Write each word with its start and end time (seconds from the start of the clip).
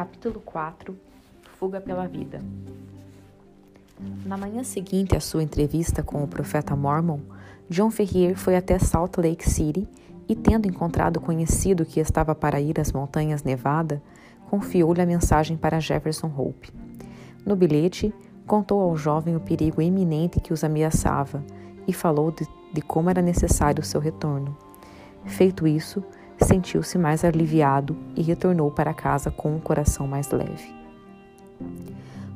Capítulo 0.00 0.40
4 0.40 0.96
Fuga 1.58 1.78
pela 1.78 2.06
Vida 2.08 2.40
Na 4.24 4.34
manhã 4.34 4.64
seguinte 4.64 5.14
à 5.14 5.20
sua 5.20 5.42
entrevista 5.42 6.02
com 6.02 6.24
o 6.24 6.26
profeta 6.26 6.74
Mormon, 6.74 7.20
John 7.68 7.90
Ferrier 7.90 8.34
foi 8.34 8.56
até 8.56 8.78
Salt 8.78 9.18
Lake 9.18 9.46
City 9.46 9.86
e, 10.26 10.34
tendo 10.34 10.66
encontrado 10.66 11.18
o 11.18 11.20
conhecido 11.20 11.84
que 11.84 12.00
estava 12.00 12.34
para 12.34 12.58
ir 12.58 12.80
às 12.80 12.90
montanhas 12.92 13.42
Nevada, 13.42 14.02
confiou-lhe 14.48 15.02
a 15.02 15.06
mensagem 15.06 15.58
para 15.58 15.80
Jefferson 15.80 16.32
Hope. 16.34 16.72
No 17.44 17.54
bilhete, 17.54 18.10
contou 18.46 18.80
ao 18.80 18.96
jovem 18.96 19.36
o 19.36 19.40
perigo 19.40 19.82
iminente 19.82 20.40
que 20.40 20.54
os 20.54 20.64
ameaçava 20.64 21.44
e 21.86 21.92
falou 21.92 22.30
de, 22.30 22.48
de 22.72 22.80
como 22.80 23.10
era 23.10 23.20
necessário 23.20 23.82
o 23.82 23.86
seu 23.86 24.00
retorno. 24.00 24.56
Feito 25.26 25.66
isso, 25.66 26.02
sentiu-se 26.44 26.98
mais 26.98 27.24
aliviado 27.24 27.96
e 28.16 28.22
retornou 28.22 28.70
para 28.70 28.94
casa 28.94 29.30
com 29.30 29.54
um 29.54 29.60
coração 29.60 30.06
mais 30.06 30.30
leve. 30.30 30.74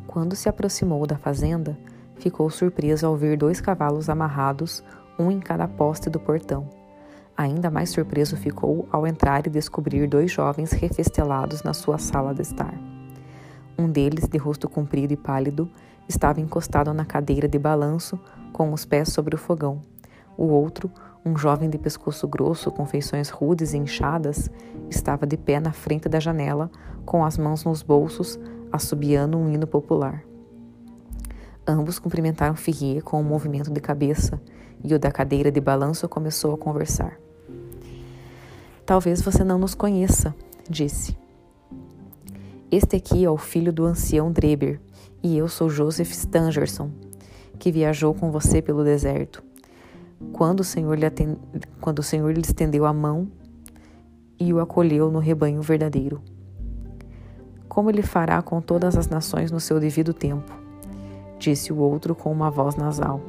Quando 0.07 0.37
se 0.37 0.49
aproximou 0.49 1.07
da 1.07 1.17
fazenda, 1.17 1.77
ficou 2.17 2.49
surpreso 2.51 3.07
ao 3.07 3.17
ver 3.17 3.37
dois 3.37 3.61
cavalos 3.61 4.09
amarrados, 4.09 4.83
um 5.19 5.31
em 5.31 5.41
cada 5.41 5.67
poste 5.67 6.09
do 6.09 6.21
portão. 6.21 6.69
Ainda 7.37 7.71
mais 7.71 7.91
surpreso 7.91 8.37
ficou 8.37 8.89
ao 8.93 9.07
entrar 9.07 9.47
e 9.47 9.51
descobrir 9.51 10.07
dois 10.07 10.31
jovens 10.31 10.71
refestelados 10.71 11.63
na 11.63 11.75
sua 11.75 11.99
sala 11.99 12.33
de 12.33 12.43
estar. 12.43 12.75
Um 13.77 13.91
deles, 13.91 14.29
de 14.29 14.39
rosto 14.39 14.69
comprido 14.69 15.13
e 15.13 15.17
pálido, 15.17 15.69
estava 16.09 16.41
encostado 16.41 16.95
na 16.95 17.05
cadeira 17.05 17.49
de 17.49 17.59
balanço, 17.59 18.19
com 18.53 18.73
os 18.73 18.85
pés 18.85 19.09
sobre 19.09 19.35
o 19.35 19.39
fogão. 19.39 19.81
O 20.37 20.45
outro, 20.45 20.89
um 21.25 21.37
jovem 21.37 21.71
de 21.71 21.79
pescoço 21.79 22.29
grosso, 22.29 22.71
com 22.71 22.85
feições 22.85 23.31
rudes 23.31 23.73
e 23.73 23.79
inchadas, 23.79 24.51
estava 24.91 25.27
de 25.27 25.39
pé 25.39 25.59
na 25.59 25.73
frente 25.73 26.09
da 26.09 26.21
janela, 26.21 26.71
com 27.07 27.25
as 27.25 27.39
mãos 27.39 27.65
nos 27.65 27.83
bolsos, 27.83 28.39
assobiando 28.71 29.39
um 29.39 29.49
hino 29.49 29.67
popular. 29.67 30.23
Ambos 31.67 31.99
cumprimentaram 31.99 32.55
Ferrier 32.55 33.03
com 33.03 33.19
um 33.19 33.25
movimento 33.25 33.73
de 33.73 33.81
cabeça 33.81 34.39
e 34.83 34.95
o 34.95 34.99
da 34.99 35.11
cadeira 35.11 35.51
de 35.51 35.61
balanço 35.61 36.07
começou 36.09 36.53
a 36.53 36.59
conversar. 36.59 37.19
Talvez 38.85 39.23
você 39.23 39.43
não 39.43 39.59
nos 39.59 39.75
conheça, 39.75 40.35
disse. 40.69 41.17
Este 42.71 42.97
aqui 42.97 43.25
é 43.25 43.31
o 43.31 43.39
filho 43.39 43.73
do 43.73 43.87
ancião 43.87 44.31
Dreber 44.31 44.79
e 45.23 45.39
eu 45.39 45.49
sou 45.49 45.71
Joseph 45.71 46.11
Stangerson, 46.11 46.91
que 47.59 47.73
viajou 47.73 48.13
com 48.13 48.31
você 48.31 48.61
pelo 48.61 48.85
deserto 48.85 49.43
quando 50.33 50.61
o 50.61 50.65
Senhor 50.65 50.99
lhe, 50.99 51.07
atend... 51.07 51.39
quando 51.81 52.01
o 52.01 52.03
Senhor 52.03 52.33
lhe 52.33 52.41
estendeu 52.41 52.87
a 52.87 52.93
mão 52.93 53.29
e 54.39 54.53
o 54.53 54.61
acolheu 54.61 55.11
no 55.11 55.19
rebanho 55.19 55.63
verdadeiro. 55.63 56.21
Como 57.69 57.91
ele 57.91 58.03
fará 58.03 58.41
com 58.43 58.61
todas 58.61 58.97
as 58.97 59.09
nações 59.09 59.51
no 59.51 59.61
seu 59.61 59.81
devido 59.81 60.13
tempo? 60.13 60.53
Disse 61.39 61.73
o 61.73 61.79
outro 61.79 62.15
com 62.15 62.31
uma 62.31 62.51
voz 62.51 62.77
nasal. 62.77 63.21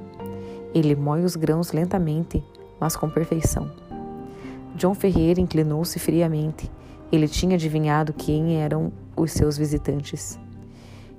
Ele 0.73 0.95
moe 0.95 1.23
os 1.23 1.35
grãos 1.35 1.71
lentamente, 1.71 2.43
mas 2.79 2.95
com 2.95 3.09
perfeição. 3.09 3.71
John 4.75 4.93
Ferreira 4.93 5.39
inclinou-se 5.39 5.97
friamente. 5.99 6.69
Ele 7.11 7.27
tinha 7.27 7.55
adivinhado 7.55 8.13
quem 8.13 8.57
eram 8.57 8.91
os 9.15 9.31
seus 9.31 9.57
visitantes. 9.57 10.39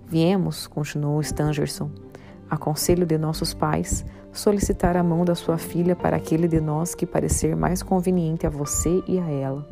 Viemos, 0.06 0.66
continuou 0.66 1.20
Stangerson, 1.20 1.90
a 2.48 2.56
conselho 2.56 3.06
de 3.06 3.18
nossos 3.18 3.54
pais, 3.54 4.04
solicitar 4.38 4.96
a 4.96 5.02
mão 5.02 5.24
da 5.24 5.34
sua 5.34 5.58
filha 5.58 5.96
para 5.96 6.16
aquele 6.16 6.46
de 6.46 6.60
nós 6.60 6.94
que 6.94 7.06
parecer 7.06 7.56
mais 7.56 7.82
conveniente 7.82 8.46
a 8.46 8.50
você 8.50 9.02
e 9.06 9.18
a 9.18 9.28
ela. 9.28 9.66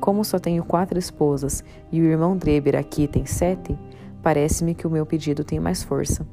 Como 0.00 0.24
só 0.24 0.38
tenho 0.38 0.64
quatro 0.64 0.98
esposas 0.98 1.64
e 1.90 2.00
o 2.00 2.04
irmão 2.04 2.36
Dreber 2.36 2.76
aqui 2.76 3.08
tem 3.08 3.24
sete, 3.24 3.78
parece-me 4.22 4.74
que 4.74 4.86
o 4.86 4.90
meu 4.90 5.06
pedido 5.06 5.44
tem 5.44 5.58
mais 5.58 5.82
força. 5.82 6.26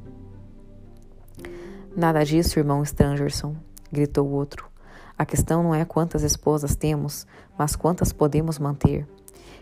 Nada 1.95 2.23
disso, 2.23 2.59
irmão 2.59 2.81
Stangerson, 2.83 3.55
gritou 3.91 4.27
o 4.27 4.31
outro. 4.31 4.67
A 5.17 5.25
questão 5.25 5.61
não 5.61 5.75
é 5.75 5.85
quantas 5.85 6.23
esposas 6.23 6.75
temos, 6.75 7.27
mas 7.57 7.75
quantas 7.75 8.11
podemos 8.11 8.57
manter. 8.57 9.07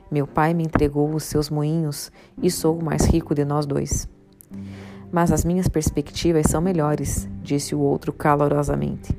Meu 0.09 0.25
pai 0.25 0.53
me 0.53 0.63
entregou 0.63 1.13
os 1.13 1.23
seus 1.25 1.49
moinhos 1.49 2.11
e 2.41 2.49
sou 2.49 2.77
o 2.77 2.83
mais 2.83 3.05
rico 3.05 3.35
de 3.35 3.45
nós 3.45 3.65
dois. 3.65 4.07
Mas 5.11 5.31
as 5.31 5.43
minhas 5.43 5.67
perspectivas 5.67 6.47
são 6.47 6.61
melhores, 6.61 7.27
disse 7.43 7.75
o 7.75 7.79
outro 7.79 8.13
calorosamente. 8.13 9.15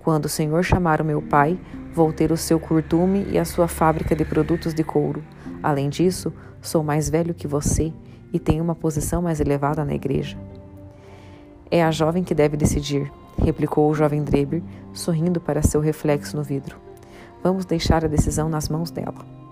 Quando 0.00 0.26
o 0.26 0.28
Senhor 0.28 0.62
chamar 0.62 1.00
o 1.00 1.04
meu 1.04 1.20
pai, 1.20 1.58
vou 1.92 2.12
ter 2.12 2.32
o 2.32 2.36
seu 2.36 2.58
curtume 2.58 3.26
e 3.30 3.38
a 3.38 3.44
sua 3.44 3.68
fábrica 3.68 4.16
de 4.16 4.24
produtos 4.24 4.74
de 4.74 4.82
couro. 4.82 5.22
Além 5.62 5.88
disso, 5.88 6.32
sou 6.60 6.82
mais 6.82 7.08
velho 7.08 7.34
que 7.34 7.46
você 7.46 7.92
e 8.32 8.38
tenho 8.38 8.64
uma 8.64 8.74
posição 8.74 9.22
mais 9.22 9.40
elevada 9.40 9.84
na 9.84 9.94
igreja. 9.94 10.36
É 11.70 11.82
a 11.82 11.90
jovem 11.90 12.22
que 12.22 12.34
deve 12.34 12.56
decidir, 12.56 13.10
replicou 13.38 13.90
o 13.90 13.94
jovem 13.94 14.22
Dreber, 14.22 14.62
sorrindo 14.92 15.40
para 15.40 15.62
seu 15.62 15.80
reflexo 15.80 16.36
no 16.36 16.42
vidro. 16.42 16.76
Vamos 17.42 17.64
deixar 17.64 18.04
a 18.04 18.08
decisão 18.08 18.48
nas 18.48 18.68
mãos 18.68 18.90
dela. 18.90 19.43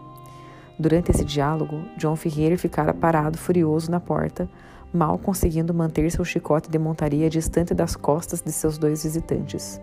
Durante 0.83 1.13
esse 1.13 1.25
diálogo, 1.25 1.81
John 1.97 2.17
Ferreira 2.17 2.59
ficara 2.59 2.93
parado 2.93 3.39
furioso 3.39 3.89
na 3.89 4.01
porta, 4.01 4.49
mal 4.93 5.17
conseguindo 5.17 5.73
manter 5.73 6.11
seu 6.11 6.25
chicote 6.25 6.69
de 6.69 6.77
montaria 6.77 7.31
distante 7.31 7.73
das 7.73 7.95
costas 7.95 8.43
de 8.43 8.51
seus 8.51 8.79
dois 8.79 9.05
visitantes. 9.05 9.81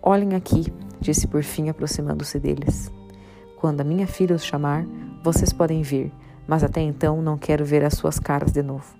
Olhem 0.00 0.36
aqui, 0.36 0.72
disse 1.00 1.26
por 1.26 1.42
fim, 1.42 1.68
aproximando-se 1.68 2.38
deles. 2.38 2.88
Quando 3.56 3.80
a 3.80 3.84
minha 3.84 4.06
filha 4.06 4.36
os 4.36 4.44
chamar, 4.44 4.86
vocês 5.24 5.52
podem 5.52 5.82
vir, 5.82 6.12
mas 6.46 6.62
até 6.62 6.80
então 6.80 7.20
não 7.20 7.36
quero 7.36 7.64
ver 7.64 7.84
as 7.84 7.94
suas 7.94 8.20
caras 8.20 8.52
de 8.52 8.62
novo. 8.62 8.94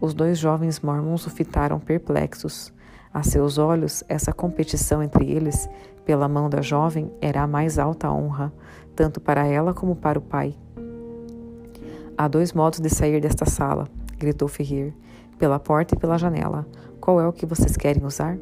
Os 0.00 0.14
dois 0.14 0.38
jovens 0.38 0.78
mormons 0.78 1.26
o 1.26 1.30
fitaram 1.30 1.80
perplexos. 1.80 2.72
A 3.12 3.24
seus 3.24 3.58
olhos, 3.58 4.04
essa 4.08 4.32
competição 4.32 5.02
entre 5.02 5.28
eles, 5.28 5.68
pela 6.06 6.28
mão 6.28 6.48
da 6.48 6.62
jovem, 6.62 7.10
era 7.20 7.42
a 7.42 7.48
mais 7.48 7.80
alta 7.80 8.08
honra, 8.12 8.52
tanto 8.98 9.20
para 9.20 9.46
ela 9.46 9.72
como 9.72 9.94
para 9.94 10.18
o 10.18 10.22
pai. 10.22 10.56
Há 12.16 12.26
dois 12.26 12.52
modos 12.52 12.80
de 12.80 12.90
sair 12.90 13.20
desta 13.20 13.46
sala, 13.46 13.86
gritou 14.18 14.48
Ferrier, 14.48 14.92
pela 15.38 15.60
porta 15.60 15.94
e 15.94 15.96
pela 15.96 16.18
janela. 16.18 16.66
Qual 17.00 17.20
é 17.20 17.28
o 17.28 17.32
que 17.32 17.46
vocês 17.46 17.76
querem 17.76 18.04
usar? 18.04 18.36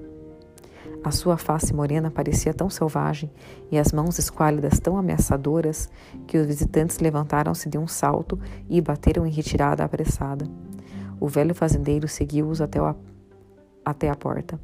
A 1.04 1.10
sua 1.10 1.36
face 1.36 1.74
morena 1.74 2.10
parecia 2.10 2.54
tão 2.54 2.70
selvagem 2.70 3.30
e 3.70 3.78
as 3.78 3.92
mãos 3.92 4.18
esquálidas 4.18 4.80
tão 4.80 4.96
ameaçadoras 4.96 5.90
que 6.26 6.38
os 6.38 6.46
visitantes 6.46 7.00
levantaram-se 7.00 7.68
de 7.68 7.76
um 7.76 7.86
salto 7.86 8.40
e 8.66 8.80
bateram 8.80 9.26
em 9.26 9.30
retirada 9.30 9.84
apressada. 9.84 10.48
O 11.20 11.28
velho 11.28 11.54
fazendeiro 11.54 12.08
seguiu-os 12.08 12.62
até, 12.62 12.78
a, 12.78 12.94
até 13.84 14.08
a 14.08 14.16
porta. 14.16 14.58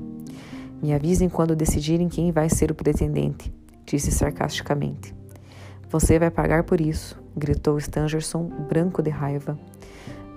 Me 0.83 0.95
avisem 0.95 1.29
quando 1.29 1.55
decidirem 1.55 2.09
quem 2.09 2.33
vai 2.33 2.49
ser 2.49 2.71
o 2.71 2.75
pretendente, 2.75 3.55
disse 3.85 4.11
sarcasticamente. 4.11 5.21
Você 5.93 6.19
vai 6.19 6.31
pagar 6.31 6.65
por 6.65 6.81
isso, 6.81 7.21
gritou 7.37 7.77
Stangerson, 7.77 8.45
branco 8.67 9.03
de 9.03 9.11
raiva. 9.11 9.59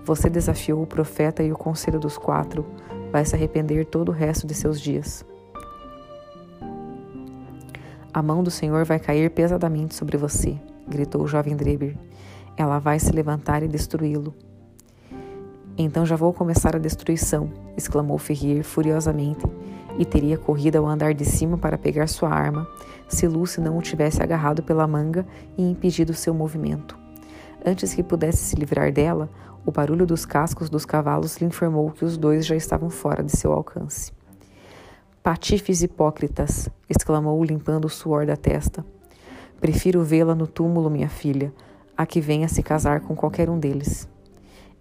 Você 0.04 0.30
desafiou 0.30 0.84
o 0.84 0.86
profeta 0.86 1.42
e 1.42 1.50
o 1.50 1.56
conselho 1.56 1.98
dos 1.98 2.18
quatro. 2.18 2.66
Vai 3.10 3.24
se 3.24 3.38
arrepender 3.38 3.86
todo 3.86 4.10
o 4.10 4.12
resto 4.12 4.46
de 4.46 4.54
seus 4.54 4.82
dias. 4.82 5.26
A 8.14 8.22
mão 8.22 8.44
do 8.44 8.52
Senhor 8.52 8.84
vai 8.84 9.00
cair 9.00 9.30
pesadamente 9.30 9.96
sobre 9.96 10.18
você, 10.18 10.60
gritou 10.90 11.22
o 11.22 11.28
jovem 11.28 11.56
Dreber. 11.56 11.96
Ela 12.58 12.78
vai 12.78 13.00
se 13.00 13.14
levantar 13.14 13.64
e 13.64 13.68
destruí-lo. 13.70 14.36
Então 15.78 16.06
já 16.06 16.18
vou 16.18 16.34
começar 16.34 16.76
a 16.76 16.80
destruição, 16.80 17.50
exclamou 17.78 18.18
Ferrier 18.18 18.62
furiosamente, 18.62 19.46
e 19.98 20.04
teria 20.04 20.38
corrido 20.38 20.76
ao 20.76 20.86
andar 20.86 21.14
de 21.14 21.24
cima 21.24 21.58
para 21.58 21.78
pegar 21.78 22.08
sua 22.08 22.30
arma, 22.30 22.68
se 23.08 23.28
Lucy 23.28 23.62
não 23.62 23.78
o 23.78 23.82
tivesse 23.82 24.22
agarrado 24.22 24.64
pela 24.64 24.88
manga 24.88 25.26
e 25.58 25.64
impedido 25.64 26.14
seu 26.14 26.34
movimento. 26.34 26.98
Antes 27.66 27.94
que 27.94 28.04
pudesse 28.04 28.44
se 28.44 28.56
livrar 28.56 28.92
dela, 28.92 29.30
o 29.66 29.72
barulho 29.72 30.06
dos 30.06 30.26
cascos 30.26 30.70
dos 30.70 30.86
cavalos 30.86 31.38
lhe 31.38 31.46
informou 31.46 31.90
que 31.92 32.06
os 32.06 32.18
dois 32.18 32.46
já 32.46 32.56
estavam 32.56 32.90
fora 32.90 33.24
de 33.24 33.36
seu 33.36 33.52
alcance. 33.52 34.12
Patifes 35.24 35.82
hipócritas! 35.82 36.70
exclamou, 36.88 37.44
limpando 37.44 37.86
o 37.86 37.90
suor 37.90 38.28
da 38.28 38.36
testa. 38.36 38.86
Prefiro 39.60 40.04
vê-la 40.04 40.36
no 40.36 40.46
túmulo, 40.46 40.88
minha 40.90 41.10
filha, 41.10 41.52
a 41.98 42.06
que 42.06 42.22
venha 42.22 42.48
se 42.48 42.62
casar 42.62 43.00
com 43.00 43.16
qualquer 43.16 43.50
um 43.50 43.58
deles. 43.58 44.08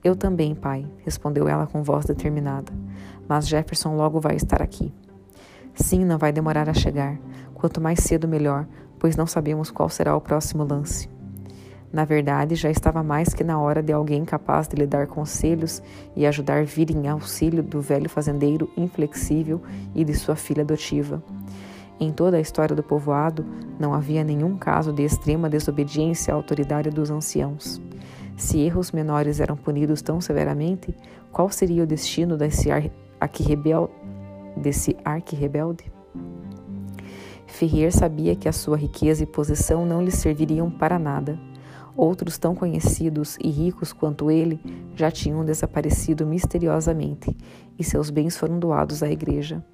Eu 0.02 0.14
também, 0.14 0.54
pai, 0.54 0.86
respondeu 1.02 1.48
ela 1.48 1.66
com 1.66 1.82
voz 1.82 2.04
determinada. 2.04 2.70
Mas 3.26 3.48
Jefferson 3.48 3.96
logo 3.96 4.20
vai 4.20 4.36
estar 4.36 4.60
aqui. 4.60 4.92
Sim, 5.74 6.04
não 6.04 6.18
vai 6.18 6.32
demorar 6.32 6.68
a 6.68 6.74
chegar. 6.74 7.18
Quanto 7.52 7.80
mais 7.80 8.00
cedo, 8.00 8.28
melhor, 8.28 8.66
pois 8.98 9.16
não 9.16 9.26
sabemos 9.26 9.70
qual 9.70 9.88
será 9.88 10.16
o 10.16 10.20
próximo 10.20 10.64
lance. 10.64 11.08
Na 11.92 12.04
verdade, 12.04 12.56
já 12.56 12.70
estava 12.70 13.02
mais 13.04 13.32
que 13.32 13.44
na 13.44 13.60
hora 13.60 13.80
de 13.80 13.92
alguém 13.92 14.24
capaz 14.24 14.66
de 14.66 14.74
lhe 14.74 14.86
dar 14.86 15.06
conselhos 15.06 15.80
e 16.16 16.26
ajudar 16.26 16.64
vir 16.64 16.90
em 16.90 17.06
auxílio 17.06 17.62
do 17.62 17.80
velho 17.80 18.08
fazendeiro 18.08 18.68
inflexível 18.76 19.62
e 19.94 20.04
de 20.04 20.12
sua 20.14 20.34
filha 20.34 20.62
adotiva. 20.62 21.22
Em 22.00 22.10
toda 22.10 22.36
a 22.36 22.40
história 22.40 22.74
do 22.74 22.82
povoado, 22.82 23.46
não 23.78 23.94
havia 23.94 24.24
nenhum 24.24 24.56
caso 24.56 24.92
de 24.92 25.04
extrema 25.04 25.48
desobediência 25.48 26.34
à 26.34 26.36
autoridade 26.36 26.90
dos 26.90 27.10
anciãos. 27.10 27.80
Se 28.36 28.58
erros 28.58 28.90
menores 28.90 29.38
eram 29.38 29.56
punidos 29.56 30.02
tão 30.02 30.20
severamente, 30.20 30.92
qual 31.30 31.48
seria 31.48 31.84
o 31.84 31.86
destino 31.86 32.36
desse 32.36 32.68
arquirrebel 33.20 33.88
desse 34.56 34.96
arquirrebelde? 35.04 35.84
Ferrier 37.46 37.92
sabia 37.92 38.34
que 38.34 38.48
a 38.48 38.52
sua 38.52 38.76
riqueza 38.76 39.22
e 39.22 39.26
posição 39.26 39.86
não 39.86 40.02
lhe 40.02 40.10
serviriam 40.10 40.70
para 40.70 40.98
nada. 40.98 41.38
Outros 41.96 42.36
tão 42.36 42.52
conhecidos 42.52 43.38
e 43.40 43.48
ricos 43.48 43.92
quanto 43.92 44.28
ele 44.28 44.60
já 44.96 45.08
tinham 45.10 45.44
desaparecido 45.44 46.26
misteriosamente 46.26 47.36
e 47.78 47.84
seus 47.84 48.10
bens 48.10 48.36
foram 48.36 48.58
doados 48.58 49.02
à 49.02 49.08
igreja. 49.08 49.64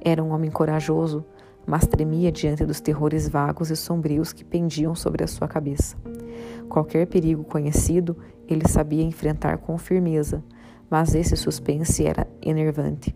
Era 0.00 0.22
um 0.22 0.30
homem 0.30 0.50
corajoso, 0.50 1.24
mas 1.66 1.84
tremia 1.84 2.30
diante 2.30 2.64
dos 2.64 2.80
terrores 2.80 3.28
vagos 3.28 3.70
e 3.70 3.76
sombrios 3.76 4.32
que 4.32 4.44
pendiam 4.44 4.94
sobre 4.94 5.24
a 5.24 5.26
sua 5.26 5.48
cabeça. 5.48 5.96
Qualquer 6.68 7.06
perigo 7.08 7.42
conhecido 7.42 8.16
ele 8.46 8.68
sabia 8.68 9.02
enfrentar 9.02 9.58
com 9.58 9.76
firmeza, 9.76 10.44
mas 10.88 11.14
esse 11.16 11.36
suspense 11.36 12.06
era 12.06 12.24
enervante. 12.40 13.12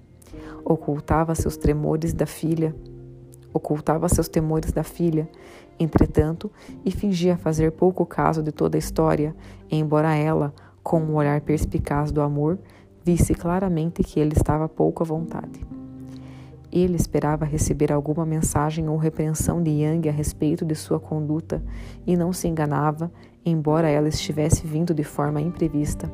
Ocultava 0.65 1.35
seus 1.35 1.57
tremores 1.57 2.13
da 2.13 2.27
filha, 2.27 2.75
ocultava 3.53 4.09
seus 4.09 4.29
temores 4.29 4.73
da 4.73 4.83
filha, 4.83 5.29
entretanto, 5.79 6.51
e 6.85 6.91
fingia 6.91 7.37
fazer 7.37 7.73
pouco 7.73 8.05
caso 8.07 8.43
de 8.43 8.53
toda 8.53 8.77
a 8.77 8.79
história, 8.79 9.35
embora 9.71 10.15
ela, 10.15 10.53
com 10.83 11.01
o 11.01 11.13
um 11.13 11.15
olhar 11.17 11.41
perspicaz 11.41 12.13
do 12.13 12.21
amor, 12.21 12.59
visse 13.05 13.35
claramente 13.35 14.03
que 14.03 14.21
ele 14.21 14.35
estava 14.35 14.69
pouco 14.69 15.03
à 15.03 15.07
vontade. 15.07 15.61
Ele 16.73 16.95
esperava 16.95 17.45
receber 17.45 17.91
alguma 17.91 18.25
mensagem 18.25 18.89
ou 18.89 18.97
repreensão 18.97 19.61
de 19.61 19.71
Yang 19.71 20.09
a 20.09 20.13
respeito 20.13 20.65
de 20.65 20.77
sua 20.77 21.01
conduta 21.01 21.63
e 22.07 22.17
não 22.17 22.33
se 22.33 22.47
enganava, 22.47 23.11
embora 23.45 23.89
ela 23.89 24.09
estivesse 24.09 24.65
vindo 24.67 24.95
de 24.95 25.03
forma 25.03 25.41
imprevista. 25.41 26.09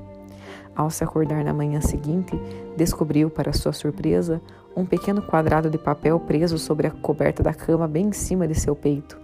Ao 0.77 0.91
se 0.91 1.03
acordar 1.03 1.43
na 1.43 1.55
manhã 1.55 1.81
seguinte, 1.81 2.39
descobriu, 2.77 3.31
para 3.31 3.53
sua 3.55 3.73
surpresa, 3.73 4.43
um 4.77 4.85
pequeno 4.85 5.23
quadrado 5.23 5.71
de 5.71 5.79
papel 5.79 6.21
preso 6.21 6.59
sobre 6.59 6.87
a 6.87 6.91
coberta 6.91 7.43
da 7.43 7.55
cama 7.55 7.89
bem 7.89 8.09
em 8.09 8.13
cima 8.13 8.47
de 8.47 8.55
seu 8.55 8.77
peito. 8.77 9.19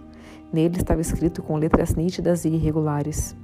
Nele 0.51 0.77
estava 0.77 0.99
escrito 0.99 1.43
com 1.43 1.55
letras 1.55 1.93
nítidas 1.93 2.43
e 2.43 2.49
irregulares: 2.49 3.35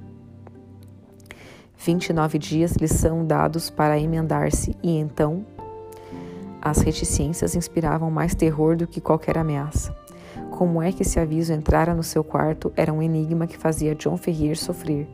29 1.76 2.36
dias 2.36 2.72
lhe 2.72 2.88
são 2.88 3.24
dados 3.24 3.70
para 3.70 3.98
emendar-se, 3.98 4.76
e 4.82 4.98
então 4.98 5.46
as 6.60 6.78
reticências 6.78 7.54
inspiravam 7.54 8.10
mais 8.10 8.34
terror 8.34 8.76
do 8.76 8.86
que 8.86 9.00
qualquer 9.00 9.38
ameaça. 9.38 9.96
Como 10.50 10.82
é 10.82 10.92
que 10.92 11.02
esse 11.02 11.18
aviso 11.18 11.52
entrara 11.52 11.94
no 11.94 12.02
seu 12.02 12.22
quarto 12.22 12.72
era 12.76 12.92
um 12.92 13.00
enigma 13.00 13.46
que 13.46 13.56
fazia 13.56 13.94
John 13.94 14.16
Ferrier 14.16 14.58
sofrer, 14.58 15.08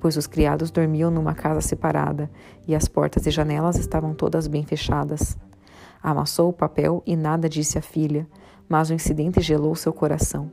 pois 0.00 0.16
os 0.16 0.26
criados 0.26 0.70
dormiam 0.70 1.10
numa 1.10 1.34
casa 1.34 1.60
separada 1.60 2.30
e 2.66 2.74
as 2.74 2.88
portas 2.88 3.26
e 3.26 3.30
janelas 3.30 3.76
estavam 3.76 4.14
todas 4.14 4.46
bem 4.46 4.64
fechadas. 4.64 5.36
Amassou 6.02 6.50
o 6.50 6.52
papel 6.52 7.02
e 7.06 7.16
nada 7.16 7.48
disse 7.48 7.78
à 7.78 7.82
filha, 7.82 8.26
mas 8.68 8.90
o 8.90 8.94
incidente 8.94 9.40
gelou 9.40 9.74
seu 9.74 9.92
coração. 9.92 10.50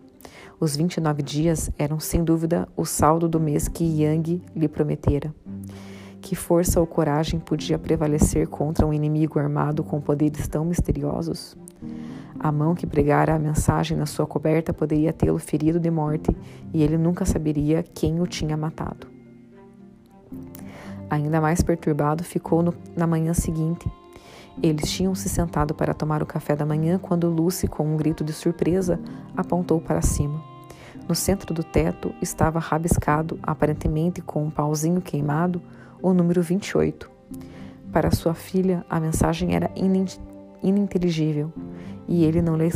Os 0.60 0.76
29 0.76 1.22
dias 1.22 1.70
eram 1.78 2.00
sem 2.00 2.24
dúvida 2.24 2.68
o 2.76 2.86
saldo 2.86 3.28
do 3.28 3.40
mês 3.40 3.68
que 3.68 3.84
Yang 3.84 4.42
lhe 4.56 4.68
prometera. 4.68 5.34
Que 6.22 6.36
força 6.36 6.80
ou 6.80 6.88
coragem 6.88 7.40
podia 7.40 7.78
prevalecer 7.78 8.48
contra 8.48 8.88
um 8.88 8.94
inimigo 8.94 9.38
armado 9.38 9.84
com 9.84 10.02
poderes 10.02 10.48
tão 10.48 10.66
misteriosos? 10.66 11.56
A 12.40 12.52
mão 12.52 12.74
que 12.74 12.88
pregara 12.88 13.36
a 13.36 13.40
mensagem 13.40 13.98
na 13.98 14.06
sua 14.06 14.26
coberta 14.26 14.74
poderia 14.74 15.14
tê-lo 15.14 15.38
ferido 15.38 15.80
de 15.80 15.92
morte 15.92 16.36
e 16.74 16.82
ele 16.82 16.98
nunca 16.98 17.26
saberia 17.26 17.84
quem 17.84 18.20
o 18.22 18.26
tinha 18.26 18.58
matado. 18.58 19.15
Ainda 21.10 21.40
mais 21.40 21.62
perturbado 21.62 22.24
ficou 22.24 22.64
no, 22.64 22.74
na 22.96 23.06
manhã 23.06 23.34
seguinte. 23.34 23.90
Eles 24.62 24.90
tinham 24.90 25.14
se 25.14 25.28
sentado 25.28 25.74
para 25.74 25.94
tomar 25.94 26.24
o 26.24 26.26
café 26.26 26.56
da 26.56 26.66
manhã 26.66 26.98
quando 26.98 27.30
Lucy, 27.30 27.68
com 27.68 27.86
um 27.86 27.98
grito 27.98 28.24
de 28.24 28.32
surpresa, 28.32 29.00
apontou 29.36 29.82
para 29.82 30.02
cima. 30.02 30.42
No 31.08 31.14
centro 31.14 31.54
do 31.54 31.64
teto 31.64 32.14
estava 32.22 32.58
rabiscado, 32.58 33.38
aparentemente 33.44 34.22
com 34.22 34.46
um 34.46 34.50
pauzinho 34.50 35.02
queimado, 35.02 35.62
o 36.02 36.14
número 36.14 36.42
28. 36.42 37.12
Para 37.92 38.12
sua 38.12 38.34
filha, 38.34 38.86
a 38.90 39.00
mensagem 39.00 39.56
era 39.56 39.70
ininteligível 40.64 41.52
e 42.08 42.24
ele 42.24 42.42
não 42.42 42.58
lhe, 42.58 42.70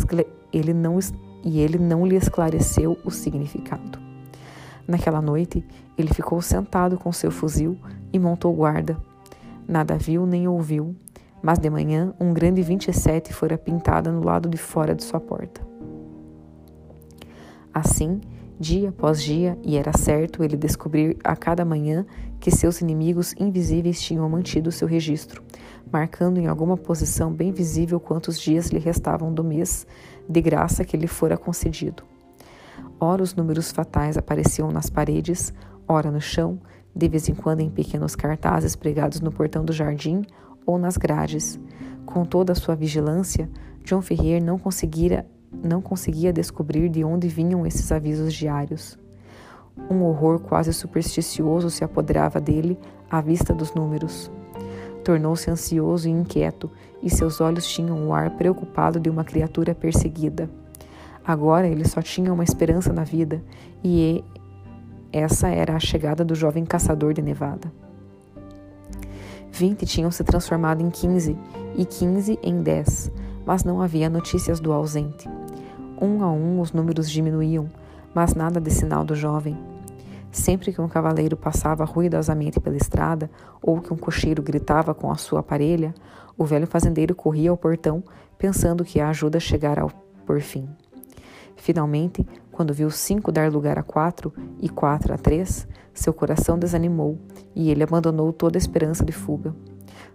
ele 0.52 0.74
não, 0.74 1.00
e 1.44 1.60
ele 1.60 1.78
não 1.78 2.06
lhe 2.06 2.16
esclareceu 2.16 2.98
o 3.04 3.10
significado. 3.10 4.09
Naquela 4.90 5.22
noite, 5.22 5.64
ele 5.96 6.12
ficou 6.12 6.42
sentado 6.42 6.98
com 6.98 7.14
seu 7.14 7.30
fuzil 7.30 7.78
e 8.12 8.18
montou 8.18 8.52
guarda. 8.52 8.98
Nada 9.68 9.96
viu 10.00 10.26
nem 10.26 10.48
ouviu, 10.48 10.96
mas 11.44 11.60
de 11.60 11.70
manhã 11.70 12.12
um 12.20 12.34
grande 12.34 12.64
27 12.64 13.32
fora 13.32 13.56
pintada 13.56 14.12
no 14.12 14.24
lado 14.24 14.50
de 14.50 14.58
fora 14.58 14.96
de 14.96 15.04
sua 15.04 15.20
porta. 15.20 15.62
Assim, 17.72 18.20
dia 18.60 18.90
após 18.90 19.22
dia, 19.22 19.56
e 19.64 19.78
era 19.78 19.96
certo 19.96 20.44
ele 20.44 20.58
descobrir 20.58 21.16
a 21.24 21.36
cada 21.36 21.64
manhã 21.64 22.04
que 22.40 22.50
seus 22.50 22.82
inimigos 22.82 23.36
invisíveis 23.40 24.02
tinham 24.02 24.28
mantido 24.28 24.72
seu 24.72 24.88
registro, 24.88 25.44
marcando 25.92 26.40
em 26.40 26.48
alguma 26.48 26.76
posição 26.76 27.32
bem 27.32 27.52
visível 27.52 28.00
quantos 28.00 28.40
dias 28.42 28.70
lhe 28.70 28.80
restavam 28.80 29.32
do 29.32 29.44
mês 29.44 29.86
de 30.28 30.42
graça 30.42 30.84
que 30.84 30.98
lhe 30.98 31.06
fora 31.06 31.38
concedido. 31.38 32.09
Ora 33.00 33.24
os 33.24 33.34
números 33.34 33.72
fatais 33.72 34.18
apareciam 34.18 34.72
nas 34.72 34.90
paredes, 34.90 35.54
ora 35.88 36.12
no 36.12 36.20
chão, 36.20 36.60
de 36.94 37.08
vez 37.08 37.30
em 37.30 37.36
quando 37.36 37.62
em 37.62 37.70
pequenos 37.70 38.16
cartazes 38.16 38.76
pregados 38.76 39.22
no 39.22 39.32
portão 39.32 39.64
do 39.64 39.72
jardim 39.72 40.26
ou 40.66 40.78
nas 40.78 40.98
grades. 40.98 41.60
Com 42.06 42.26
toda 42.26 42.52
a 42.52 42.56
sua 42.56 42.76
vigilância, 42.76 43.50
John 43.86 44.02
Ferrier 44.02 44.44
não 44.44 44.58
conseguira 44.58 45.26
não 45.52 45.82
conseguia 45.82 46.32
descobrir 46.32 46.90
de 46.90 47.04
onde 47.04 47.28
vinham 47.28 47.66
esses 47.66 47.92
avisos 47.92 48.34
diários. 48.34 49.00
Um 49.90 50.04
horror 50.04 50.40
quase 50.40 50.72
supersticioso 50.74 51.72
se 51.72 51.84
apoderava 51.84 52.40
dele 52.40 52.78
à 53.10 53.20
vista 53.20 53.54
dos 53.54 53.74
números. 53.74 54.30
Tornou-se 55.04 55.50
ansioso 55.50 56.08
e 56.08 56.12
inquieto, 56.12 56.70
e 57.02 57.10
seus 57.10 57.42
olhos 57.42 57.66
tinham 57.66 58.08
o 58.08 58.14
ar 58.14 58.30
preocupado 58.32 59.00
de 59.00 59.10
uma 59.10 59.24
criatura 59.24 59.74
perseguida. 59.74 60.50
Agora 61.30 61.68
ele 61.68 61.88
só 61.88 62.02
tinha 62.02 62.34
uma 62.34 62.44
esperança 62.44 62.92
na 62.92 63.04
vida, 63.04 63.44
e 63.84 64.24
essa 65.14 65.48
era 65.48 65.76
a 65.76 65.80
chegada 65.80 66.26
do 66.26 66.34
jovem 66.34 66.66
caçador 66.66 67.14
de 67.14 67.22
Nevada. 67.22 67.72
Vinte 69.52 69.86
tinham 69.86 70.10
se 70.10 70.24
transformado 70.24 70.82
em 70.82 70.90
quinze, 70.90 71.38
e 71.78 71.86
quinze 71.86 72.40
em 72.42 72.64
dez, 72.64 73.12
mas 73.46 73.64
não 73.64 73.80
havia 73.80 74.10
notícias 74.10 74.60
do 74.60 74.74
ausente. 74.74 75.30
Um 76.02 76.24
a 76.24 76.32
um 76.32 76.60
os 76.62 76.72
números 76.72 77.08
diminuíam, 77.08 77.70
mas 78.12 78.34
nada 78.34 78.60
de 78.60 78.72
sinal 78.72 79.06
do 79.06 79.14
jovem. 79.14 79.56
Sempre 80.32 80.74
que 80.74 80.82
um 80.82 80.88
cavaleiro 80.88 81.38
passava 81.38 81.86
ruidosamente 81.86 82.60
pela 82.60 82.76
estrada 82.76 83.30
ou 83.62 83.80
que 83.80 83.94
um 83.94 83.98
cocheiro 83.98 84.42
gritava 84.42 84.96
com 84.96 85.12
a 85.12 85.16
sua 85.16 85.44
parelha, 85.44 85.94
o 86.36 86.44
velho 86.44 86.66
fazendeiro 86.66 87.14
corria 87.14 87.52
ao 87.52 87.58
portão, 87.58 88.04
pensando 88.36 88.84
que 88.84 89.00
a 89.00 89.10
ajuda 89.10 89.40
chegara 89.40 89.86
por 90.26 90.42
fim. 90.42 90.68
Finalmente, 91.60 92.26
quando 92.52 92.74
viu 92.74 92.90
cinco 92.90 93.32
dar 93.32 93.52
lugar 93.52 93.78
a 93.78 93.84
quatro 93.84 94.34
e 94.60 94.70
quatro 94.70 95.14
a 95.14 95.18
três, 95.18 95.68
seu 95.94 96.14
coração 96.14 96.58
desanimou 96.58 97.20
e 97.54 97.70
ele 97.70 97.84
abandonou 97.84 98.32
toda 98.32 98.58
esperança 98.58 99.04
de 99.04 99.12
fuga. 99.12 99.54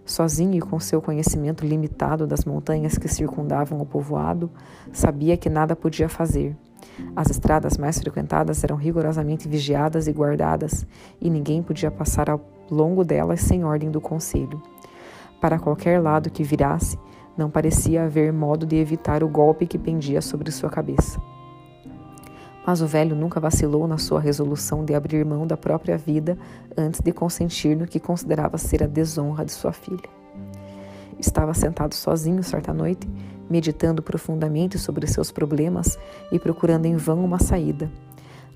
Sozinho 0.03 0.55
e 0.55 0.59
com 0.59 0.79
seu 0.79 1.01
conhecimento 1.01 1.65
limitado 1.65 2.25
das 2.25 2.45
montanhas 2.45 2.97
que 2.97 3.07
circundavam 3.07 3.79
o 3.79 3.85
povoado, 3.85 4.49
sabia 4.91 5.37
que 5.37 5.47
nada 5.47 5.75
podia 5.75 6.09
fazer. 6.09 6.57
As 7.15 7.29
estradas 7.29 7.77
mais 7.77 7.99
frequentadas 7.99 8.63
eram 8.63 8.75
rigorosamente 8.75 9.47
vigiadas 9.47 10.07
e 10.07 10.11
guardadas, 10.11 10.85
e 11.21 11.29
ninguém 11.29 11.61
podia 11.61 11.91
passar 11.91 12.29
ao 12.29 12.41
longo 12.71 13.03
delas 13.03 13.41
sem 13.41 13.63
ordem 13.63 13.91
do 13.91 14.01
conselho. 14.01 14.61
Para 15.39 15.59
qualquer 15.59 16.01
lado 16.01 16.31
que 16.31 16.43
virasse, 16.43 16.97
não 17.37 17.51
parecia 17.51 18.05
haver 18.05 18.33
modo 18.33 18.65
de 18.65 18.77
evitar 18.77 19.23
o 19.23 19.29
golpe 19.29 19.67
que 19.67 19.77
pendia 19.77 20.21
sobre 20.21 20.51
sua 20.51 20.69
cabeça. 20.69 21.19
Mas 22.65 22.81
o 22.81 22.87
velho 22.87 23.15
nunca 23.15 23.39
vacilou 23.39 23.87
na 23.87 23.97
sua 23.97 24.19
resolução 24.19 24.83
de 24.83 24.95
abrir 24.95 25.23
mão 25.23 25.45
da 25.45 25.55
própria 25.55 25.97
vida 25.97 26.37
antes 26.75 26.99
de 26.99 27.11
consentir 27.11 27.77
no 27.77 27.85
que 27.85 27.99
considerava 27.99 28.57
ser 28.57 28.83
a 28.83 28.87
desonra 28.87 29.45
de 29.45 29.51
sua 29.51 29.71
filha. 29.71 30.09
Estava 31.19 31.53
sentado 31.53 31.93
sozinho 31.93 32.43
certa 32.43 32.73
noite, 32.73 33.07
meditando 33.49 34.01
profundamente 34.01 34.79
sobre 34.79 35.05
seus 35.05 35.31
problemas 35.31 35.97
e 36.31 36.39
procurando 36.39 36.87
em 36.87 36.95
vão 36.95 37.23
uma 37.23 37.39
saída. 37.39 37.89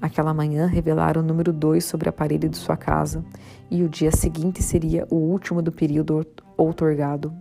Aquela 0.01 0.33
manhã 0.33 0.65
revelara 0.65 1.19
o 1.19 1.23
número 1.23 1.53
2 1.53 1.83
sobre 1.83 2.09
a 2.09 2.11
parede 2.11 2.49
de 2.49 2.57
sua 2.57 2.77
casa, 2.77 3.23
e 3.69 3.83
o 3.83 3.89
dia 3.89 4.11
seguinte 4.11 4.63
seria 4.63 5.05
o 5.09 5.15
último 5.15 5.61
do 5.61 5.71
período 5.71 6.25
outorgado. 6.57 7.33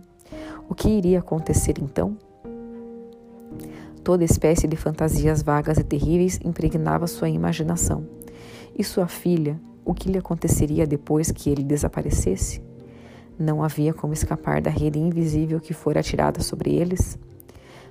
O 0.67 0.75
que 0.75 0.89
iria 0.89 1.19
acontecer 1.19 1.75
então? 1.81 2.17
Toda 4.03 4.23
espécie 4.23 4.67
de 4.67 4.75
fantasias 4.75 5.41
vagas 5.43 5.77
e 5.77 5.83
terríveis 5.83 6.39
impregnava 6.43 7.05
sua 7.07 7.29
imaginação. 7.29 8.07
E 8.77 8.83
sua 8.83 9.07
filha, 9.07 9.59
O 9.89 9.93
que 9.95 10.07
lhe 10.07 10.19
aconteceria 10.19 10.85
depois 10.85 11.31
que 11.31 11.49
ele 11.49 11.63
desaparecesse? 11.63 12.61
Não 13.39 13.63
havia 13.63 13.91
como 13.91 14.13
escapar 14.13 14.61
da 14.61 14.69
rede 14.69 14.99
invisível 14.99 15.59
que 15.59 15.73
fora 15.73 16.01
atirada 16.01 16.41
sobre 16.41 16.75
eles? 16.75 17.17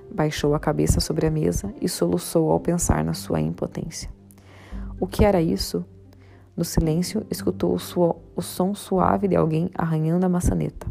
Baixou 0.09 0.55
a 0.55 0.59
cabeça 0.59 1.01
sobre 1.01 1.27
a 1.27 1.31
mesa 1.31 1.73
e 1.81 1.89
soluçou 1.89 2.51
ao 2.51 2.59
pensar 2.61 3.03
na 3.03 3.13
sua 3.13 3.41
impotência. 3.41 4.09
O 4.97 5.05
que 5.05 5.25
era 5.25 5.41
isso? 5.41 5.83
No 6.55 6.63
silêncio, 6.63 7.25
escutou 7.29 7.75
o, 7.75 8.15
o 8.33 8.41
som 8.41 8.73
suave 8.73 9.27
de 9.27 9.35
alguém 9.35 9.69
arranhando 9.75 10.25
a 10.25 10.29
maçaneta. 10.29 10.87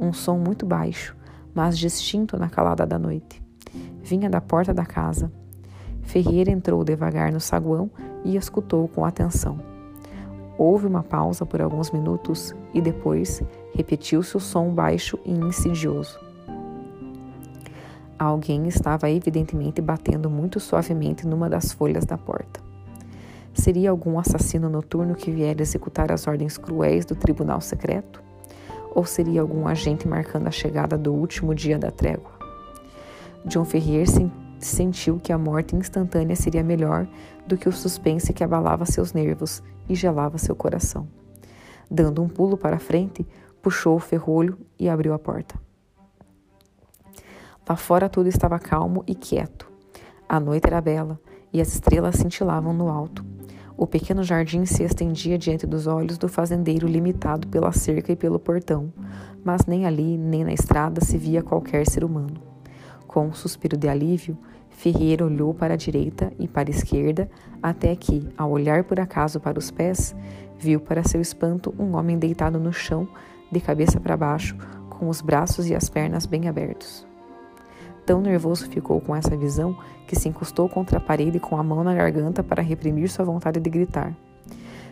Um 0.00 0.10
som 0.10 0.38
muito 0.38 0.64
baixo, 0.64 1.14
mas 1.54 1.78
distinto 1.78 2.38
na 2.38 2.48
calada 2.48 2.86
da 2.86 2.98
noite. 2.98 3.42
Vinha 4.02 4.28
da 4.28 4.40
porta 4.40 4.72
da 4.72 4.84
casa. 4.84 5.30
Ferreira 6.02 6.50
entrou 6.50 6.82
devagar 6.82 7.32
no 7.32 7.40
saguão 7.40 7.90
e 8.24 8.36
escutou 8.36 8.88
com 8.88 9.04
atenção. 9.04 9.60
Houve 10.58 10.86
uma 10.86 11.02
pausa 11.02 11.46
por 11.46 11.62
alguns 11.62 11.90
minutos 11.90 12.54
e 12.74 12.80
depois 12.80 13.42
repetiu-se 13.74 14.36
o 14.36 14.40
som 14.40 14.74
baixo 14.74 15.18
e 15.24 15.32
insidioso. 15.32 16.18
Alguém 18.18 18.68
estava 18.68 19.08
evidentemente 19.08 19.80
batendo 19.80 20.28
muito 20.28 20.60
suavemente 20.60 21.26
numa 21.26 21.48
das 21.48 21.72
folhas 21.72 22.04
da 22.04 22.18
porta. 22.18 22.60
Seria 23.54 23.90
algum 23.90 24.18
assassino 24.18 24.68
noturno 24.68 25.14
que 25.14 25.30
viera 25.30 25.62
executar 25.62 26.12
as 26.12 26.26
ordens 26.26 26.58
cruéis 26.58 27.04
do 27.04 27.14
tribunal 27.14 27.60
secreto? 27.60 28.22
Ou 28.94 29.04
seria 29.04 29.40
algum 29.40 29.66
agente 29.66 30.06
marcando 30.06 30.48
a 30.48 30.50
chegada 30.50 30.98
do 30.98 31.12
último 31.12 31.54
dia 31.54 31.78
da 31.78 31.90
trégua? 31.90 32.39
John 33.44 33.64
Ferrier 33.64 34.06
sentiu 34.58 35.18
que 35.18 35.32
a 35.32 35.38
morte 35.38 35.74
instantânea 35.74 36.36
seria 36.36 36.62
melhor 36.62 37.08
do 37.46 37.56
que 37.56 37.68
o 37.68 37.72
suspense 37.72 38.32
que 38.32 38.44
abalava 38.44 38.84
seus 38.84 39.12
nervos 39.12 39.62
e 39.88 39.94
gelava 39.94 40.38
seu 40.38 40.54
coração. 40.54 41.08
Dando 41.90 42.22
um 42.22 42.28
pulo 42.28 42.56
para 42.56 42.78
frente, 42.78 43.26
puxou 43.62 43.96
o 43.96 44.00
ferrolho 44.00 44.58
e 44.78 44.88
abriu 44.88 45.14
a 45.14 45.18
porta. 45.18 45.58
Lá 47.68 47.76
fora 47.76 48.08
tudo 48.08 48.28
estava 48.28 48.58
calmo 48.58 49.04
e 49.06 49.14
quieto. 49.14 49.70
A 50.28 50.40
noite 50.40 50.66
era 50.66 50.80
bela 50.80 51.20
e 51.52 51.60
as 51.60 51.72
estrelas 51.72 52.16
cintilavam 52.16 52.72
no 52.72 52.88
alto. 52.88 53.24
O 53.76 53.86
pequeno 53.86 54.22
jardim 54.22 54.66
se 54.66 54.82
estendia 54.82 55.38
diante 55.38 55.66
dos 55.66 55.86
olhos 55.86 56.18
do 56.18 56.28
fazendeiro 56.28 56.86
limitado 56.86 57.48
pela 57.48 57.72
cerca 57.72 58.12
e 58.12 58.16
pelo 58.16 58.38
portão, 58.38 58.92
mas 59.42 59.66
nem 59.66 59.86
ali 59.86 60.18
nem 60.18 60.44
na 60.44 60.52
estrada 60.52 61.00
se 61.00 61.16
via 61.16 61.42
qualquer 61.42 61.88
ser 61.88 62.04
humano. 62.04 62.49
Com 63.10 63.26
um 63.26 63.32
suspiro 63.32 63.76
de 63.76 63.88
alívio, 63.88 64.38
Ferreira 64.68 65.24
olhou 65.24 65.52
para 65.52 65.74
a 65.74 65.76
direita 65.76 66.32
e 66.38 66.46
para 66.46 66.68
a 66.68 66.70
esquerda, 66.70 67.28
até 67.60 67.96
que, 67.96 68.28
ao 68.38 68.52
olhar 68.52 68.84
por 68.84 69.00
acaso 69.00 69.40
para 69.40 69.58
os 69.58 69.68
pés, 69.68 70.14
viu 70.56 70.78
para 70.78 71.02
seu 71.02 71.20
espanto 71.20 71.74
um 71.76 71.96
homem 71.96 72.16
deitado 72.16 72.60
no 72.60 72.72
chão, 72.72 73.08
de 73.50 73.58
cabeça 73.58 73.98
para 73.98 74.16
baixo, 74.16 74.56
com 74.88 75.08
os 75.08 75.20
braços 75.20 75.68
e 75.68 75.74
as 75.74 75.88
pernas 75.88 76.24
bem 76.24 76.46
abertos. 76.46 77.04
Tão 78.06 78.20
nervoso 78.20 78.70
ficou 78.70 79.00
com 79.00 79.16
essa 79.16 79.36
visão 79.36 79.76
que 80.06 80.14
se 80.14 80.28
encostou 80.28 80.68
contra 80.68 80.98
a 80.98 81.00
parede 81.00 81.40
com 81.40 81.56
a 81.56 81.64
mão 81.64 81.82
na 81.82 81.92
garganta 81.92 82.44
para 82.44 82.62
reprimir 82.62 83.10
sua 83.10 83.24
vontade 83.24 83.58
de 83.58 83.68
gritar. 83.68 84.16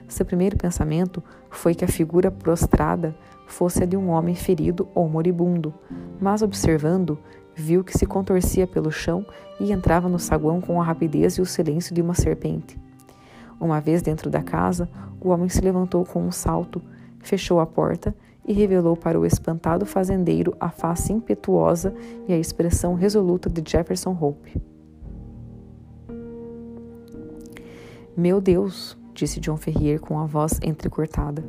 Seu 0.09 0.27
primeiro 0.27 0.57
pensamento 0.57 1.23
foi 1.51 1.73
que 1.73 1.85
a 1.85 1.89
figura 1.89 2.33
prostrada 2.33 3.15
fosse 3.47 3.83
a 3.83 3.87
de 3.87 3.97
um 3.97 4.09
homem 4.09 4.35
ferido 4.35 4.89
ou 4.95 5.09
moribundo, 5.09 5.73
mas 6.21 6.43
observando, 6.43 7.19
viu 7.59 7.83
que 7.83 7.97
se 7.97 8.07
contorcia 8.07 8.67
pelo 8.67 8.91
chão 8.91 9.27
e 9.59 9.73
entrava 9.73 10.09
no 10.09 10.19
saguão 10.19 10.61
com 10.61 10.81
a 10.81 10.85
rapidez 10.85 11.35
e 11.35 11.43
o 11.43 11.47
silêncio 11.47 11.95
de 11.95 12.01
uma 12.01 12.15
serpente. 12.15 12.79
Uma 13.61 13.81
vez 13.81 14.01
dentro 14.01 14.31
da 14.31 14.43
casa, 14.43 14.89
o 15.21 15.31
homem 15.31 15.49
se 15.49 15.61
levantou 15.61 16.05
com 16.05 16.23
um 16.23 16.31
salto, 16.31 16.81
fechou 17.19 17.59
a 17.59 17.67
porta 17.67 18.15
e 18.47 18.53
revelou 18.53 18.97
para 18.97 19.19
o 19.19 19.27
espantado 19.27 19.85
fazendeiro 19.85 20.57
a 20.61 20.71
face 20.71 21.13
impetuosa 21.13 21.93
e 22.29 22.33
a 22.33 22.39
expressão 22.39 22.95
resoluta 22.95 23.51
de 23.51 23.69
Jefferson 23.69 24.17
Hope. 24.19 24.57
Meu 28.17 28.41
Deus, 28.41 28.97
disse 29.13 29.41
John 29.41 29.57
Ferrier 29.57 30.01
com 30.01 30.19
a 30.19 30.27
voz 30.27 30.59
entrecortada, 30.63 31.45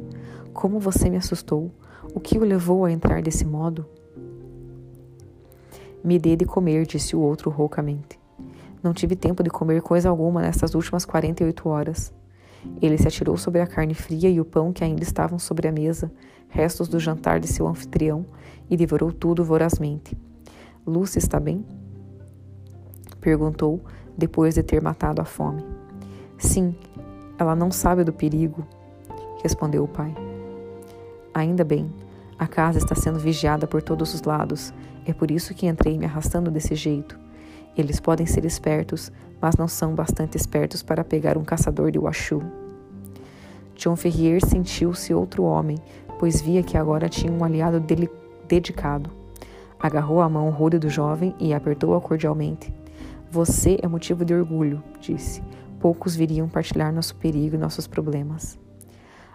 como 0.53 0.79
você 0.79 1.09
me 1.09 1.17
assustou! 1.17 1.71
O 2.13 2.19
que 2.19 2.39
o 2.39 2.43
levou 2.43 2.85
a 2.85 2.91
entrar 2.91 3.21
desse 3.21 3.45
modo? 3.45 3.85
Me 6.03 6.17
dê 6.17 6.35
de 6.35 6.45
comer, 6.45 6.85
disse 6.85 7.15
o 7.15 7.19
outro 7.19 7.49
roucamente. 7.49 8.19
Não 8.81 8.93
tive 8.93 9.15
tempo 9.15 9.43
de 9.43 9.49
comer 9.49 9.81
coisa 9.81 10.09
alguma 10.09 10.41
nestas 10.41 10.73
últimas 10.73 11.05
48 11.05 11.67
horas. 11.67 12.13
Ele 12.81 12.97
se 12.97 13.07
atirou 13.07 13.37
sobre 13.37 13.61
a 13.61 13.67
carne 13.67 13.93
fria 13.93 14.29
e 14.29 14.39
o 14.39 14.45
pão 14.45 14.71
que 14.71 14.83
ainda 14.83 15.03
estavam 15.03 15.37
sobre 15.37 15.67
a 15.67 15.71
mesa, 15.71 16.11
restos 16.47 16.87
do 16.87 16.99
jantar 16.99 17.39
de 17.39 17.47
seu 17.47 17.67
anfitrião, 17.67 18.25
e 18.69 18.77
devorou 18.77 19.11
tudo 19.11 19.43
vorazmente. 19.43 20.17
Lucy 20.85 21.19
está 21.19 21.39
bem? 21.39 21.65
Perguntou, 23.19 23.81
depois 24.17 24.55
de 24.55 24.63
ter 24.63 24.81
matado 24.81 25.21
a 25.21 25.25
fome. 25.25 25.63
Sim, 26.37 26.75
ela 27.37 27.55
não 27.55 27.71
sabe 27.71 28.03
do 28.03 28.13
perigo, 28.13 28.65
respondeu 29.43 29.83
o 29.83 29.87
pai. 29.87 30.13
Ainda 31.33 31.63
bem, 31.63 31.91
a 32.37 32.47
casa 32.47 32.77
está 32.77 32.95
sendo 32.95 33.19
vigiada 33.19 33.67
por 33.67 33.81
todos 33.81 34.13
os 34.13 34.21
lados. 34.21 34.73
É 35.09 35.13
por 35.13 35.31
isso 35.31 35.55
que 35.55 35.65
entrei 35.65 35.97
me 35.97 36.05
arrastando 36.05 36.51
desse 36.51 36.75
jeito. 36.75 37.17
Eles 37.75 37.99
podem 37.99 38.27
ser 38.27 38.45
espertos, 38.45 39.11
mas 39.41 39.55
não 39.55 39.67
são 39.67 39.95
bastante 39.95 40.37
espertos 40.37 40.83
para 40.83 41.03
pegar 41.03 41.35
um 41.35 41.43
caçador 41.43 41.89
de 41.89 41.97
Washu. 41.97 42.43
John 43.75 43.95
Ferrier 43.95 44.39
sentiu-se 44.45 45.11
outro 45.11 45.41
homem, 45.41 45.79
pois 46.19 46.41
via 46.41 46.61
que 46.61 46.77
agora 46.77 47.09
tinha 47.09 47.33
um 47.33 47.43
aliado 47.43 47.83
dedicado. 48.47 49.09
Agarrou 49.79 50.21
a 50.21 50.29
mão 50.29 50.47
rude 50.51 50.77
do 50.77 50.89
jovem 50.91 51.33
e 51.39 51.55
apertou-a 51.55 51.99
cordialmente. 51.99 52.71
Você 53.31 53.79
é 53.81 53.87
motivo 53.87 54.23
de 54.23 54.35
orgulho, 54.35 54.83
disse. 55.01 55.41
Poucos 55.79 56.15
viriam 56.15 56.47
partilhar 56.47 56.93
nosso 56.93 57.15
perigo 57.15 57.55
e 57.55 57.59
nossos 57.59 57.87
problemas. 57.87 58.59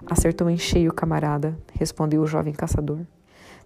Acertou 0.07 0.49
em 0.49 0.57
cheio, 0.57 0.93
camarada, 0.93 1.59
respondeu 1.73 2.23
o 2.23 2.29
jovem 2.29 2.53
caçador. 2.53 3.01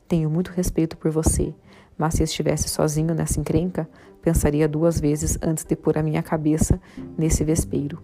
Tenho 0.09 0.31
muito 0.31 0.53
respeito 0.53 0.97
por 0.97 1.11
você, 1.11 1.55
mas 1.99 2.15
se 2.15 2.23
estivesse 2.23 2.69
sozinho 2.69 3.13
nessa 3.15 3.41
encrenca, 3.41 3.89
pensaria 4.23 4.69
duas 4.69 5.01
vezes 5.01 5.37
antes 5.43 5.65
de 5.65 5.75
pôr 5.75 5.99
a 5.99 6.03
minha 6.03 6.23
cabeça 6.23 6.81
nesse 7.17 7.43
vespeiro. 7.43 8.01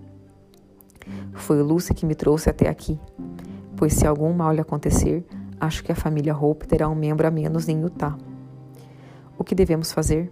Foi 1.33 1.63
Lucy 1.63 1.95
que 1.95 2.05
me 2.05 2.15
trouxe 2.15 2.51
até 2.51 2.69
aqui, 2.69 2.99
pois 3.77 3.93
se 3.93 4.07
algum 4.07 4.33
mal 4.33 4.53
lhe 4.53 4.61
acontecer, 4.61 5.25
acho 5.61 5.85
que 5.85 5.93
a 5.93 5.97
família 5.97 6.37
Hope 6.37 6.67
terá 6.67 6.89
um 6.89 6.95
membro 6.95 7.27
a 7.27 7.31
menos 7.31 7.69
em 7.69 7.81
Utah. 7.81 8.17
O 9.39 9.45
que 9.45 9.55
devemos 9.55 9.93
fazer? 9.93 10.31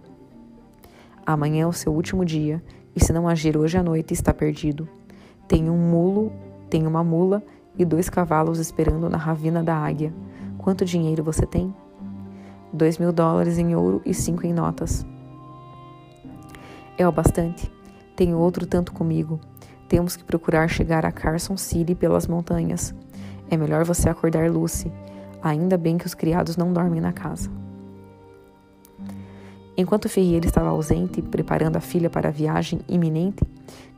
Amanhã 1.25 1.63
é 1.63 1.67
o 1.67 1.73
seu 1.73 1.93
último 1.93 2.25
dia, 2.25 2.61
e 2.95 3.03
se 3.03 3.13
não 3.13 3.27
agir 3.27 3.57
hoje 3.57 3.77
à 3.77 3.83
noite, 3.83 4.13
está 4.13 4.33
perdido. 4.33 4.87
Tem 5.47 5.69
um 5.69 5.77
mulo, 5.77 6.31
tem 6.69 6.85
uma 6.85 7.03
mula 7.03 7.43
e 7.77 7.85
dois 7.85 8.09
cavalos 8.09 8.59
esperando 8.59 9.09
na 9.09 9.17
ravina 9.17 9.63
da 9.63 9.75
águia. 9.75 10.13
Quanto 10.57 10.85
dinheiro 10.85 11.23
você 11.23 11.45
tem? 11.45 11.73
Dois 12.73 12.97
mil 12.97 13.13
dólares 13.13 13.59
em 13.59 13.75
ouro 13.75 14.01
e 14.03 14.15
cinco 14.15 14.47
em 14.47 14.51
notas. 14.51 15.05
É 16.97 17.07
o 17.07 17.11
bastante. 17.11 17.71
Tenho 18.15 18.39
outro 18.39 18.65
tanto 18.65 18.91
comigo. 18.91 19.39
Temos 19.87 20.15
que 20.15 20.23
procurar 20.23 20.67
chegar 20.67 21.05
a 21.05 21.11
Carson 21.11 21.55
City 21.55 21.93
pelas 21.93 22.25
montanhas. 22.25 22.91
É 23.47 23.55
melhor 23.55 23.85
você 23.85 24.09
acordar 24.09 24.49
Lucy. 24.49 24.91
Ainda 25.43 25.77
bem 25.77 25.99
que 25.99 26.07
os 26.07 26.15
criados 26.15 26.57
não 26.57 26.73
dormem 26.73 26.99
na 26.99 27.13
casa. 27.13 27.47
Enquanto 29.77 30.09
Ferreira 30.09 30.45
estava 30.45 30.69
ausente, 30.69 31.21
preparando 31.21 31.77
a 31.77 31.81
filha 31.81 32.09
para 32.09 32.29
a 32.29 32.31
viagem 32.31 32.79
iminente, 32.87 33.43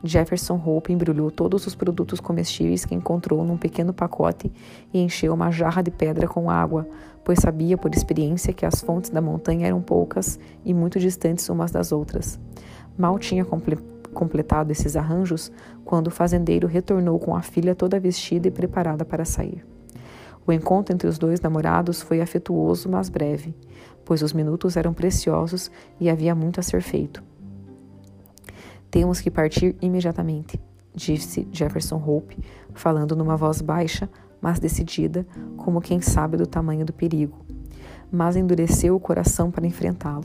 Jefferson 0.02 0.60
Hope 0.64 0.92
embrulhou 0.92 1.30
todos 1.30 1.66
os 1.66 1.74
produtos 1.74 2.18
comestíveis 2.18 2.84
que 2.84 2.94
encontrou 2.94 3.44
num 3.44 3.58
pequeno 3.58 3.92
pacote 3.92 4.50
e 4.92 5.00
encheu 5.00 5.34
uma 5.34 5.50
jarra 5.50 5.82
de 5.82 5.90
pedra 5.90 6.26
com 6.26 6.50
água, 6.50 6.88
pois 7.26 7.40
sabia 7.40 7.76
por 7.76 7.92
experiência 7.92 8.54
que 8.54 8.64
as 8.64 8.80
fontes 8.80 9.10
da 9.10 9.20
montanha 9.20 9.66
eram 9.66 9.82
poucas 9.82 10.38
e 10.64 10.72
muito 10.72 10.98
distantes 11.00 11.48
umas 11.50 11.72
das 11.72 11.90
outras. 11.90 12.38
Mal 12.96 13.18
tinha 13.18 13.44
comple 13.44 13.76
completado 14.14 14.70
esses 14.70 14.96
arranjos 14.96 15.50
quando 15.84 16.06
o 16.06 16.10
fazendeiro 16.10 16.66
retornou 16.66 17.18
com 17.18 17.36
a 17.36 17.42
filha 17.42 17.74
toda 17.74 18.00
vestida 18.00 18.46
e 18.46 18.50
preparada 18.50 19.04
para 19.04 19.24
sair. 19.24 19.66
O 20.46 20.52
encontro 20.52 20.94
entre 20.94 21.08
os 21.08 21.18
dois 21.18 21.40
namorados 21.40 22.00
foi 22.00 22.20
afetuoso, 22.22 22.88
mas 22.88 23.08
breve 23.10 23.54
pois 24.06 24.22
os 24.22 24.32
minutos 24.32 24.76
eram 24.76 24.94
preciosos 24.94 25.70
e 26.00 26.08
havia 26.08 26.34
muito 26.34 26.60
a 26.60 26.62
ser 26.62 26.80
feito. 26.80 27.22
Temos 28.88 29.20
que 29.20 29.30
partir 29.30 29.76
imediatamente, 29.82 30.58
disse 30.94 31.46
Jefferson 31.52 31.96
Hope, 31.96 32.38
falando 32.72 33.16
numa 33.16 33.36
voz 33.36 33.60
baixa, 33.60 34.08
mas 34.40 34.58
decidida, 34.58 35.26
como 35.56 35.80
quem 35.80 36.00
sabe 36.00 36.36
do 36.36 36.46
tamanho 36.46 36.84
do 36.84 36.92
perigo. 36.92 37.44
Mas 38.10 38.36
endureceu 38.36 38.94
o 38.94 39.00
coração 39.00 39.50
para 39.50 39.66
enfrentá-lo. 39.66 40.24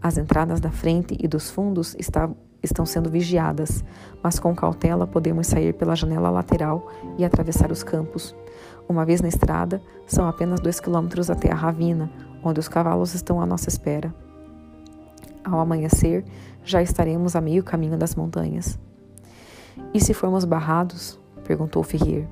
As 0.00 0.16
entradas 0.16 0.60
da 0.60 0.70
frente 0.70 1.16
e 1.20 1.26
dos 1.26 1.50
fundos 1.50 1.94
está, 1.98 2.30
estão 2.62 2.86
sendo 2.86 3.10
vigiadas, 3.10 3.84
mas 4.22 4.38
com 4.38 4.54
cautela 4.54 5.06
podemos 5.06 5.46
sair 5.46 5.74
pela 5.74 5.96
janela 5.96 6.30
lateral 6.30 6.88
e 7.16 7.24
atravessar 7.24 7.72
os 7.72 7.82
campos. 7.82 8.34
Uma 8.88 9.04
vez 9.04 9.20
na 9.20 9.28
estrada, 9.28 9.82
são 10.06 10.26
apenas 10.26 10.60
dois 10.60 10.80
quilômetros 10.80 11.30
até 11.30 11.50
a 11.50 11.54
ravina, 11.54 12.10
onde 12.42 12.60
os 12.60 12.68
cavalos 12.68 13.14
estão 13.14 13.40
à 13.40 13.46
nossa 13.46 13.68
espera. 13.68 14.14
Ao 15.44 15.60
amanhecer, 15.60 16.24
já 16.64 16.82
estaremos 16.82 17.34
a 17.34 17.40
meio 17.40 17.62
caminho 17.62 17.96
das 17.96 18.14
montanhas. 18.14 18.78
E 19.92 20.00
se 20.00 20.14
formos 20.14 20.44
barrados? 20.44 21.18
perguntou 21.44 21.82
Ferrier. 21.82 22.26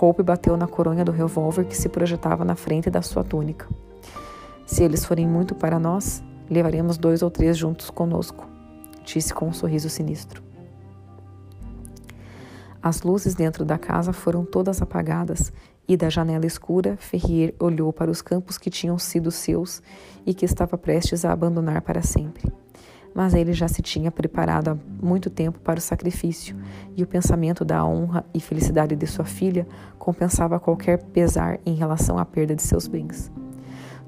Hope 0.00 0.22
bateu 0.22 0.56
na 0.56 0.66
coronha 0.66 1.04
do 1.04 1.12
revólver 1.12 1.64
que 1.64 1.76
se 1.76 1.88
projetava 1.88 2.44
na 2.44 2.56
frente 2.56 2.90
da 2.90 3.00
sua 3.00 3.22
túnica. 3.22 3.68
Se 4.66 4.82
eles 4.82 5.04
forem 5.04 5.26
muito 5.26 5.54
para 5.54 5.78
nós, 5.78 6.22
levaremos 6.50 6.98
dois 6.98 7.22
ou 7.22 7.30
três 7.30 7.56
juntos 7.56 7.90
conosco, 7.90 8.44
disse 9.04 9.32
com 9.32 9.46
um 9.46 9.52
sorriso 9.52 9.88
sinistro. 9.88 10.42
As 12.82 13.02
luzes 13.02 13.34
dentro 13.34 13.64
da 13.64 13.78
casa 13.78 14.12
foram 14.12 14.44
todas 14.44 14.82
apagadas 14.82 15.52
e 15.86 15.96
da 15.96 16.10
janela 16.10 16.44
escura 16.44 16.96
Ferrier 16.98 17.54
olhou 17.60 17.92
para 17.92 18.10
os 18.10 18.20
campos 18.20 18.58
que 18.58 18.70
tinham 18.70 18.98
sido 18.98 19.30
seus 19.30 19.80
e 20.26 20.34
que 20.34 20.44
estava 20.44 20.76
prestes 20.76 21.24
a 21.24 21.32
abandonar 21.32 21.80
para 21.82 22.02
sempre 22.02 22.52
mas 23.14 23.32
ele 23.32 23.52
já 23.52 23.68
se 23.68 23.80
tinha 23.80 24.10
preparado 24.10 24.70
há 24.70 24.76
muito 25.00 25.30
tempo 25.30 25.60
para 25.60 25.78
o 25.78 25.82
sacrifício, 25.82 26.56
e 26.96 27.02
o 27.02 27.06
pensamento 27.06 27.64
da 27.64 27.84
honra 27.84 28.24
e 28.34 28.40
felicidade 28.40 28.96
de 28.96 29.06
sua 29.06 29.24
filha 29.24 29.66
compensava 29.98 30.58
qualquer 30.58 31.02
pesar 31.04 31.58
em 31.64 31.74
relação 31.74 32.18
à 32.18 32.24
perda 32.24 32.56
de 32.56 32.62
seus 32.62 32.88
bens. 32.88 33.30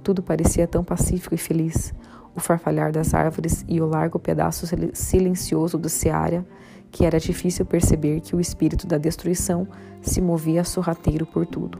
Tudo 0.02 0.22
parecia 0.22 0.66
tão 0.66 0.82
pacífico 0.82 1.34
e 1.34 1.38
feliz, 1.38 1.94
o 2.34 2.40
farfalhar 2.40 2.92
das 2.92 3.14
árvores 3.14 3.64
e 3.66 3.80
o 3.80 3.86
largo 3.86 4.18
pedaço 4.18 4.66
silencioso 4.92 5.78
do 5.78 5.88
seara, 5.88 6.44
que 6.90 7.04
era 7.04 7.18
difícil 7.18 7.64
perceber 7.64 8.20
que 8.20 8.36
o 8.36 8.40
espírito 8.40 8.86
da 8.86 8.98
destruição 8.98 9.66
se 10.02 10.20
movia 10.20 10.64
sorrateiro 10.64 11.24
por 11.26 11.46
tudo. 11.46 11.78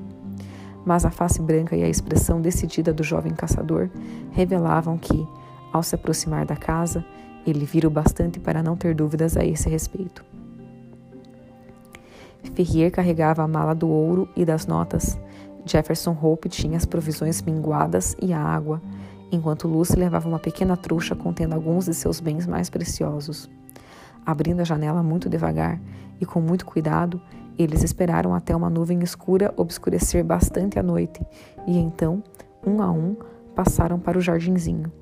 Mas 0.85 1.05
a 1.05 1.11
face 1.11 1.43
branca 1.43 1.77
e 1.77 1.83
a 1.83 1.89
expressão 1.89 2.41
decidida 2.41 2.93
do 2.93 3.03
jovem 3.03 3.33
caçador 3.33 3.91
revelavam 4.31 4.97
que, 4.97 5.27
ao 5.77 5.83
se 5.83 5.95
aproximar 5.95 6.45
da 6.45 6.57
casa, 6.57 7.05
ele 7.47 7.65
vira 7.65 7.87
o 7.87 7.91
bastante 7.91 8.41
para 8.41 8.63
não 8.63 8.77
ter 8.77 8.95
dúvidas 8.95 9.37
a 9.37 9.45
esse 9.45 9.69
respeito. 9.69 10.25
Ferrier 12.55 12.91
carregava 12.91 13.43
a 13.43 13.49
mala 13.49 13.75
do 13.75 13.89
ouro 13.89 14.29
e 14.37 14.45
das 14.45 14.67
notas. 14.67 15.19
Jefferson 15.65 16.17
Hope 16.21 16.49
tinha 16.49 16.77
as 16.77 16.85
provisões 16.85 17.43
minguadas 17.43 18.17
e 18.21 18.33
a 18.33 18.41
água, 18.41 18.81
enquanto 19.31 19.69
Lucy 19.69 19.97
levava 19.97 20.29
uma 20.29 20.39
pequena 20.39 20.77
trouxa 20.77 21.15
contendo 21.15 21.55
alguns 21.55 21.87
de 21.87 21.95
seus 21.95 22.21
bens 22.21 22.47
mais 22.47 22.71
preciosos. 22.71 23.51
Abrindo 24.25 24.61
a 24.61 24.65
janela 24.65 25.03
muito 25.03 25.29
devagar 25.29 25.81
e 26.21 26.27
com 26.27 26.41
muito 26.41 26.65
cuidado, 26.65 27.21
eles 27.59 27.83
esperaram 27.83 28.35
até 28.35 28.55
uma 28.55 28.71
nuvem 28.71 29.03
escura 29.03 29.53
obscurecer 29.57 30.25
bastante 30.25 30.79
a 30.79 30.83
noite 30.83 31.25
e 31.67 31.77
então, 31.79 32.23
um 32.65 32.81
a 32.83 32.91
um, 32.91 33.17
passaram 33.55 33.99
para 33.99 34.19
o 34.19 34.21
jardinzinho. 34.21 34.93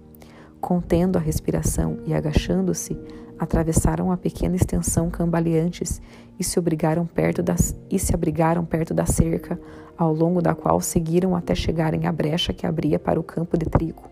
Contendo 0.64 1.18
a 1.18 1.20
respiração 1.20 1.98
e 2.06 2.14
agachando-se, 2.14 2.98
atravessaram 3.38 4.10
a 4.10 4.16
pequena 4.16 4.56
extensão 4.56 5.10
cambaleantes 5.10 6.00
e 6.40 6.42
se 6.42 6.58
obrigaram 6.58 7.04
perto 7.04 7.42
das 7.42 7.78
e 7.90 7.98
se 7.98 8.14
abrigaram 8.14 8.64
perto 8.64 8.94
da 8.94 9.04
cerca, 9.04 9.60
ao 9.94 10.10
longo 10.14 10.40
da 10.40 10.54
qual 10.54 10.80
seguiram 10.80 11.36
até 11.36 11.54
chegarem 11.54 12.06
à 12.06 12.12
brecha 12.12 12.54
que 12.54 12.66
abria 12.66 12.98
para 12.98 13.20
o 13.20 13.22
campo 13.22 13.58
de 13.58 13.66
trigo. 13.66 14.04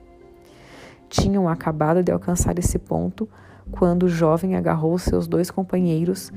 Tinham 1.09 1.49
acabado 1.49 2.03
de 2.03 2.13
alcançar 2.13 2.59
esse 2.59 2.79
ponto 2.79 3.27
quando 3.71 4.03
o 4.03 4.09
jovem 4.11 4.55
agarrou 4.55 4.99
seus 4.99 5.27
dois 5.27 5.51
companheiros 5.51 6.31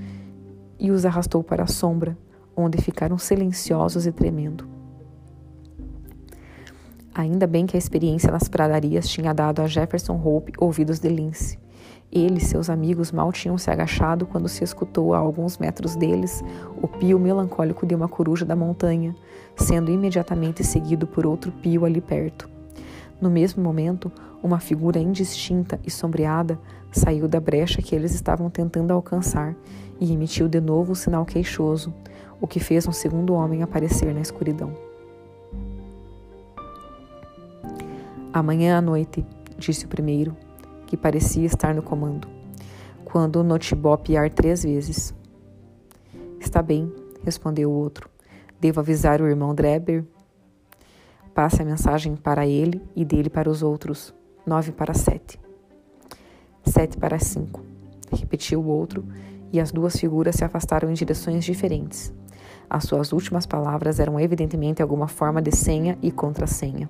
e 0.80 0.92
os 0.92 1.06
arrastou 1.06 1.44
para 1.44 1.64
a 1.64 1.68
sombra, 1.68 2.18
onde 2.56 2.82
ficaram 2.82 3.18
silenciosos 3.18 4.08
e 4.08 4.14
tremendo. 4.14 4.75
Ainda 7.18 7.48
bem 7.48 7.66
que 7.66 7.78
a 7.78 7.80
experiência 7.80 8.30
nas 8.30 8.50
pradarias 8.50 9.08
tinha 9.08 9.34
dado 9.34 9.62
a 9.62 9.68
Jefferson 9.68 10.22
Hope 10.22 10.52
ouvidos 10.58 11.00
de 11.00 11.08
lince. 11.08 11.58
Ele 12.12 12.40
e 12.40 12.42
seus 12.42 12.70
amigos 12.70 13.10
mal 13.10 13.32
tinham 13.32 13.58
se 13.58 13.72
agachado 13.72 14.26
quando 14.26 14.50
se 14.50 14.66
escutou 14.66 15.14
a 15.14 15.18
alguns 15.18 15.58
metros 15.58 15.96
deles 15.96 16.44
o 16.76 16.90
pio 16.90 17.18
melancólico 17.18 17.86
de 17.86 17.96
uma 17.96 18.10
coruja 18.10 18.44
da 18.44 18.54
montanha, 18.54 19.16
sendo 19.56 19.90
imediatamente 19.90 20.62
seguido 20.62 21.08
por 21.08 21.26
outro 21.26 21.54
pio 21.54 21.86
ali 21.86 22.02
perto. 22.02 22.50
No 23.22 23.30
mesmo 23.30 23.64
momento, 23.64 24.12
uma 24.44 24.60
figura 24.60 25.00
indistinta 25.00 25.80
e 25.86 25.90
sombreada 25.90 26.60
saiu 26.92 27.30
da 27.30 27.40
brecha 27.40 27.82
que 27.82 27.96
eles 27.96 28.14
estavam 28.14 28.50
tentando 28.50 28.92
alcançar 28.92 29.56
e 30.02 30.12
emitiu 30.12 30.50
de 30.50 30.60
novo 30.60 30.92
o 30.92 30.96
sinal 30.98 31.26
queixoso, 31.26 31.94
o 32.42 32.48
que 32.48 32.60
fez 32.60 32.86
um 32.86 32.92
segundo 32.92 33.34
homem 33.34 33.64
aparecer 33.64 34.14
na 34.14 34.20
escuridão. 34.20 34.95
Amanhã 38.36 38.78
à 38.78 38.82
noite, 38.82 39.26
disse 39.58 39.86
o 39.86 39.88
primeiro, 39.88 40.36
que 40.88 40.98
parecia 40.98 41.46
estar 41.46 41.74
no 41.74 41.82
comando, 41.82 42.28
quando 43.06 43.38
o 43.38 43.44
notibó 43.44 43.96
piar 43.96 44.30
três 44.30 44.64
vezes. 44.64 45.16
Está 46.38 46.62
bem, 46.62 46.94
respondeu 47.24 47.72
o 47.72 47.74
outro. 47.74 48.10
Devo 48.60 48.82
avisar 48.82 49.22
o 49.22 49.28
irmão 49.30 49.56
Dreber? 49.56 50.04
Passe 51.34 51.62
a 51.62 51.66
mensagem 51.66 52.18
para 52.18 52.46
ele 52.46 52.84
e 52.94 53.06
dele 53.06 53.30
para 53.30 53.50
os 53.50 53.64
outros. 53.64 54.14
Nove 54.46 54.74
para 54.74 54.94
sete. 54.94 55.40
Sete 56.66 56.98
para 56.98 57.18
cinco, 57.18 57.62
repetiu 58.12 58.60
o 58.60 58.68
outro, 58.68 59.06
e 59.54 59.62
as 59.62 59.72
duas 59.72 59.96
figuras 59.96 60.36
se 60.36 60.44
afastaram 60.44 60.92
em 60.92 60.94
direções 60.94 61.46
diferentes. 61.46 62.14
As 62.70 62.84
suas 62.84 63.14
últimas 63.14 63.46
palavras 63.46 63.98
eram 63.98 64.20
evidentemente 64.20 64.82
alguma 64.82 65.08
forma 65.08 65.42
de 65.42 65.56
senha 65.56 65.98
e 66.02 66.12
contrassenha. 66.12 66.90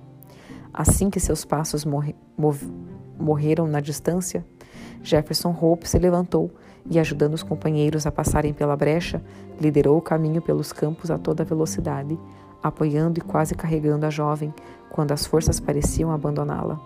Assim 0.76 1.08
que 1.08 1.18
seus 1.18 1.42
passos 1.42 1.86
morre, 1.86 2.14
morreram 3.18 3.66
na 3.66 3.80
distância, 3.80 4.44
Jefferson 5.02 5.56
Hope 5.58 5.88
se 5.88 5.98
levantou 5.98 6.50
e, 6.84 6.98
ajudando 6.98 7.32
os 7.32 7.42
companheiros 7.42 8.06
a 8.06 8.12
passarem 8.12 8.52
pela 8.52 8.76
brecha, 8.76 9.22
liderou 9.58 9.96
o 9.96 10.02
caminho 10.02 10.42
pelos 10.42 10.74
campos 10.74 11.10
a 11.10 11.16
toda 11.16 11.44
velocidade, 11.44 12.18
apoiando 12.62 13.18
e 13.18 13.22
quase 13.22 13.54
carregando 13.54 14.04
a 14.04 14.10
jovem 14.10 14.52
quando 14.90 15.12
as 15.12 15.24
forças 15.24 15.58
pareciam 15.58 16.10
abandoná-la. 16.10 16.78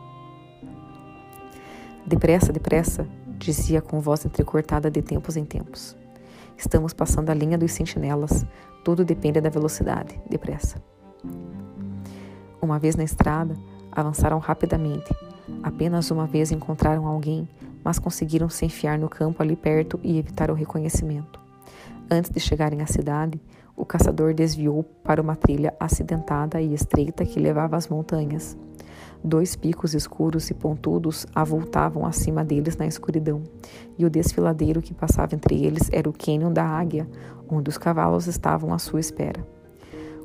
Depressa, 2.07 2.53
depressa, 2.53 3.09
dizia 3.39 3.83
com 3.83 4.01
voz 4.01 4.25
entrecortada 4.25 4.89
de 4.89 5.03
tempos 5.03 5.37
em 5.37 5.45
tempos. 5.45 5.97
Estamos 6.57 6.93
passando 6.93 7.31
a 7.31 7.35
linha 7.35 7.59
dos 7.59 7.73
sentinelas. 7.73 8.45
Tudo 8.85 9.05
depende 9.05 9.41
da 9.41 9.49
velocidade. 9.49 10.21
Depressa. 10.29 10.81
Uma 12.61 12.79
vez 12.79 12.97
na 12.97 13.05
estrada, 13.05 13.57
Avançaram 13.93 14.39
rapidamente. 14.39 15.15
Apenas 15.63 16.11
uma 16.11 16.27
vez 16.27 16.53
encontraram 16.53 17.07
alguém, 17.07 17.49
mas 17.83 17.99
conseguiram 17.99 18.49
se 18.49 18.65
enfiar 18.65 18.99
no 18.99 19.09
campo 19.09 19.43
ali 19.43 19.57
perto 19.57 19.99
e 20.03 20.19
evitar 20.19 20.51
o 20.51 20.55
reconhecimento. 20.55 21.41
Antes 22.11 22.31
de 22.31 22.41
chegarem 22.41 22.81
à 22.83 22.87
cidade, 22.87 23.41
o 23.77 23.87
caçador 23.87 24.35
desviou 24.35 24.83
para 24.83 25.23
uma 25.23 25.37
trilha 25.37 25.75
acidentada 25.79 26.61
e 26.61 26.75
estreita 26.75 27.25
que 27.25 27.41
levava 27.41 27.77
às 27.77 27.89
montanhas. 27.89 28.57
Dois 29.23 29.55
picos 29.55 29.95
escuros 29.95 30.51
e 30.51 30.55
pontudos 30.55 31.27
avultavam 31.35 32.07
acima 32.07 32.45
deles 32.45 32.77
na 32.77 32.87
escuridão, 32.87 33.43
e 33.99 34.05
o 34.05 34.11
desfiladeiro 34.11 34.81
que 34.83 34.95
passava 34.95 35.35
entre 35.35 35.65
eles 35.65 35.89
era 35.93 36.09
o 36.09 36.13
cânion 36.13 36.53
da 36.53 36.65
águia, 36.65 37.09
onde 37.49 37.69
os 37.69 37.79
cavalos 37.79 38.27
estavam 38.27 38.73
à 38.73 38.79
sua 38.79 39.01
espera. 39.01 39.47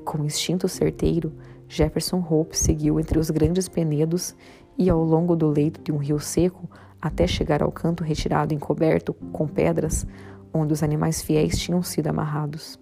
Com 0.03 0.23
instinto 0.23 0.67
certeiro, 0.67 1.33
Jefferson 1.67 2.25
Hope 2.29 2.57
seguiu 2.57 2.99
entre 2.99 3.17
os 3.17 3.29
grandes 3.29 3.67
penedos 3.67 4.35
e 4.77 4.89
ao 4.89 5.03
longo 5.03 5.35
do 5.35 5.47
leito 5.47 5.81
de 5.81 5.91
um 5.91 5.97
rio 5.97 6.19
seco 6.19 6.69
até 7.01 7.27
chegar 7.27 7.61
ao 7.61 7.71
canto 7.71 8.03
retirado 8.03 8.53
encoberto 8.53 9.13
com 9.31 9.47
pedras 9.47 10.05
onde 10.53 10.73
os 10.73 10.83
animais 10.83 11.21
fiéis 11.21 11.57
tinham 11.57 11.83
sido 11.83 12.07
amarrados. 12.07 12.79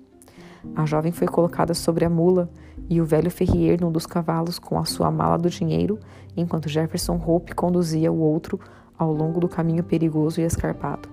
A 0.76 0.86
jovem 0.86 1.12
foi 1.12 1.28
colocada 1.28 1.74
sobre 1.74 2.06
a 2.06 2.10
mula 2.10 2.50
e 2.90 3.02
o 3.02 3.06
velho 3.06 3.30
ferrier 3.30 3.82
num 3.82 3.92
dos 3.92 4.06
cavalos 4.06 4.60
com 4.60 4.80
a 4.80 4.86
sua 4.86 5.12
mala 5.12 5.38
do 5.38 5.50
dinheiro, 5.50 6.00
enquanto 6.38 6.70
Jefferson 6.70 7.22
Hope 7.26 7.54
conduzia 7.54 8.12
o 8.12 8.20
outro 8.20 8.60
ao 8.98 9.12
longo 9.12 9.40
do 9.40 9.50
caminho 9.50 9.84
perigoso 9.84 10.40
e 10.40 10.44
escarpado. 10.44 11.10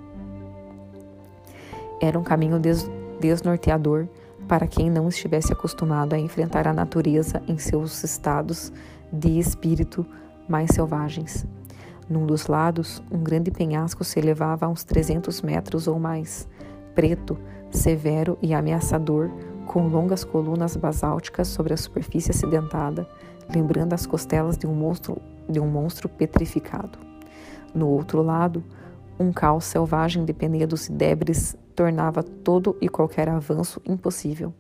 Era 2.01 2.19
um 2.19 2.23
caminho 2.23 2.59
des 2.59 2.89
desnorteador 3.21 4.07
para 4.51 4.67
quem 4.67 4.91
não 4.91 5.09
estivesse 5.09 5.53
acostumado 5.53 6.13
a 6.13 6.19
enfrentar 6.19 6.67
a 6.67 6.73
natureza 6.73 7.41
em 7.47 7.57
seus 7.57 8.03
estados 8.03 8.73
de 9.13 9.39
espírito 9.39 10.05
mais 10.49 10.71
selvagens. 10.75 11.47
Num 12.09 12.27
dos 12.27 12.49
lados, 12.49 13.01
um 13.13 13.23
grande 13.23 13.53
penhasco 13.53 14.03
se 14.03 14.19
elevava 14.19 14.67
a 14.67 14.69
uns 14.69 14.83
300 14.83 15.41
metros 15.43 15.87
ou 15.87 16.01
mais, 16.01 16.49
preto, 16.97 17.39
severo 17.71 18.37
e 18.43 18.53
ameaçador, 18.53 19.31
com 19.67 19.87
longas 19.87 20.25
colunas 20.25 20.77
basálticas 20.77 21.47
sobre 21.47 21.73
a 21.73 21.77
superfície 21.77 22.33
acidentada, 22.33 23.09
lembrando 23.55 23.93
as 23.93 24.05
costelas 24.05 24.59
de 24.59 24.67
um 24.67 24.75
monstro, 24.75 25.23
de 25.49 25.61
um 25.61 25.69
monstro 25.69 26.09
petrificado. 26.09 26.99
No 27.73 27.87
outro 27.87 28.21
lado, 28.21 28.65
um 29.17 29.33
caos 29.33 29.67
selvagem 29.67 30.25
de 30.25 30.33
penedos 30.33 30.89
e 30.89 30.93
debres 30.93 31.57
tornava 31.81 32.23
todo 32.23 32.77
e 32.79 32.91
qualquer 32.91 33.27
avanço 33.27 33.81
impossível. 33.87 34.53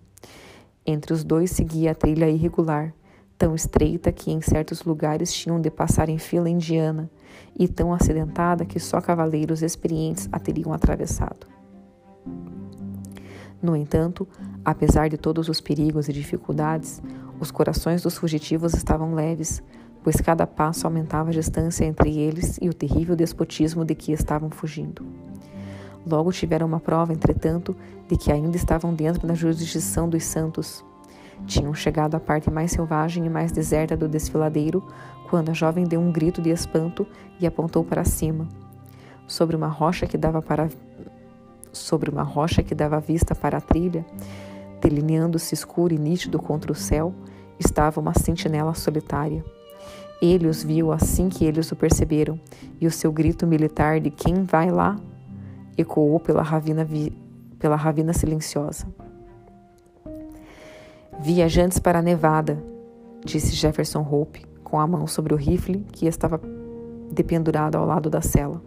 Entre 0.86 1.12
os 1.12 1.22
dois 1.22 1.50
seguia 1.50 1.90
a 1.90 1.94
trilha 1.94 2.30
irregular, 2.30 2.94
tão 3.36 3.54
estreita 3.54 4.10
que 4.10 4.30
em 4.30 4.40
certos 4.40 4.84
lugares 4.84 5.30
tinham 5.30 5.60
de 5.60 5.70
passar 5.70 6.08
em 6.08 6.16
fila 6.16 6.48
indiana 6.48 7.10
e 7.58 7.68
tão 7.68 7.92
acidentada 7.92 8.64
que 8.64 8.80
só 8.80 9.02
cavaleiros 9.02 9.60
experientes 9.60 10.30
a 10.32 10.38
teriam 10.38 10.72
atravessado. 10.72 11.46
No 13.62 13.76
entanto, 13.76 14.26
apesar 14.64 15.10
de 15.10 15.18
todos 15.18 15.50
os 15.50 15.60
perigos 15.60 16.08
e 16.08 16.14
dificuldades, 16.14 17.02
os 17.38 17.50
corações 17.50 18.00
dos 18.00 18.16
fugitivos 18.16 18.72
estavam 18.72 19.12
leves, 19.12 19.62
pois 20.02 20.16
cada 20.16 20.46
passo 20.46 20.86
aumentava 20.86 21.28
a 21.28 21.34
distância 21.34 21.84
entre 21.84 22.18
eles 22.18 22.58
e 22.62 22.70
o 22.70 22.72
terrível 22.72 23.14
despotismo 23.14 23.84
de 23.84 23.94
que 23.94 24.10
estavam 24.10 24.48
fugindo. 24.48 25.29
Logo 26.06 26.32
tiveram 26.32 26.66
uma 26.66 26.80
prova, 26.80 27.12
entretanto, 27.12 27.76
de 28.08 28.16
que 28.16 28.32
ainda 28.32 28.56
estavam 28.56 28.94
dentro 28.94 29.26
da 29.26 29.34
jurisdição 29.34 30.08
dos 30.08 30.24
santos. 30.24 30.84
Tinham 31.46 31.74
chegado 31.74 32.14
à 32.14 32.20
parte 32.20 32.50
mais 32.50 32.72
selvagem 32.72 33.26
e 33.26 33.30
mais 33.30 33.52
deserta 33.52 33.96
do 33.96 34.08
desfiladeiro 34.08 34.82
quando 35.28 35.50
a 35.50 35.54
jovem 35.54 35.84
deu 35.84 36.00
um 36.00 36.10
grito 36.10 36.42
de 36.42 36.50
espanto 36.50 37.06
e 37.38 37.46
apontou 37.46 37.84
para 37.84 38.04
cima. 38.04 38.48
Sobre 39.26 39.56
uma 39.56 39.68
rocha 39.68 40.06
que 40.06 40.18
dava 40.18 40.42
para 40.42 40.68
sobre 41.72 42.10
uma 42.10 42.24
rocha 42.24 42.64
que 42.64 42.74
dava 42.74 42.98
vista 42.98 43.32
para 43.32 43.58
a 43.58 43.60
trilha, 43.60 44.04
delineando-se 44.82 45.54
escuro 45.54 45.94
e 45.94 45.98
nítido 45.98 46.36
contra 46.40 46.72
o 46.72 46.74
céu, 46.74 47.14
estava 47.60 48.00
uma 48.00 48.12
sentinela 48.12 48.74
solitária. 48.74 49.44
Ele 50.20 50.48
os 50.48 50.64
viu 50.64 50.90
assim 50.92 51.28
que 51.28 51.44
eles 51.44 51.70
o 51.70 51.76
perceberam, 51.76 52.40
e 52.80 52.88
o 52.88 52.90
seu 52.90 53.12
grito 53.12 53.46
militar 53.46 54.00
de 54.00 54.10
quem 54.10 54.42
vai 54.42 54.68
lá 54.68 54.96
ecoou 55.80 56.20
pela 56.20 56.42
ravina, 56.42 56.84
vi, 56.84 57.10
pela 57.58 57.76
ravina 57.76 58.12
silenciosa. 58.12 58.86
Viajantes 61.18 61.78
para 61.78 61.98
a 61.98 62.02
Nevada, 62.02 62.62
disse 63.24 63.54
Jefferson 63.54 64.00
Hope, 64.00 64.46
com 64.64 64.80
a 64.80 64.86
mão 64.86 65.06
sobre 65.06 65.34
o 65.34 65.36
rifle 65.36 65.84
que 65.92 66.06
estava 66.06 66.40
dependurado 67.12 67.76
ao 67.76 67.84
lado 67.84 68.08
da 68.08 68.22
cela. 68.22 68.62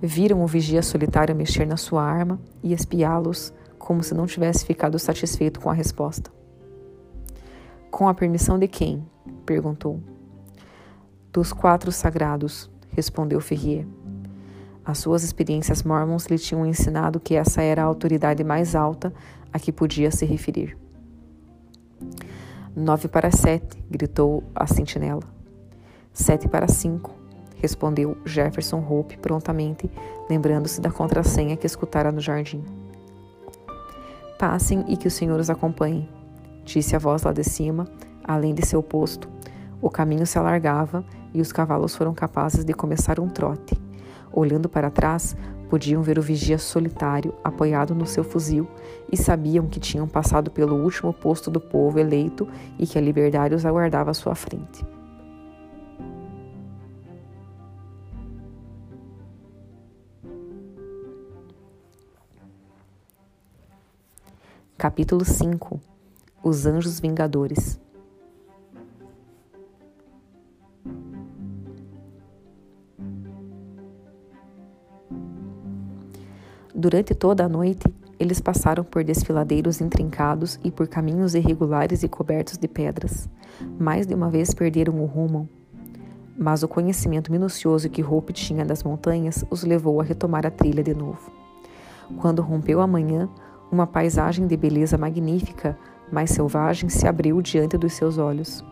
Viram 0.00 0.42
o 0.42 0.46
vigia 0.46 0.82
solitário 0.82 1.34
mexer 1.34 1.66
na 1.66 1.76
sua 1.76 2.02
arma 2.02 2.38
e 2.62 2.72
espiá-los 2.72 3.52
como 3.78 4.02
se 4.02 4.14
não 4.14 4.26
tivesse 4.26 4.64
ficado 4.64 4.98
satisfeito 4.98 5.60
com 5.60 5.68
a 5.68 5.74
resposta. 5.74 6.30
Com 7.90 8.08
a 8.08 8.14
permissão 8.14 8.58
de 8.58 8.66
quem? 8.66 9.06
perguntou. 9.44 10.00
Dos 11.32 11.52
quatro 11.52 11.92
sagrados, 11.92 12.70
respondeu 12.90 13.40
Ferrier. 13.40 13.86
As 14.84 14.98
suas 14.98 15.24
experiências 15.24 15.82
mormons 15.82 16.26
lhe 16.26 16.38
tinham 16.38 16.66
ensinado 16.66 17.18
que 17.18 17.34
essa 17.34 17.62
era 17.62 17.82
a 17.82 17.86
autoridade 17.86 18.44
mais 18.44 18.74
alta 18.74 19.12
a 19.50 19.58
que 19.58 19.72
podia 19.72 20.10
se 20.10 20.26
referir. 20.26 20.76
Nove 22.76 23.08
para 23.08 23.30
sete, 23.30 23.82
gritou 23.88 24.44
a 24.54 24.66
sentinela. 24.66 25.22
Sete 26.12 26.48
para 26.48 26.68
cinco, 26.68 27.12
respondeu 27.56 28.16
Jefferson 28.26 28.84
Hope 28.86 29.16
prontamente, 29.16 29.90
lembrando-se 30.28 30.80
da 30.80 30.90
contrassenha 30.90 31.56
que 31.56 31.66
escutara 31.66 32.12
no 32.12 32.20
jardim. 32.20 32.62
Passem 34.38 34.84
e 34.88 34.96
que 34.96 35.08
o 35.08 35.10
Senhor 35.10 35.40
os 35.40 35.48
acompanhe, 35.48 36.10
disse 36.64 36.94
a 36.94 36.98
voz 36.98 37.22
lá 37.22 37.32
de 37.32 37.44
cima, 37.44 37.86
além 38.22 38.52
de 38.52 38.66
seu 38.66 38.82
posto. 38.82 39.28
O 39.80 39.88
caminho 39.88 40.26
se 40.26 40.38
alargava 40.38 41.04
e 41.32 41.40
os 41.40 41.52
cavalos 41.52 41.94
foram 41.96 42.12
capazes 42.12 42.64
de 42.64 42.74
começar 42.74 43.18
um 43.18 43.28
trote. 43.28 43.83
Olhando 44.36 44.68
para 44.68 44.90
trás, 44.90 45.36
podiam 45.70 46.02
ver 46.02 46.18
o 46.18 46.22
vigia 46.22 46.58
solitário 46.58 47.32
apoiado 47.44 47.94
no 47.94 48.04
seu 48.04 48.24
fuzil 48.24 48.66
e 49.10 49.16
sabiam 49.16 49.68
que 49.68 49.78
tinham 49.78 50.08
passado 50.08 50.50
pelo 50.50 50.74
último 50.74 51.12
posto 51.12 51.52
do 51.52 51.60
povo 51.60 52.00
eleito 52.00 52.48
e 52.76 52.84
que 52.84 52.98
a 52.98 53.00
liberdade 53.00 53.54
os 53.54 53.64
aguardava 53.64 54.10
à 54.10 54.14
sua 54.14 54.34
frente. 54.34 54.84
Capítulo 64.76 65.24
5 65.24 65.80
Os 66.42 66.66
Anjos 66.66 66.98
Vingadores 66.98 67.80
Durante 76.76 77.14
toda 77.14 77.44
a 77.44 77.48
noite, 77.48 77.86
eles 78.18 78.40
passaram 78.40 78.82
por 78.82 79.04
desfiladeiros 79.04 79.80
intrincados 79.80 80.58
e 80.64 80.72
por 80.72 80.88
caminhos 80.88 81.36
irregulares 81.36 82.02
e 82.02 82.08
cobertos 82.08 82.58
de 82.58 82.66
pedras. 82.66 83.28
Mais 83.78 84.08
de 84.08 84.14
uma 84.14 84.28
vez 84.28 84.52
perderam 84.52 85.00
o 85.00 85.06
rumo, 85.06 85.48
mas 86.36 86.64
o 86.64 86.68
conhecimento 86.68 87.30
minucioso 87.30 87.88
que 87.88 88.02
Hope 88.02 88.32
tinha 88.32 88.64
das 88.64 88.82
montanhas 88.82 89.44
os 89.50 89.62
levou 89.62 90.00
a 90.00 90.04
retomar 90.04 90.44
a 90.44 90.50
trilha 90.50 90.82
de 90.82 90.94
novo. 90.94 91.30
Quando 92.20 92.42
rompeu 92.42 92.80
a 92.80 92.88
manhã, 92.88 93.28
uma 93.70 93.86
paisagem 93.86 94.48
de 94.48 94.56
beleza 94.56 94.98
magnífica, 94.98 95.78
mas 96.10 96.30
selvagem, 96.30 96.88
se 96.88 97.06
abriu 97.06 97.40
diante 97.40 97.78
dos 97.78 97.92
seus 97.92 98.18
olhos. 98.18 98.64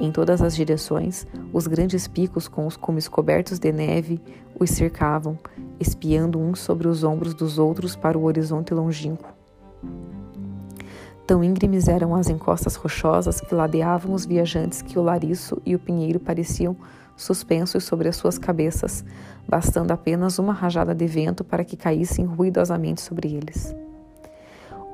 Em 0.00 0.12
todas 0.12 0.40
as 0.40 0.54
direções, 0.54 1.26
os 1.52 1.66
grandes 1.66 2.06
picos 2.06 2.46
com 2.46 2.68
os 2.68 2.76
cumes 2.76 3.08
cobertos 3.08 3.58
de 3.58 3.72
neve 3.72 4.20
os 4.58 4.70
cercavam, 4.70 5.36
espiando 5.80 6.38
uns 6.38 6.60
sobre 6.60 6.86
os 6.86 7.02
ombros 7.02 7.34
dos 7.34 7.58
outros 7.58 7.96
para 7.96 8.16
o 8.16 8.22
horizonte 8.22 8.72
longínquo. 8.72 9.28
Tão 11.26 11.42
íngremes 11.42 11.88
eram 11.88 12.14
as 12.14 12.28
encostas 12.28 12.76
rochosas 12.76 13.40
que 13.40 13.54
ladeavam 13.54 14.14
os 14.14 14.24
viajantes 14.24 14.82
que 14.82 14.98
o 14.98 15.02
lariço 15.02 15.60
e 15.66 15.74
o 15.74 15.80
pinheiro 15.80 16.20
pareciam 16.20 16.76
suspensos 17.16 17.82
sobre 17.82 18.08
as 18.08 18.14
suas 18.14 18.38
cabeças, 18.38 19.04
bastando 19.48 19.90
apenas 19.90 20.38
uma 20.38 20.52
rajada 20.52 20.94
de 20.94 21.06
vento 21.08 21.42
para 21.42 21.64
que 21.64 21.76
caíssem 21.76 22.24
ruidosamente 22.24 23.00
sobre 23.00 23.34
eles. 23.34 23.74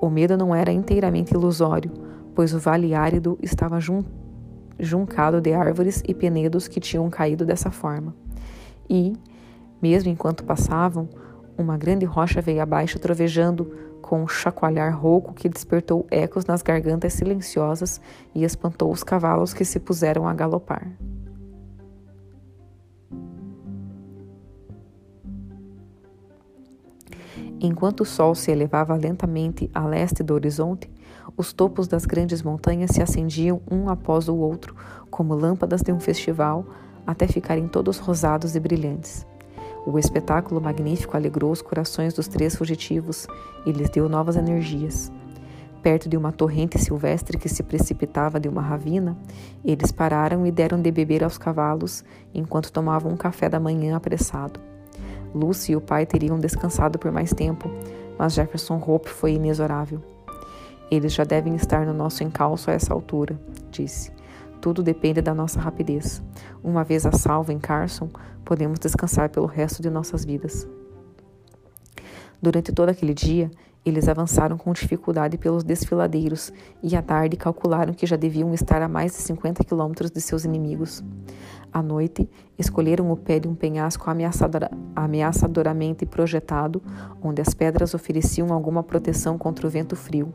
O 0.00 0.08
medo 0.08 0.34
não 0.34 0.54
era 0.54 0.72
inteiramente 0.72 1.34
ilusório, 1.34 1.92
pois 2.34 2.54
o 2.54 2.58
vale 2.58 2.94
árido 2.94 3.38
estava 3.42 3.78
junto 3.78 4.23
juncado 4.78 5.40
de 5.40 5.52
árvores 5.52 6.02
e 6.06 6.14
penedos 6.14 6.68
que 6.68 6.80
tinham 6.80 7.08
caído 7.10 7.44
dessa 7.44 7.70
forma. 7.70 8.14
E, 8.88 9.14
mesmo 9.80 10.10
enquanto 10.10 10.44
passavam, 10.44 11.08
uma 11.56 11.76
grande 11.76 12.04
rocha 12.04 12.40
veio 12.40 12.62
abaixo 12.62 12.98
trovejando 12.98 13.72
com 14.02 14.22
um 14.22 14.28
chacoalhar 14.28 14.98
rouco 14.98 15.32
que 15.32 15.48
despertou 15.48 16.06
ecos 16.10 16.44
nas 16.44 16.62
gargantas 16.62 17.14
silenciosas 17.14 18.00
e 18.34 18.44
espantou 18.44 18.92
os 18.92 19.02
cavalos 19.02 19.54
que 19.54 19.64
se 19.64 19.80
puseram 19.80 20.28
a 20.28 20.34
galopar. 20.34 20.92
Enquanto 27.60 28.00
o 28.02 28.04
sol 28.04 28.34
se 28.34 28.50
elevava 28.50 28.94
lentamente 28.94 29.70
a 29.72 29.86
leste 29.86 30.22
do 30.22 30.34
horizonte, 30.34 30.90
os 31.36 31.52
topos 31.52 31.88
das 31.88 32.06
grandes 32.06 32.42
montanhas 32.42 32.92
se 32.92 33.02
acendiam 33.02 33.60
um 33.70 33.88
após 33.88 34.28
o 34.28 34.36
outro, 34.36 34.74
como 35.10 35.34
lâmpadas 35.34 35.82
de 35.82 35.92
um 35.92 35.98
festival, 35.98 36.64
até 37.06 37.26
ficarem 37.26 37.66
todos 37.66 37.98
rosados 37.98 38.54
e 38.54 38.60
brilhantes. 38.60 39.26
O 39.86 39.98
espetáculo 39.98 40.60
magnífico 40.60 41.16
alegrou 41.16 41.50
os 41.52 41.60
corações 41.60 42.14
dos 42.14 42.26
três 42.26 42.56
fugitivos 42.56 43.26
e 43.66 43.72
lhes 43.72 43.90
deu 43.90 44.08
novas 44.08 44.36
energias. 44.36 45.12
Perto 45.82 46.08
de 46.08 46.16
uma 46.16 46.32
torrente 46.32 46.78
silvestre 46.78 47.36
que 47.36 47.48
se 47.48 47.62
precipitava 47.62 48.40
de 48.40 48.48
uma 48.48 48.62
ravina, 48.62 49.14
eles 49.62 49.92
pararam 49.92 50.46
e 50.46 50.50
deram 50.50 50.80
de 50.80 50.90
beber 50.90 51.22
aos 51.22 51.36
cavalos 51.36 52.02
enquanto 52.32 52.72
tomavam 52.72 53.12
um 53.12 53.16
café 53.16 53.48
da 53.50 53.60
manhã 53.60 53.94
apressado. 53.96 54.58
Lucy 55.34 55.72
e 55.72 55.76
o 55.76 55.80
pai 55.80 56.06
teriam 56.06 56.38
descansado 56.38 56.98
por 56.98 57.12
mais 57.12 57.34
tempo, 57.34 57.68
mas 58.16 58.32
Jefferson 58.32 58.82
Hope 58.86 59.10
foi 59.10 59.32
inexorável. 59.34 60.13
Eles 60.90 61.12
já 61.12 61.24
devem 61.24 61.54
estar 61.54 61.86
no 61.86 61.92
nosso 61.92 62.22
encalço 62.22 62.70
a 62.70 62.74
essa 62.74 62.92
altura, 62.92 63.38
disse. 63.70 64.12
Tudo 64.60 64.82
depende 64.82 65.20
da 65.20 65.34
nossa 65.34 65.60
rapidez. 65.60 66.22
Uma 66.62 66.84
vez 66.84 67.04
a 67.04 67.12
salvo 67.12 67.52
em 67.52 67.58
Carson, 67.58 68.08
podemos 68.44 68.78
descansar 68.78 69.28
pelo 69.28 69.46
resto 69.46 69.82
de 69.82 69.90
nossas 69.90 70.24
vidas. 70.24 70.66
Durante 72.40 72.72
todo 72.72 72.88
aquele 72.88 73.14
dia, 73.14 73.50
eles 73.84 74.08
avançaram 74.08 74.56
com 74.56 74.72
dificuldade 74.72 75.36
pelos 75.36 75.62
desfiladeiros 75.62 76.52
e 76.82 76.96
à 76.96 77.02
tarde 77.02 77.36
calcularam 77.36 77.92
que 77.92 78.06
já 78.06 78.16
deviam 78.16 78.54
estar 78.54 78.80
a 78.80 78.88
mais 78.88 79.12
de 79.12 79.18
50 79.18 79.62
quilômetros 79.62 80.10
de 80.10 80.20
seus 80.20 80.44
inimigos. 80.44 81.04
À 81.72 81.82
noite, 81.82 82.28
escolheram 82.58 83.10
o 83.10 83.16
pé 83.16 83.38
de 83.38 83.48
um 83.48 83.54
penhasco 83.54 84.08
ameaçadora, 84.08 84.70
ameaçadoramente 84.94 86.06
projetado, 86.06 86.80
onde 87.22 87.42
as 87.42 87.52
pedras 87.52 87.94
ofereciam 87.94 88.52
alguma 88.52 88.82
proteção 88.82 89.36
contra 89.36 89.66
o 89.66 89.70
vento 89.70 89.96
frio, 89.96 90.32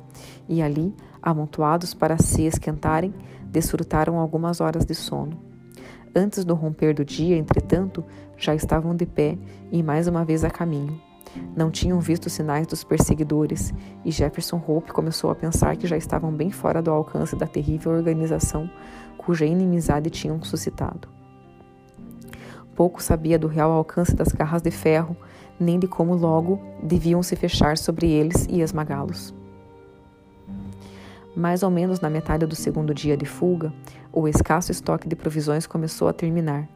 e 0.48 0.62
ali, 0.62 0.94
amontoados 1.22 1.94
para 1.94 2.18
se 2.18 2.44
esquentarem, 2.44 3.14
desfrutaram 3.46 4.20
algumas 4.20 4.60
horas 4.60 4.86
de 4.86 4.94
sono. 4.94 5.40
Antes 6.16 6.44
do 6.44 6.56
romper 6.56 6.94
do 6.94 7.06
dia, 7.06 7.38
entretanto, 7.38 8.04
já 8.38 8.54
estavam 8.54 8.96
de 8.96 9.06
pé 9.06 9.38
e 9.72 9.82
mais 9.82 10.08
uma 10.08 10.26
vez 10.26 10.44
a 10.44 10.50
caminho. 10.50 11.09
Não 11.56 11.70
tinham 11.70 12.00
visto 12.00 12.30
sinais 12.30 12.68
dos 12.68 12.84
perseguidores 12.84 13.74
e 14.04 14.12
Jefferson 14.12 14.62
Hope 14.65 14.92
começou 14.92 15.30
a 15.30 15.36
pensar 15.36 15.76
que 15.76 15.88
já 15.88 15.98
estavam 15.98 16.32
bem 16.32 16.52
fora 16.52 16.82
do 16.82 16.92
alcance 16.92 17.36
da 17.36 17.48
terrível 17.48 17.92
organização 17.92 18.70
cuja 19.18 19.46
inimizade 19.46 20.10
tinham 20.10 20.42
suscitado. 20.44 21.08
Pouco 22.76 23.04
sabia 23.04 23.38
do 23.38 23.48
real 23.48 23.72
alcance 23.72 24.15
das 24.15 24.30
garras 24.30 24.62
de 24.62 24.72
ferro, 24.72 25.15
nem 25.60 25.78
de 25.78 25.88
como 25.88 26.15
logo 26.15 26.60
deviam 26.82 27.22
se 27.22 27.36
fechar 27.36 27.78
sobre 27.78 28.10
eles 28.10 28.48
e 28.50 28.62
esmagá-los. 28.62 29.36
Mais 31.36 31.62
ou 31.62 31.70
menos 31.70 32.00
na 32.00 32.10
metade 32.10 32.46
do 32.46 32.56
segundo 32.56 32.94
dia 32.94 33.15
de 33.15 33.26
fuga, 33.26 33.72
o 34.12 34.28
escasso 34.28 34.72
estoque 34.72 35.08
de 35.08 35.15
provisões 35.15 35.68
começou 35.68 36.08
a 36.08 36.13
terminar, 36.13 36.68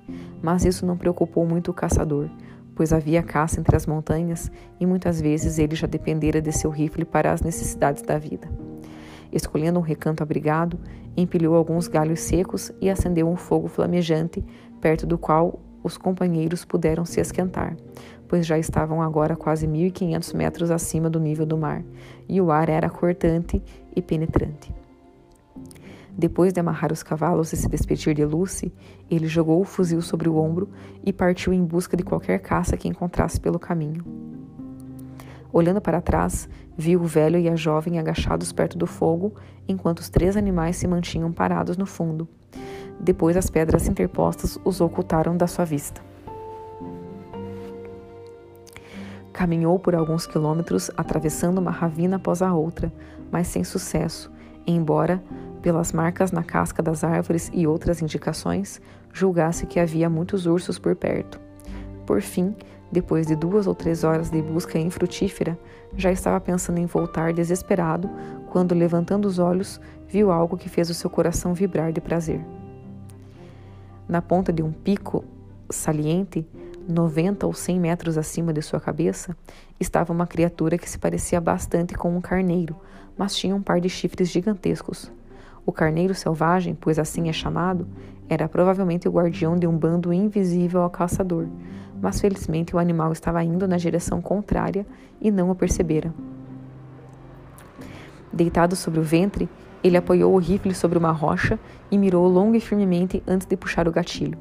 mas 0.42 0.64
isso 0.64 0.86
não 0.86 0.98
preocupou 0.98 1.46
muito 1.46 1.72
o 1.72 1.74
caçador, 1.74 2.30
pois 2.76 2.94
havia 2.94 3.24
caça 3.24 3.60
entre 3.60 3.76
as 3.76 3.86
montanhas 3.86 4.52
e 4.80 4.86
muitas 4.86 5.20
vezes 5.22 5.58
ele 5.60 5.76
já 5.76 5.88
dependera 5.88 6.42
de 6.42 6.52
seu 6.52 6.70
rifle 6.70 7.06
para 7.06 7.32
as 7.32 7.42
necessidades 7.42 8.02
da 8.02 8.18
vida. 8.18 8.48
Escolhendo 9.32 9.80
um 9.80 9.84
recanto 9.84 10.22
abrigado, 10.22 10.80
empilhou 11.18 11.56
alguns 11.56 11.88
galhos 11.88 12.20
secos 12.20 12.72
e 12.80 12.90
acendeu 12.90 13.28
um 13.28 13.36
fogo 13.36 13.68
flamejante, 13.68 14.44
perto 14.80 15.08
do 15.08 15.18
qual 15.18 15.60
os 15.84 15.98
companheiros 15.98 16.64
puderam 16.64 17.04
se 17.04 17.20
esquentar, 17.20 17.76
pois 18.28 18.46
já 18.46 18.58
estavam 18.58 19.02
agora 19.02 19.36
quase 19.36 19.68
1.500 19.68 20.34
metros 20.36 20.72
acima 20.72 21.10
do 21.10 21.20
nível 21.20 21.46
do 21.46 21.58
mar, 21.58 21.84
e 22.28 22.40
o 22.40 22.52
ar 22.52 22.70
era 22.70 22.90
cortante 22.90 23.62
e 23.96 24.02
penetrante. 24.02 24.83
Depois 26.16 26.54
de 26.54 26.60
amarrar 26.60 26.94
os 26.94 27.02
cavalos 27.02 27.52
e 27.54 27.58
se 27.58 27.68
despedir 27.68 28.14
de 28.14 28.24
Lucy, 28.24 28.72
ele 29.10 29.28
jogou 29.28 29.60
o 29.60 29.66
fuzil 29.66 30.02
sobre 30.02 30.30
o 30.30 30.38
ombro 30.38 30.70
e 31.04 31.12
partiu 31.12 31.52
em 31.52 31.64
busca 31.64 31.98
de 31.98 32.04
qualquer 32.04 32.40
caça 32.40 32.78
que 32.78 32.88
encontrasse 32.88 33.40
pelo 33.40 33.58
caminho. 33.58 34.04
Olhando 35.52 35.82
para 35.82 36.02
trás, 36.02 36.48
viu 36.78 37.02
o 37.02 37.06
velho 37.06 37.40
e 37.40 37.50
a 37.50 37.56
jovem 37.56 38.00
agachados 38.00 38.52
perto 38.52 38.78
do 38.78 38.88
fogo, 38.88 39.34
enquanto 39.68 40.00
os 40.00 40.10
três 40.10 40.38
animais 40.38 40.78
se 40.78 40.88
mantinham 40.88 41.32
parados 41.32 41.78
no 41.78 41.86
fundo. 41.86 42.28
Depois, 43.00 43.36
as 43.36 43.50
pedras 43.50 43.88
interpostas 43.88 44.58
os 44.64 44.82
ocultaram 44.82 45.36
da 45.36 45.48
sua 45.48 45.66
vista. 45.66 46.02
Caminhou 49.32 49.80
por 49.80 49.96
alguns 49.96 50.28
quilômetros, 50.28 50.92
atravessando 50.96 51.58
uma 51.58 51.72
ravina 51.72 52.18
após 52.18 52.42
a 52.42 52.54
outra, 52.54 52.94
mas 53.32 53.48
sem 53.48 53.64
sucesso, 53.64 54.32
embora 54.66 55.24
pelas 55.64 55.94
marcas 55.94 56.32
na 56.32 56.44
casca 56.44 56.84
das 56.84 57.06
árvores 57.06 57.50
e 57.54 57.66
outras 57.66 58.02
indicações, 58.02 58.82
julgasse 59.14 59.66
que 59.66 59.80
havia 59.80 60.10
muitos 60.10 60.46
ursos 60.46 60.78
por 60.78 60.94
perto. 60.94 61.40
Por 62.06 62.22
fim, 62.22 62.54
depois 62.92 63.26
de 63.26 63.36
duas 63.36 63.66
ou 63.66 63.74
três 63.74 64.04
horas 64.04 64.30
de 64.30 64.42
busca 64.42 64.78
infrutífera, 64.78 65.58
já 65.96 66.12
estava 66.12 66.40
pensando 66.42 66.80
em 66.80 66.86
voltar 66.86 67.34
desesperado 67.34 68.10
quando, 68.52 68.76
levantando 68.76 69.26
os 69.26 69.40
olhos, 69.40 69.80
viu 70.08 70.32
algo 70.32 70.58
que 70.58 70.68
fez 70.68 70.90
o 70.90 70.94
seu 70.94 71.10
coração 71.10 71.54
vibrar 71.54 71.94
de 71.94 72.02
prazer. 72.02 72.42
Na 74.08 74.22
ponta 74.22 74.52
de 74.52 74.62
um 74.62 74.72
pico 74.72 75.24
saliente, 75.70 76.46
90 76.88 77.48
ou 77.48 77.54
100 77.54 77.80
metros 77.80 78.18
acima 78.18 78.52
de 78.52 78.62
sua 78.62 78.82
cabeça, 78.82 79.36
estava 79.80 80.12
uma 80.12 80.28
criatura 80.28 80.78
que 80.78 80.90
se 80.90 81.00
parecia 81.00 81.40
bastante 81.40 81.96
com 81.96 82.16
um 82.16 82.20
carneiro, 82.20 82.76
mas 83.18 83.34
tinha 83.34 83.56
um 83.56 83.62
par 83.62 83.80
de 83.80 83.88
chifres 83.88 84.30
gigantescos. 84.30 85.10
O 85.66 85.72
carneiro 85.72 86.14
selvagem, 86.14 86.76
pois 86.80 87.00
assim 87.00 87.30
é 87.30 87.34
chamado, 87.34 87.88
era 88.28 88.50
provavelmente 88.50 89.08
o 89.08 89.12
guardião 89.12 89.58
de 89.58 89.66
um 89.68 89.78
bando 89.78 90.12
invisível 90.12 90.82
ao 90.82 90.90
caçador, 90.90 91.48
mas 92.02 92.20
felizmente 92.20 92.76
o 92.76 92.80
animal 92.80 93.12
estava 93.14 93.44
indo 93.44 93.68
na 93.68 93.78
direção 93.78 94.22
contrária 94.22 94.86
e 95.22 95.32
não 95.32 95.50
o 95.50 95.56
percebera. 95.56 96.14
Deitado 98.32 98.76
sobre 98.76 99.00
o 99.00 99.04
ventre, 99.04 99.48
ele 99.84 99.96
apoiou 99.96 100.34
o 100.34 100.38
rifle 100.38 100.74
sobre 100.74 100.98
uma 100.98 101.12
rocha 101.12 101.60
e 101.92 101.98
mirou 101.98 102.28
longo 102.28 102.56
e 102.56 102.60
firmemente 102.60 103.22
antes 103.28 103.46
de 103.46 103.56
puxar 103.56 103.88
o 103.88 103.92
gatilho. 103.92 104.38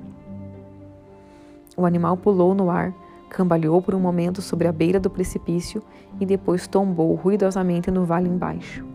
O 1.76 1.87
animal 1.87 2.16
pulou 2.16 2.54
no 2.54 2.70
ar, 2.70 2.94
cambaleou 3.28 3.80
por 3.80 3.94
um 3.94 4.00
momento 4.00 4.42
sobre 4.42 4.68
a 4.68 4.72
beira 4.72 5.00
do 5.00 5.11
precipício 5.11 5.82
e 6.20 6.26
depois 6.26 6.66
tombou 6.66 7.14
ruidosamente 7.14 7.90
no 7.90 8.04
vale 8.04 8.28
embaixo. 8.28 8.91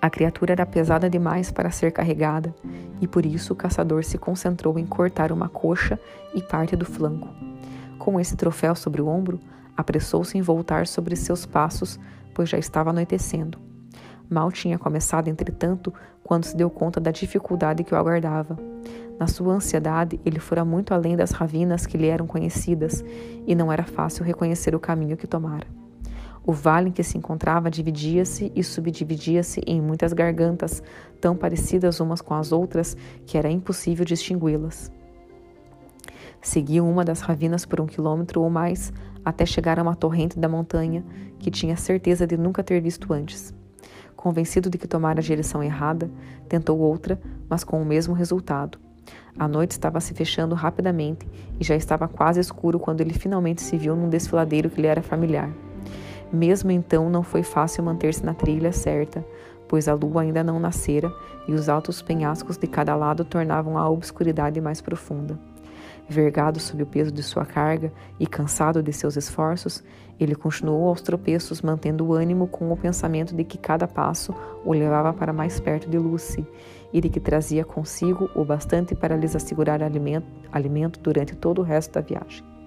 A 0.00 0.08
criatura 0.08 0.52
era 0.52 0.64
pesada 0.64 1.10
demais 1.10 1.50
para 1.50 1.70
ser 1.70 1.90
carregada, 1.90 2.54
e 3.00 3.06
por 3.06 3.26
isso 3.26 3.52
o 3.52 3.56
caçador 3.56 4.04
se 4.04 4.16
concentrou 4.16 4.78
em 4.78 4.86
cortar 4.86 5.32
uma 5.32 5.48
coxa 5.48 5.98
e 6.34 6.40
parte 6.40 6.76
do 6.76 6.84
flanco. 6.84 7.28
Com 7.98 8.20
esse 8.20 8.36
troféu 8.36 8.76
sobre 8.76 9.02
o 9.02 9.08
ombro, 9.08 9.40
apressou-se 9.76 10.38
em 10.38 10.42
voltar 10.42 10.86
sobre 10.86 11.16
seus 11.16 11.44
passos, 11.44 11.98
pois 12.32 12.48
já 12.48 12.58
estava 12.58 12.90
anoitecendo. 12.90 13.58
Mal 14.30 14.52
tinha 14.52 14.78
começado, 14.78 15.28
entretanto, 15.28 15.92
quando 16.22 16.44
se 16.44 16.56
deu 16.56 16.70
conta 16.70 17.00
da 17.00 17.10
dificuldade 17.10 17.82
que 17.82 17.94
o 17.94 17.96
aguardava. 17.96 18.56
Na 19.18 19.26
sua 19.26 19.54
ansiedade, 19.54 20.20
ele 20.24 20.38
fora 20.38 20.64
muito 20.64 20.94
além 20.94 21.16
das 21.16 21.32
ravinas 21.32 21.86
que 21.86 21.98
lhe 21.98 22.06
eram 22.06 22.26
conhecidas, 22.26 23.04
e 23.46 23.54
não 23.54 23.72
era 23.72 23.82
fácil 23.82 24.24
reconhecer 24.24 24.76
o 24.76 24.80
caminho 24.80 25.16
que 25.16 25.26
tomara. 25.26 25.66
O 26.48 26.52
vale 26.54 26.88
em 26.88 26.92
que 26.92 27.02
se 27.02 27.18
encontrava 27.18 27.70
dividia-se 27.70 28.50
e 28.56 28.64
subdividia-se 28.64 29.60
em 29.66 29.82
muitas 29.82 30.14
gargantas, 30.14 30.82
tão 31.20 31.36
parecidas 31.36 32.00
umas 32.00 32.22
com 32.22 32.32
as 32.32 32.52
outras 32.52 32.96
que 33.26 33.36
era 33.36 33.50
impossível 33.50 34.02
distingui-las. 34.02 34.90
Seguiu 36.40 36.88
uma 36.88 37.04
das 37.04 37.20
ravinas 37.20 37.66
por 37.66 37.82
um 37.82 37.86
quilômetro 37.86 38.40
ou 38.40 38.48
mais 38.48 38.90
até 39.22 39.44
chegar 39.44 39.78
a 39.78 39.82
uma 39.82 39.94
torrente 39.94 40.38
da 40.38 40.48
montanha 40.48 41.04
que 41.38 41.50
tinha 41.50 41.76
certeza 41.76 42.26
de 42.26 42.38
nunca 42.38 42.64
ter 42.64 42.80
visto 42.80 43.12
antes. 43.12 43.54
Convencido 44.16 44.70
de 44.70 44.78
que 44.78 44.88
tomara 44.88 45.20
a 45.20 45.22
direção 45.22 45.62
errada, 45.62 46.10
tentou 46.48 46.78
outra, 46.78 47.20
mas 47.46 47.62
com 47.62 47.78
o 47.82 47.84
mesmo 47.84 48.14
resultado. 48.14 48.78
A 49.38 49.46
noite 49.46 49.72
estava 49.72 50.00
se 50.00 50.14
fechando 50.14 50.54
rapidamente 50.54 51.28
e 51.60 51.62
já 51.64 51.76
estava 51.76 52.08
quase 52.08 52.40
escuro 52.40 52.80
quando 52.80 53.02
ele 53.02 53.12
finalmente 53.12 53.60
se 53.60 53.76
viu 53.76 53.94
num 53.94 54.08
desfiladeiro 54.08 54.70
que 54.70 54.80
lhe 54.80 54.86
era 54.86 55.02
familiar. 55.02 55.67
Mesmo 56.32 56.70
então, 56.70 57.08
não 57.08 57.22
foi 57.22 57.42
fácil 57.42 57.82
manter-se 57.82 58.24
na 58.24 58.34
trilha 58.34 58.72
certa, 58.72 59.24
pois 59.66 59.88
a 59.88 59.94
lua 59.94 60.22
ainda 60.22 60.42
não 60.42 60.60
nascera 60.60 61.12
e 61.46 61.52
os 61.52 61.68
altos 61.68 62.02
penhascos 62.02 62.56
de 62.56 62.66
cada 62.66 62.94
lado 62.94 63.24
tornavam 63.24 63.78
a 63.78 63.88
obscuridade 63.88 64.60
mais 64.60 64.80
profunda. 64.80 65.38
Vergado 66.08 66.58
sob 66.58 66.82
o 66.82 66.86
peso 66.86 67.12
de 67.12 67.22
sua 67.22 67.44
carga 67.44 67.92
e 68.18 68.26
cansado 68.26 68.82
de 68.82 68.92
seus 68.94 69.14
esforços, 69.16 69.84
ele 70.18 70.34
continuou 70.34 70.88
aos 70.88 71.02
tropeços, 71.02 71.60
mantendo 71.60 72.06
o 72.06 72.14
ânimo 72.14 72.46
com 72.48 72.72
o 72.72 72.76
pensamento 72.76 73.34
de 73.34 73.44
que 73.44 73.58
cada 73.58 73.86
passo 73.86 74.34
o 74.64 74.72
levava 74.72 75.12
para 75.12 75.34
mais 75.34 75.60
perto 75.60 75.88
de 75.88 75.98
Lucy 75.98 76.46
e 76.92 77.00
de 77.00 77.10
que 77.10 77.20
trazia 77.20 77.64
consigo 77.64 78.30
o 78.34 78.42
bastante 78.42 78.94
para 78.94 79.16
lhes 79.16 79.36
assegurar 79.36 79.82
alimento, 79.82 80.26
alimento 80.50 80.98
durante 80.98 81.36
todo 81.36 81.60
o 81.60 81.64
resto 81.64 81.92
da 81.92 82.00
viagem. 82.00 82.57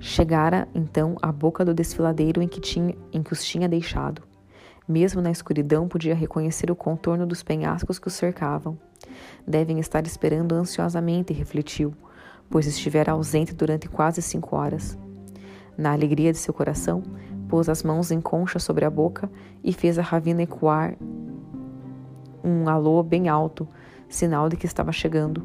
Chegara 0.00 0.68
então 0.74 1.16
à 1.20 1.32
boca 1.32 1.64
do 1.64 1.74
desfiladeiro 1.74 2.40
em 2.40 2.46
que, 2.46 2.60
tinha, 2.60 2.94
em 3.12 3.22
que 3.22 3.32
os 3.32 3.44
tinha 3.44 3.68
deixado. 3.68 4.22
Mesmo 4.86 5.20
na 5.20 5.30
escuridão 5.30 5.88
podia 5.88 6.14
reconhecer 6.14 6.70
o 6.70 6.76
contorno 6.76 7.26
dos 7.26 7.42
penhascos 7.42 7.98
que 7.98 8.06
os 8.06 8.14
cercavam. 8.14 8.78
Devem 9.46 9.80
estar 9.80 10.06
esperando 10.06 10.54
ansiosamente, 10.54 11.32
refletiu, 11.32 11.92
pois 12.48 12.66
estivera 12.66 13.12
ausente 13.12 13.52
durante 13.52 13.88
quase 13.88 14.22
cinco 14.22 14.56
horas. 14.56 14.96
Na 15.76 15.92
alegria 15.92 16.32
de 16.32 16.38
seu 16.38 16.54
coração, 16.54 17.02
pôs 17.48 17.68
as 17.68 17.82
mãos 17.82 18.10
em 18.10 18.20
concha 18.20 18.58
sobre 18.58 18.84
a 18.84 18.90
boca 18.90 19.30
e 19.64 19.72
fez 19.72 19.98
a 19.98 20.02
ravina 20.02 20.42
ecoar 20.42 20.96
um 22.42 22.68
alô 22.68 23.02
bem 23.02 23.28
alto, 23.28 23.66
sinal 24.08 24.48
de 24.48 24.56
que 24.56 24.66
estava 24.66 24.92
chegando. 24.92 25.44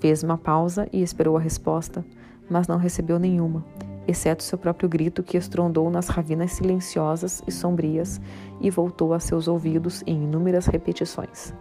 Fez 0.00 0.22
uma 0.22 0.36
pausa 0.36 0.88
e 0.92 1.02
esperou 1.02 1.36
a 1.36 1.40
resposta 1.40 2.04
mas 2.50 2.66
não 2.66 2.76
recebeu 2.76 3.18
nenhuma, 3.18 3.64
exceto 4.06 4.42
seu 4.42 4.58
próprio 4.58 4.88
grito 4.88 5.22
que 5.22 5.36
estrondou 5.36 5.88
nas 5.90 6.08
ravinas 6.08 6.52
silenciosas 6.52 7.42
e 7.46 7.52
sombrias 7.52 8.20
e 8.60 8.68
voltou 8.68 9.14
a 9.14 9.20
seus 9.20 9.46
ouvidos 9.46 10.02
em 10.06 10.24
inúmeras 10.24 10.66
repetições. 10.66 11.54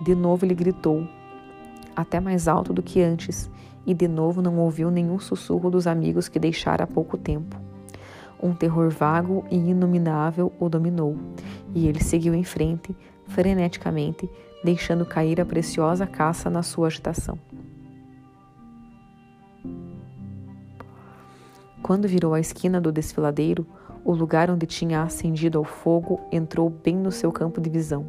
De 0.00 0.14
novo 0.14 0.46
ele 0.46 0.54
gritou, 0.54 1.06
até 1.96 2.20
mais 2.20 2.46
alto 2.46 2.72
do 2.72 2.82
que 2.82 3.02
antes, 3.02 3.50
e 3.84 3.92
de 3.92 4.06
novo 4.06 4.40
não 4.40 4.58
ouviu 4.58 4.90
nenhum 4.90 5.18
sussurro 5.18 5.68
dos 5.68 5.86
amigos 5.86 6.28
que 6.28 6.38
deixara 6.38 6.84
há 6.84 6.86
pouco 6.86 7.16
tempo. 7.16 7.56
Um 8.40 8.54
terror 8.54 8.88
vago 8.90 9.44
e 9.50 9.56
inominável 9.56 10.52
o 10.60 10.68
dominou, 10.68 11.16
e 11.74 11.88
ele 11.88 12.02
seguiu 12.02 12.34
em 12.34 12.44
frente, 12.44 12.94
freneticamente, 13.26 14.30
deixando 14.62 15.04
cair 15.04 15.40
a 15.40 15.44
preciosa 15.44 16.06
caça 16.06 16.48
na 16.48 16.62
sua 16.62 16.86
agitação. 16.86 17.38
Quando 21.82 22.08
virou 22.08 22.34
a 22.34 22.40
esquina 22.40 22.80
do 22.80 22.92
desfiladeiro, 22.92 23.66
o 24.04 24.12
lugar 24.12 24.50
onde 24.50 24.66
tinha 24.66 25.02
acendido 25.02 25.58
ao 25.58 25.64
fogo 25.64 26.20
entrou 26.32 26.70
bem 26.70 26.96
no 26.96 27.12
seu 27.12 27.30
campo 27.30 27.60
de 27.60 27.70
visão. 27.70 28.06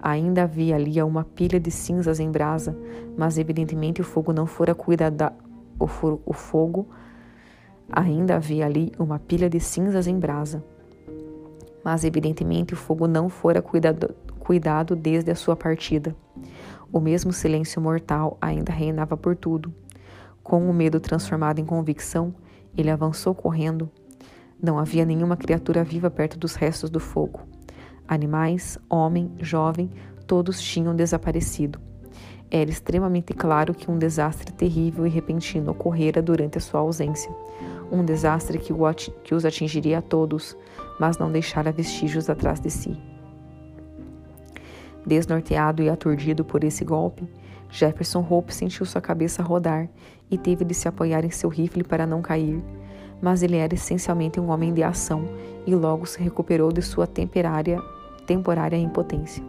Ainda 0.00 0.42
havia 0.42 0.74
ali 0.74 1.00
uma 1.02 1.24
pilha 1.24 1.60
de 1.60 1.70
cinzas 1.70 2.18
em 2.18 2.30
brasa, 2.30 2.76
mas 3.16 3.38
evidentemente 3.38 4.00
o 4.00 4.04
fogo 4.04 4.32
não 4.32 4.46
fora 4.46 4.74
cuidado. 4.74 5.32
O, 5.78 5.86
o 6.26 6.32
fogo 6.32 6.88
ainda 7.90 8.36
havia 8.36 8.66
ali 8.66 8.92
uma 8.98 9.18
pilha 9.18 9.48
de 9.48 9.60
cinzas 9.60 10.06
em 10.06 10.18
brasa, 10.18 10.64
mas 11.84 12.04
evidentemente 12.04 12.74
o 12.74 12.76
fogo 12.76 13.06
não 13.06 13.28
fora 13.28 13.62
cuidado, 13.62 14.14
cuidado 14.38 14.96
desde 14.96 15.30
a 15.30 15.34
sua 15.34 15.56
partida. 15.56 16.16
O 16.92 17.00
mesmo 17.00 17.32
silêncio 17.32 17.80
mortal 17.80 18.36
ainda 18.40 18.72
reinava 18.72 19.16
por 19.16 19.36
tudo. 19.36 19.72
Com 20.42 20.68
o 20.68 20.74
medo 20.74 20.98
transformado 21.00 21.60
em 21.60 21.64
convicção, 21.64 22.34
ele 22.76 22.90
avançou 22.90 23.34
correndo. 23.34 23.90
Não 24.62 24.78
havia 24.78 25.04
nenhuma 25.04 25.36
criatura 25.36 25.82
viva 25.82 26.10
perto 26.10 26.38
dos 26.38 26.54
restos 26.54 26.88
do 26.90 27.00
fogo. 27.00 27.40
Animais, 28.06 28.78
homem, 28.88 29.30
jovem, 29.40 29.90
todos 30.26 30.60
tinham 30.60 30.94
desaparecido. 30.94 31.80
Era 32.50 32.70
extremamente 32.70 33.32
claro 33.32 33.72
que 33.72 33.90
um 33.90 33.98
desastre 33.98 34.52
terrível 34.52 35.06
e 35.06 35.10
repentino 35.10 35.70
ocorrera 35.70 36.20
durante 36.20 36.58
a 36.58 36.60
sua 36.60 36.80
ausência. 36.80 37.34
Um 37.90 38.04
desastre 38.04 38.58
que, 38.58 38.72
que 39.24 39.34
os 39.34 39.44
atingiria 39.44 39.98
a 39.98 40.02
todos, 40.02 40.56
mas 41.00 41.16
não 41.16 41.32
deixara 41.32 41.72
vestígios 41.72 42.28
atrás 42.28 42.60
de 42.60 42.70
si. 42.70 42.96
Desnorteado 45.06 45.82
e 45.82 45.88
aturdido 45.88 46.44
por 46.44 46.62
esse 46.62 46.84
golpe, 46.84 47.26
Jefferson 47.72 48.24
Hope 48.28 48.54
sentiu 48.54 48.84
sua 48.84 49.00
cabeça 49.00 49.42
rodar 49.42 49.88
e 50.30 50.36
teve 50.36 50.62
de 50.62 50.74
se 50.74 50.86
apoiar 50.86 51.24
em 51.24 51.30
seu 51.30 51.48
rifle 51.48 51.82
para 51.82 52.06
não 52.06 52.20
cair. 52.20 52.62
Mas 53.20 53.42
ele 53.42 53.56
era 53.56 53.74
essencialmente 53.74 54.38
um 54.38 54.50
homem 54.50 54.74
de 54.74 54.82
ação 54.82 55.24
e 55.66 55.74
logo 55.74 56.04
se 56.04 56.22
recuperou 56.22 56.70
de 56.70 56.82
sua 56.82 57.06
temporária, 57.06 57.80
temporária 58.26 58.76
impotência. 58.76 59.42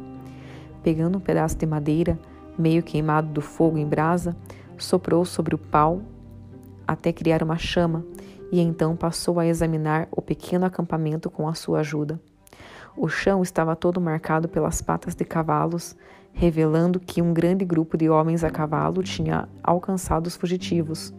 Pegando 0.81 1.17
um 1.17 1.21
pedaço 1.21 1.57
de 1.57 1.65
madeira, 1.65 2.17
meio 2.57 2.81
queimado 2.81 3.27
do 3.27 3.41
fogo 3.41 3.77
em 3.77 3.86
brasa, 3.86 4.36
soprou 4.77 5.25
sobre 5.25 5.53
o 5.53 5.57
pau 5.57 6.01
até 6.88 7.12
criar 7.12 7.43
uma 7.43 7.57
chama 7.57 8.05
e 8.53 8.62
então 8.62 8.95
passou 8.95 9.38
a 9.38 9.45
examinar 9.45 10.07
o 10.12 10.21
pequeno 10.21 10.65
acampamento 10.65 11.29
com 11.29 11.47
a 11.47 11.53
sua 11.53 11.79
ajuda. 11.79 12.21
O 12.95 13.09
chão 13.09 13.41
estava 13.41 13.75
todo 13.75 13.99
marcado 13.99 14.47
pelas 14.47 14.81
patas 14.81 15.15
de 15.15 15.25
cavalos, 15.25 15.95
revelando 16.33 16.99
que 16.99 17.21
um 17.21 17.33
grande 17.33 17.63
grupo 17.63 17.95
de 17.95 18.09
homens 18.09 18.43
a 18.43 18.49
cavalo 18.49 19.03
tinha 19.03 19.47
alcançado 19.63 20.27
os 20.27 20.35
fugitivos, 20.35 21.13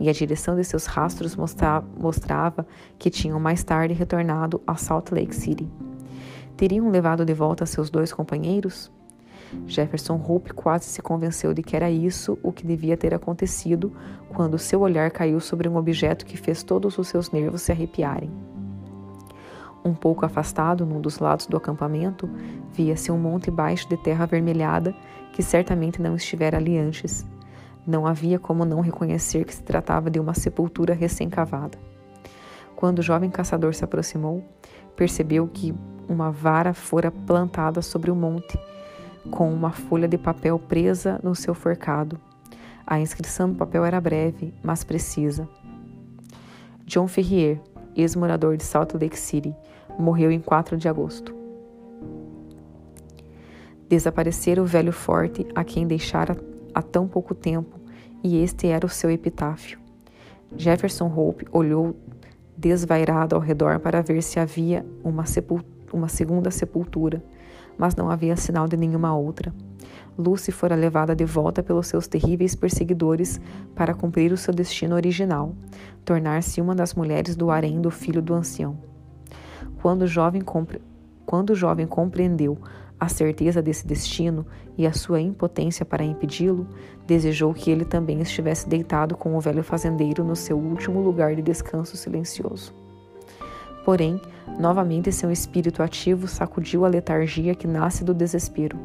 e 0.00 0.08
a 0.08 0.12
direção 0.12 0.56
de 0.56 0.64
seus 0.64 0.86
rastros 0.86 1.36
mostrava 1.36 2.66
que 2.98 3.10
tinham 3.10 3.38
mais 3.38 3.62
tarde 3.62 3.94
retornado 3.94 4.60
a 4.66 4.74
Salt 4.74 5.12
Lake 5.12 5.34
City. 5.34 5.68
Teriam 6.56 6.90
levado 6.90 7.24
de 7.24 7.34
volta 7.34 7.66
seus 7.66 7.90
dois 7.90 8.12
companheiros? 8.12 8.90
Jefferson 9.66 10.20
Hope 10.26 10.52
quase 10.52 10.86
se 10.86 11.00
convenceu 11.00 11.54
de 11.54 11.62
que 11.62 11.76
era 11.76 11.90
isso 11.90 12.38
o 12.42 12.50
que 12.50 12.66
devia 12.66 12.96
ter 12.96 13.14
acontecido 13.14 13.92
quando 14.28 14.58
seu 14.58 14.80
olhar 14.80 15.10
caiu 15.10 15.38
sobre 15.38 15.68
um 15.68 15.76
objeto 15.76 16.26
que 16.26 16.36
fez 16.36 16.62
todos 16.62 16.98
os 16.98 17.08
seus 17.08 17.30
nervos 17.30 17.62
se 17.62 17.70
arrepiarem. 17.70 18.30
Um 19.84 19.92
pouco 19.92 20.24
afastado, 20.24 20.86
num 20.86 21.00
dos 21.00 21.18
lados 21.18 21.46
do 21.46 21.56
acampamento, 21.56 22.28
via-se 22.72 23.12
um 23.12 23.18
monte 23.18 23.50
baixo 23.50 23.88
de 23.88 23.96
terra 23.98 24.24
avermelhada 24.24 24.94
que 25.32 25.42
certamente 25.42 26.00
não 26.00 26.16
estivera 26.16 26.56
ali 26.56 26.78
antes. 26.78 27.26
Não 27.86 28.06
havia 28.06 28.38
como 28.38 28.64
não 28.64 28.80
reconhecer 28.80 29.44
que 29.44 29.54
se 29.54 29.62
tratava 29.62 30.10
de 30.10 30.18
uma 30.18 30.32
sepultura 30.32 30.94
recém-cavada. 30.94 31.76
Quando 32.74 33.00
o 33.00 33.02
jovem 33.02 33.28
caçador 33.30 33.74
se 33.74 33.84
aproximou, 33.84 34.42
percebeu 34.96 35.46
que 35.46 35.74
uma 36.08 36.30
vara 36.30 36.72
fora 36.72 37.10
plantada 37.10 37.82
sobre 37.82 38.10
o 38.10 38.16
monte, 38.16 38.58
com 39.30 39.52
uma 39.52 39.70
folha 39.70 40.08
de 40.08 40.16
papel 40.16 40.58
presa 40.58 41.20
no 41.22 41.34
seu 41.34 41.54
forcado. 41.54 42.18
A 42.86 43.00
inscrição 43.00 43.50
do 43.50 43.56
papel 43.56 43.84
era 43.84 44.00
breve, 44.00 44.52
mas 44.62 44.84
precisa. 44.84 45.48
John 46.86 47.08
Ferrier, 47.08 47.60
ex-morador 47.96 48.56
de 48.56 48.64
Salt 48.64 48.92
Lake 48.94 49.18
City, 49.18 49.54
morreu 49.98 50.30
em 50.30 50.40
4 50.40 50.76
de 50.76 50.88
agosto. 50.88 51.34
Desaparecera 53.88 54.62
o 54.62 54.66
velho 54.66 54.92
forte 54.92 55.46
a 55.54 55.62
quem 55.62 55.86
deixara 55.86 56.36
há 56.74 56.82
tão 56.82 57.06
pouco 57.06 57.34
tempo, 57.34 57.78
e 58.22 58.42
este 58.42 58.66
era 58.66 58.86
o 58.86 58.88
seu 58.88 59.10
epitáfio. 59.10 59.78
Jefferson 60.56 61.06
Hope 61.06 61.46
olhou 61.52 61.96
desvairado 62.56 63.34
ao 63.34 63.40
redor 63.40 63.80
para 63.80 64.02
ver 64.02 64.22
se 64.22 64.38
havia 64.38 64.84
uma, 65.02 65.24
uma 65.92 66.08
segunda 66.08 66.50
sepultura, 66.50 67.22
mas 67.76 67.94
não 67.94 68.08
havia 68.08 68.36
sinal 68.36 68.66
de 68.66 68.76
nenhuma 68.76 69.16
outra. 69.16 69.52
Lucy 70.16 70.52
fora 70.52 70.76
levada 70.76 71.14
de 71.14 71.24
volta 71.24 71.62
pelos 71.62 71.88
seus 71.88 72.06
terríveis 72.06 72.54
perseguidores 72.54 73.40
para 73.74 73.94
cumprir 73.94 74.32
o 74.32 74.36
seu 74.36 74.54
destino 74.54 74.94
original, 74.94 75.54
tornar-se 76.04 76.60
uma 76.60 76.74
das 76.74 76.94
mulheres 76.94 77.34
do 77.34 77.50
harém 77.50 77.80
do 77.80 77.90
filho 77.90 78.22
do 78.22 78.32
ancião. 78.32 78.93
Quando 79.84 80.00
o 80.00 80.06
jovem, 80.06 80.40
compre... 80.40 80.80
Quando 81.26 81.50
o 81.50 81.54
jovem 81.54 81.86
compreendeu 81.86 82.56
a 82.98 83.06
certeza 83.06 83.60
desse 83.60 83.86
destino 83.86 84.46
e 84.78 84.86
a 84.86 84.94
sua 84.94 85.20
impotência 85.20 85.84
para 85.84 86.02
impedi-lo, 86.02 86.66
desejou 87.06 87.52
que 87.52 87.70
ele 87.70 87.84
também 87.84 88.18
estivesse 88.22 88.66
deitado 88.66 89.14
com 89.14 89.36
o 89.36 89.40
velho 89.40 89.62
fazendeiro 89.62 90.24
no 90.24 90.34
seu 90.34 90.56
último 90.56 91.02
lugar 91.02 91.36
de 91.36 91.42
descanso 91.42 91.98
silencioso. 91.98 92.72
Porém, 93.84 94.18
novamente 94.58 95.12
seu 95.12 95.30
espírito 95.30 95.82
ativo 95.82 96.26
sacudiu 96.28 96.86
a 96.86 96.88
letargia 96.88 97.54
que 97.54 97.66
nasce 97.66 98.04
do 98.04 98.14
desespero. 98.14 98.78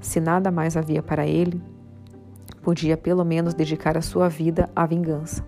Se 0.00 0.18
nada 0.18 0.50
mais 0.50 0.78
havia 0.78 1.02
para 1.02 1.26
ele, 1.26 1.60
podia 2.62 2.96
pelo 2.96 3.22
menos 3.22 3.52
dedicar 3.52 3.98
a 3.98 4.02
sua 4.02 4.30
vida 4.30 4.70
à 4.74 4.86
vingança. 4.86 5.46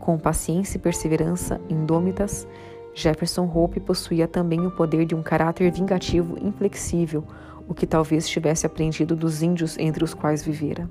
Com 0.00 0.18
paciência 0.18 0.76
e 0.76 0.80
perseverança 0.80 1.60
indômitas, 1.70 2.48
Jefferson 2.94 3.44
Hope 3.44 3.80
possuía 3.80 4.28
também 4.28 4.66
o 4.66 4.70
poder 4.70 5.04
de 5.06 5.14
um 5.14 5.22
caráter 5.22 5.70
vingativo 5.72 6.36
inflexível, 6.38 7.24
o 7.66 7.74
que 7.74 7.86
talvez 7.86 8.28
tivesse 8.28 8.66
aprendido 8.66 9.16
dos 9.16 9.42
índios 9.42 9.78
entre 9.78 10.04
os 10.04 10.12
quais 10.12 10.44
vivera. 10.44 10.90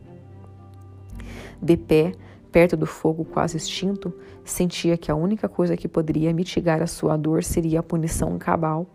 De 1.62 1.78
pé, 1.78 2.14
perto 2.52 2.76
do 2.76 2.86
fogo 2.86 3.24
quase 3.24 3.56
extinto, 3.56 4.14
sentia 4.44 4.98
que 4.98 5.12
a 5.12 5.16
única 5.16 5.48
coisa 5.48 5.78
que 5.78 5.88
poderia 5.88 6.34
mitigar 6.34 6.82
a 6.82 6.88
sua 6.88 7.16
dor 7.16 7.44
seria 7.44 7.80
a 7.80 7.84
punição 7.84 8.38
cabal 8.38 8.88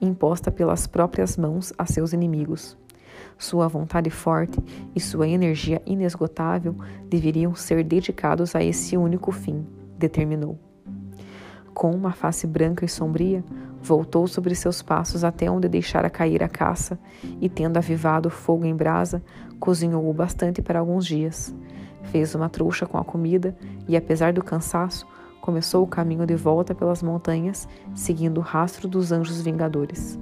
imposta 0.00 0.50
pelas 0.50 0.86
próprias 0.86 1.36
mãos 1.36 1.72
a 1.76 1.84
seus 1.84 2.12
inimigos. 2.12 2.76
Sua 3.38 3.68
vontade 3.68 4.10
forte 4.10 4.58
e 4.94 5.00
sua 5.00 5.28
energia 5.28 5.82
inesgotável 5.84 6.74
deveriam 7.08 7.54
ser 7.54 7.84
dedicados 7.84 8.56
a 8.56 8.64
esse 8.64 8.96
único 8.96 9.30
fim, 9.30 9.66
determinou. 9.98 10.58
Com 11.74 11.90
uma 11.90 12.12
face 12.12 12.46
branca 12.46 12.84
e 12.84 12.88
sombria, 12.88 13.44
voltou 13.82 14.28
sobre 14.28 14.54
seus 14.54 14.80
passos 14.80 15.24
até 15.24 15.50
onde 15.50 15.68
deixara 15.68 16.08
cair 16.08 16.42
a 16.42 16.48
caça 16.48 16.96
e, 17.40 17.48
tendo 17.48 17.76
avivado 17.76 18.28
o 18.28 18.32
fogo 18.32 18.64
em 18.64 18.74
brasa, 18.74 19.20
cozinhou-o 19.58 20.12
bastante 20.14 20.62
para 20.62 20.78
alguns 20.78 21.04
dias. 21.04 21.52
Fez 22.04 22.32
uma 22.34 22.48
trouxa 22.48 22.86
com 22.86 22.96
a 22.96 23.04
comida 23.04 23.56
e, 23.88 23.96
apesar 23.96 24.32
do 24.32 24.42
cansaço, 24.42 25.04
começou 25.40 25.82
o 25.82 25.86
caminho 25.86 26.24
de 26.24 26.36
volta 26.36 26.74
pelas 26.74 27.02
montanhas, 27.02 27.68
seguindo 27.92 28.38
o 28.38 28.42
rastro 28.42 28.86
dos 28.86 29.10
anjos 29.10 29.42
vingadores. 29.42 30.18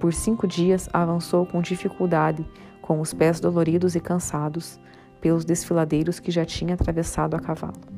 Por 0.00 0.14
cinco 0.14 0.46
dias 0.46 0.88
avançou 0.92 1.44
com 1.46 1.60
dificuldade, 1.60 2.44
com 2.80 3.00
os 3.00 3.12
pés 3.12 3.38
doloridos 3.38 3.94
e 3.94 4.00
cansados, 4.00 4.80
pelos 5.20 5.44
desfiladeiros 5.44 6.18
que 6.18 6.30
já 6.30 6.44
tinha 6.44 6.74
atravessado 6.74 7.34
a 7.34 7.38
cavalo. 7.38 7.93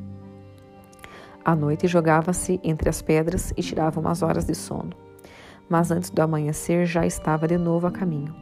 À 1.46 1.54
noite 1.54 1.86
jogava-se 1.86 2.58
entre 2.64 2.88
as 2.88 3.00
pedras 3.00 3.52
e 3.56 3.62
tirava 3.62 4.00
umas 4.00 4.20
horas 4.20 4.44
de 4.44 4.52
sono. 4.52 4.90
Mas 5.68 5.92
antes 5.92 6.10
do 6.10 6.20
amanhecer 6.20 6.86
já 6.86 7.06
estava 7.06 7.46
de 7.46 7.56
novo 7.56 7.86
a 7.86 7.90
caminho. 7.92 8.34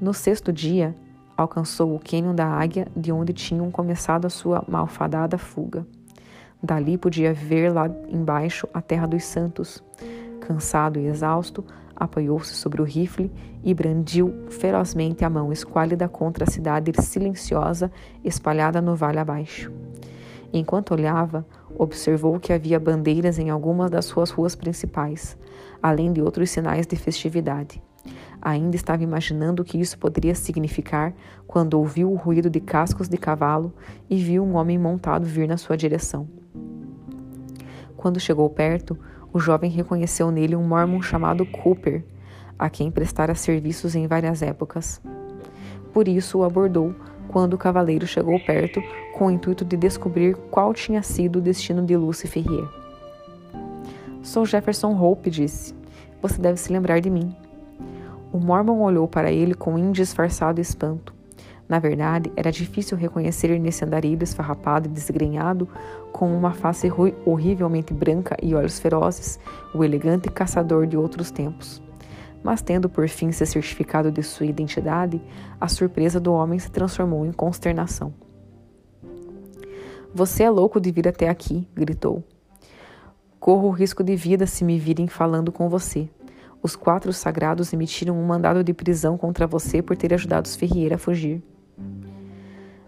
No 0.00 0.14
sexto 0.14 0.52
dia, 0.52 0.94
alcançou 1.36 1.92
o 1.92 1.98
cânion 1.98 2.32
da 2.32 2.46
Águia, 2.46 2.86
de 2.96 3.10
onde 3.10 3.32
tinham 3.32 3.72
começado 3.72 4.24
a 4.24 4.30
sua 4.30 4.62
malfadada 4.68 5.36
fuga. 5.36 5.84
Dali 6.62 6.96
podia 6.96 7.34
ver 7.34 7.72
lá 7.72 7.90
embaixo 8.08 8.68
a 8.72 8.80
terra 8.80 9.08
dos 9.08 9.24
santos. 9.24 9.82
Cansado 10.42 11.00
e 11.00 11.08
exausto, 11.08 11.64
apoiou-se 11.96 12.54
sobre 12.54 12.80
o 12.80 12.84
rifle 12.84 13.32
e 13.64 13.74
brandiu 13.74 14.44
ferozmente 14.48 15.24
a 15.24 15.28
mão 15.28 15.52
esquálida 15.52 16.08
contra 16.08 16.44
a 16.44 16.50
cidade 16.50 16.92
silenciosa 17.02 17.90
espalhada 18.22 18.80
no 18.80 18.94
vale 18.94 19.18
abaixo. 19.18 19.72
Enquanto 20.52 20.92
olhava, 20.92 21.44
observou 21.82 22.38
que 22.38 22.52
havia 22.52 22.78
bandeiras 22.78 23.38
em 23.38 23.48
algumas 23.48 23.90
das 23.90 24.04
suas 24.04 24.28
ruas 24.28 24.54
principais, 24.54 25.34
além 25.82 26.12
de 26.12 26.20
outros 26.20 26.50
sinais 26.50 26.86
de 26.86 26.94
festividade. 26.94 27.82
Ainda 28.42 28.76
estava 28.76 29.02
imaginando 29.02 29.62
o 29.62 29.64
que 29.64 29.80
isso 29.80 29.98
poderia 29.98 30.34
significar 30.34 31.14
quando 31.46 31.74
ouviu 31.74 32.12
o 32.12 32.16
ruído 32.16 32.50
de 32.50 32.60
cascos 32.60 33.08
de 33.08 33.16
cavalo 33.16 33.72
e 34.10 34.18
viu 34.18 34.44
um 34.44 34.56
homem 34.56 34.78
montado 34.78 35.24
vir 35.24 35.48
na 35.48 35.56
sua 35.56 35.74
direção. 35.74 36.28
Quando 37.96 38.20
chegou 38.20 38.48
perto, 38.50 38.98
o 39.32 39.38
jovem 39.38 39.70
reconheceu 39.70 40.30
nele 40.30 40.54
um 40.54 40.62
mormon 40.62 41.00
chamado 41.00 41.46
Cooper, 41.46 42.04
a 42.58 42.68
quem 42.68 42.90
prestara 42.90 43.34
serviços 43.34 43.94
em 43.94 44.06
várias 44.06 44.42
épocas. 44.42 45.00
Por 45.94 46.08
isso 46.08 46.38
o 46.38 46.44
abordou 46.44 46.94
quando 47.30 47.54
o 47.54 47.58
cavaleiro 47.58 48.06
chegou 48.06 48.38
perto, 48.40 48.82
com 49.14 49.26
o 49.26 49.30
intuito 49.30 49.64
de 49.64 49.76
descobrir 49.76 50.34
qual 50.50 50.74
tinha 50.74 51.00
sido 51.02 51.36
o 51.36 51.40
destino 51.40 51.84
de 51.84 51.96
Lucy 51.96 52.26
Ferrier. 52.26 52.68
Sou 54.20 54.44
Jefferson 54.44 54.92
Hope, 55.00 55.30
disse. 55.30 55.74
Você 56.20 56.40
deve 56.40 56.58
se 56.58 56.72
lembrar 56.72 57.00
de 57.00 57.08
mim. 57.08 57.34
O 58.32 58.38
Mormon 58.38 58.80
olhou 58.80 59.06
para 59.06 59.30
ele 59.30 59.54
com 59.54 59.78
indisfarçado 59.78 60.60
espanto. 60.60 61.14
Na 61.68 61.78
verdade, 61.78 62.32
era 62.36 62.50
difícil 62.50 62.98
reconhecer 62.98 63.56
nesse 63.60 63.84
andarilho 63.84 64.24
esfarrapado 64.24 64.88
e 64.88 64.90
desgrenhado, 64.90 65.68
com 66.12 66.36
uma 66.36 66.52
face 66.52 66.90
horrivelmente 67.24 67.94
branca 67.94 68.36
e 68.42 68.56
olhos 68.56 68.80
ferozes, 68.80 69.38
o 69.72 69.84
elegante 69.84 70.28
caçador 70.28 70.84
de 70.84 70.96
outros 70.96 71.30
tempos. 71.30 71.80
Mas, 72.42 72.62
tendo 72.62 72.88
por 72.88 73.08
fim 73.08 73.32
se 73.32 73.44
certificado 73.44 74.10
de 74.10 74.22
sua 74.22 74.46
identidade, 74.46 75.20
a 75.60 75.68
surpresa 75.68 76.18
do 76.18 76.32
homem 76.32 76.58
se 76.58 76.70
transformou 76.70 77.26
em 77.26 77.32
consternação. 77.32 78.14
Você 80.12 80.42
é 80.42 80.50
louco 80.50 80.80
de 80.80 80.90
vir 80.90 81.06
até 81.06 81.28
aqui, 81.28 81.68
gritou. 81.74 82.24
Corro 83.38 83.68
o 83.68 83.72
risco 83.72 84.02
de 84.02 84.16
vida 84.16 84.46
se 84.46 84.64
me 84.64 84.78
virem 84.78 85.06
falando 85.06 85.52
com 85.52 85.68
você. 85.68 86.08
Os 86.62 86.76
quatro 86.76 87.12
sagrados 87.12 87.72
emitiram 87.72 88.18
um 88.18 88.26
mandado 88.26 88.62
de 88.62 88.74
prisão 88.74 89.16
contra 89.16 89.46
você 89.46 89.80
por 89.80 89.96
ter 89.96 90.12
ajudado 90.12 90.46
os 90.46 90.56
Ferreira 90.56 90.96
a 90.96 90.98
fugir. 90.98 91.42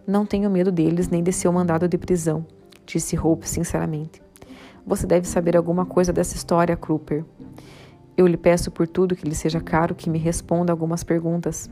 Não 0.07 0.27
tenho 0.27 0.51
medo 0.51 0.73
deles 0.73 1.09
nem 1.09 1.23
de 1.23 1.33
seu 1.33 1.53
mandado 1.53 1.89
de 1.89 1.97
prisão, 1.97 2.45
disse 2.85 3.17
Hope 3.17 3.49
sinceramente. 3.49 4.21
Você 4.85 5.07
deve 5.07 5.27
saber 5.27 5.57
alguma 5.57 5.87
coisa 5.87 6.13
dessa 6.13 6.35
história, 6.35 6.77
Cooper. 6.77 7.25
Eu 8.17 8.27
lhe 8.27 8.37
peço 8.37 8.71
por 8.71 8.87
tudo 8.87 9.17
que 9.17 9.27
lhe 9.27 9.35
seja 9.35 9.61
caro 9.61 9.95
que 9.95 10.11
me 10.11 10.19
responda 10.19 10.73
algumas 10.73 11.03
perguntas. 11.03 11.71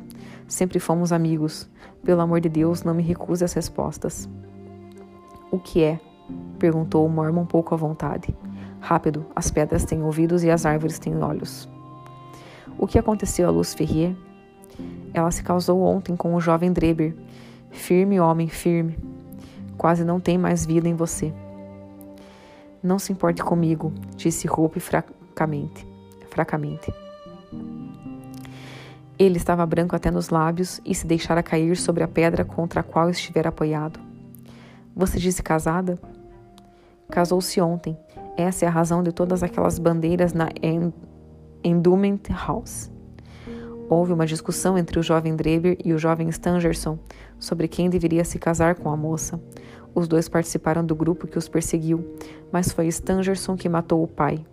Sempre 0.49 0.79
fomos 0.79 1.13
amigos. 1.13 1.69
Pelo 2.03 2.21
amor 2.21 2.41
de 2.41 2.49
Deus, 2.49 2.83
não 2.83 2.95
me 2.95 3.03
recuse 3.03 3.45
as 3.45 3.53
respostas. 3.53 4.29
O 5.51 5.59
que 5.59 5.83
é? 5.83 6.01
perguntou 6.59 7.05
o 7.05 7.09
Mormon 7.09 7.43
um 7.43 7.47
pouco 7.47 7.75
à 7.75 7.77
vontade. 7.77 8.35
Rápido, 8.81 9.27
as 9.35 9.51
pedras 9.51 9.85
têm 9.85 10.03
ouvidos 10.03 10.43
e 10.45 10.51
as 10.51 10.65
árvores 10.65 10.99
têm 10.99 11.17
olhos. 11.23 11.69
O 12.79 12.87
que 12.87 12.99
aconteceu 12.99 13.47
a 13.47 13.51
Luz 13.51 13.75
Ferrier? 13.75 14.17
Ela 15.13 15.31
se 15.31 15.43
casou 15.43 15.83
ontem 15.83 16.17
com 16.17 16.35
o 16.35 16.41
jovem 16.41 16.73
Dreber, 16.73 17.15
Firme, 17.71 18.21
homem, 18.21 18.49
firme. 18.49 18.99
Quase 19.77 20.05
não 20.05 20.21
tem 20.21 20.37
mais 20.37 20.67
vida 20.67 20.89
em 20.89 20.95
você. 20.95 21.33
Não 22.83 22.99
se 22.99 23.13
importe 23.13 23.43
comigo, 23.43 23.93
disse 24.17 24.49
Hope 24.49 24.81
fracamente. 24.81 25.90
Fracamente. 26.41 26.93
Ele 29.19 29.37
estava 29.37 29.67
branco 29.67 29.95
até 29.95 30.11
nos 30.11 30.31
lábios 30.31 30.81
e 30.85 30.95
se 30.95 31.07
deixara 31.07 31.43
cair 31.43 31.77
sobre 31.77 32.03
a 32.03 32.09
pedra 32.09 32.45
contra 32.45 32.81
a 32.81 32.83
qual 32.83 33.11
estivera 33.11 33.51
apoiado. 33.51 34.01
Você 34.97 35.19
disse 35.19 35.43
casada? 35.43 35.99
Casou-se 37.11 37.61
ontem. 37.61 37.97
Essa 38.37 38.65
é 38.65 38.69
a 38.69 38.71
razão 38.71 39.03
de 39.03 39.13
todas 39.13 39.43
aquelas 39.43 39.79
bandeiras 39.79 40.33
na 40.33 40.49
Endowment 41.63 42.21
House. 42.31 42.91
Houve 43.91 44.13
uma 44.15 44.25
discussão 44.25 44.79
entre 44.79 44.99
o 44.99 45.03
jovem 45.03 45.37
Dreber 45.37 45.77
e 45.85 45.93
o 45.93 45.99
jovem 45.99 46.29
Stangerson 46.31 46.99
sobre 47.39 47.69
quem 47.69 47.91
deveria 47.91 48.25
se 48.25 48.39
casar 48.39 48.77
com 48.77 48.89
a 48.89 48.97
moça. 48.97 49.39
Os 49.95 50.09
dois 50.09 50.29
participaram 50.29 50.87
do 50.87 50.95
grupo 50.95 51.27
que 51.27 51.37
os 51.37 51.49
perseguiu, 51.49 52.17
mas 52.51 52.73
foi 52.73 52.87
Stangerson 52.87 53.57
que 53.57 53.69
matou 53.69 54.03
o 54.03 54.09
pai, 54.09 54.47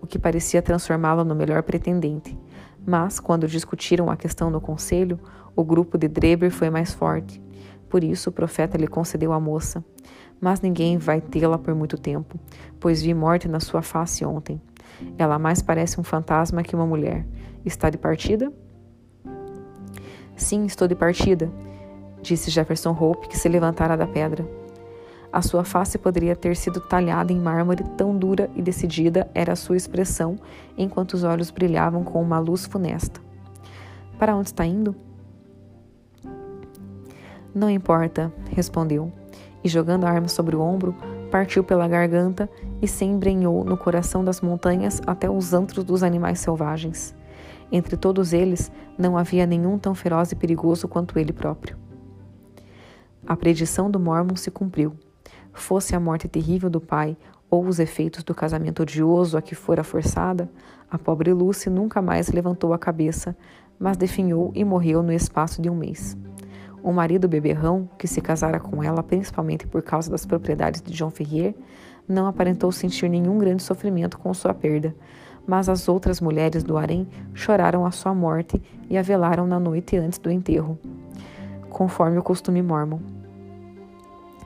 o 0.00 0.06
que 0.06 0.18
parecia 0.18 0.62
transformá-lo 0.62 1.24
no 1.24 1.34
melhor 1.34 1.62
pretendente. 1.62 2.38
Mas, 2.86 3.20
quando 3.20 3.46
discutiram 3.46 4.10
a 4.10 4.16
questão 4.16 4.50
no 4.50 4.60
conselho, 4.60 5.18
o 5.54 5.64
grupo 5.64 5.98
de 5.98 6.08
Dreber 6.08 6.50
foi 6.50 6.70
mais 6.70 6.92
forte. 6.92 7.40
Por 7.88 8.02
isso, 8.02 8.30
o 8.30 8.32
profeta 8.32 8.78
lhe 8.78 8.86
concedeu 8.86 9.32
a 9.32 9.40
moça. 9.40 9.84
Mas 10.40 10.60
ninguém 10.60 10.96
vai 10.96 11.20
tê-la 11.20 11.58
por 11.58 11.74
muito 11.74 11.98
tempo, 11.98 12.38
pois 12.78 13.02
vi 13.02 13.12
morte 13.12 13.46
na 13.46 13.60
sua 13.60 13.82
face 13.82 14.24
ontem. 14.24 14.60
Ela 15.18 15.38
mais 15.38 15.60
parece 15.60 16.00
um 16.00 16.04
fantasma 16.04 16.62
que 16.62 16.74
uma 16.74 16.86
mulher. 16.86 17.26
Está 17.64 17.90
de 17.90 17.98
partida? 17.98 18.50
Sim, 20.36 20.64
estou 20.64 20.88
de 20.88 20.94
partida, 20.94 21.52
disse 22.22 22.50
Jefferson 22.50 22.96
Hope, 22.98 23.28
que 23.28 23.36
se 23.36 23.48
levantara 23.48 23.94
da 23.94 24.06
pedra. 24.06 24.59
A 25.32 25.42
sua 25.42 25.62
face 25.62 25.96
poderia 25.96 26.34
ter 26.34 26.56
sido 26.56 26.80
talhada 26.80 27.32
em 27.32 27.38
mármore, 27.38 27.84
tão 27.96 28.16
dura 28.16 28.50
e 28.56 28.62
decidida 28.62 29.30
era 29.32 29.52
a 29.52 29.56
sua 29.56 29.76
expressão, 29.76 30.36
enquanto 30.76 31.14
os 31.14 31.22
olhos 31.22 31.50
brilhavam 31.50 32.02
com 32.02 32.20
uma 32.20 32.38
luz 32.40 32.66
funesta. 32.66 33.20
Para 34.18 34.34
onde 34.34 34.48
está 34.48 34.66
indo? 34.66 34.94
Não 37.54 37.70
importa, 37.70 38.32
respondeu, 38.50 39.12
e 39.62 39.68
jogando 39.68 40.04
a 40.04 40.10
arma 40.10 40.28
sobre 40.28 40.56
o 40.56 40.60
ombro, 40.60 40.94
partiu 41.30 41.62
pela 41.62 41.86
garganta 41.86 42.50
e 42.82 42.88
se 42.88 43.04
embrenhou 43.04 43.64
no 43.64 43.76
coração 43.76 44.24
das 44.24 44.40
montanhas 44.40 45.00
até 45.06 45.30
os 45.30 45.52
antros 45.52 45.84
dos 45.84 46.02
animais 46.02 46.40
selvagens. 46.40 47.14
Entre 47.70 47.96
todos 47.96 48.32
eles, 48.32 48.70
não 48.98 49.16
havia 49.16 49.46
nenhum 49.46 49.78
tão 49.78 49.94
feroz 49.94 50.32
e 50.32 50.36
perigoso 50.36 50.88
quanto 50.88 51.18
ele 51.18 51.32
próprio. 51.32 51.76
A 53.26 53.36
predição 53.36 53.88
do 53.88 54.00
Mormon 54.00 54.34
se 54.34 54.50
cumpriu. 54.50 54.92
Fosse 55.52 55.94
a 55.94 56.00
morte 56.00 56.28
terrível 56.28 56.70
do 56.70 56.80
pai 56.80 57.16
ou 57.50 57.66
os 57.66 57.78
efeitos 57.78 58.22
do 58.22 58.34
casamento 58.34 58.82
odioso 58.82 59.36
a 59.36 59.42
que 59.42 59.54
fora 59.54 59.82
forçada, 59.82 60.48
a 60.90 60.98
pobre 60.98 61.32
Lucy 61.32 61.68
nunca 61.68 62.00
mais 62.00 62.28
levantou 62.30 62.72
a 62.72 62.78
cabeça, 62.78 63.36
mas 63.78 63.96
definhou 63.96 64.52
e 64.54 64.64
morreu 64.64 65.02
no 65.02 65.12
espaço 65.12 65.60
de 65.60 65.68
um 65.68 65.74
mês. 65.74 66.16
O 66.82 66.92
marido 66.92 67.28
beberrão, 67.28 67.88
que 67.98 68.08
se 68.08 68.20
casara 68.20 68.58
com 68.58 68.82
ela 68.82 69.02
principalmente 69.02 69.66
por 69.66 69.82
causa 69.82 70.10
das 70.10 70.24
propriedades 70.24 70.80
de 70.80 70.92
John 70.92 71.10
Ferrier, 71.10 71.54
não 72.08 72.26
aparentou 72.26 72.72
sentir 72.72 73.08
nenhum 73.08 73.38
grande 73.38 73.62
sofrimento 73.62 74.18
com 74.18 74.32
sua 74.32 74.54
perda, 74.54 74.94
mas 75.46 75.68
as 75.68 75.88
outras 75.88 76.20
mulheres 76.20 76.62
do 76.62 76.76
harém 76.76 77.08
choraram 77.34 77.84
a 77.84 77.90
sua 77.90 78.14
morte 78.14 78.60
e 78.88 78.96
a 78.96 79.02
velaram 79.02 79.46
na 79.46 79.60
noite 79.60 79.96
antes 79.96 80.18
do 80.18 80.30
enterro, 80.30 80.78
conforme 81.68 82.18
o 82.18 82.22
costume 82.22 82.62
mormon. 82.62 83.19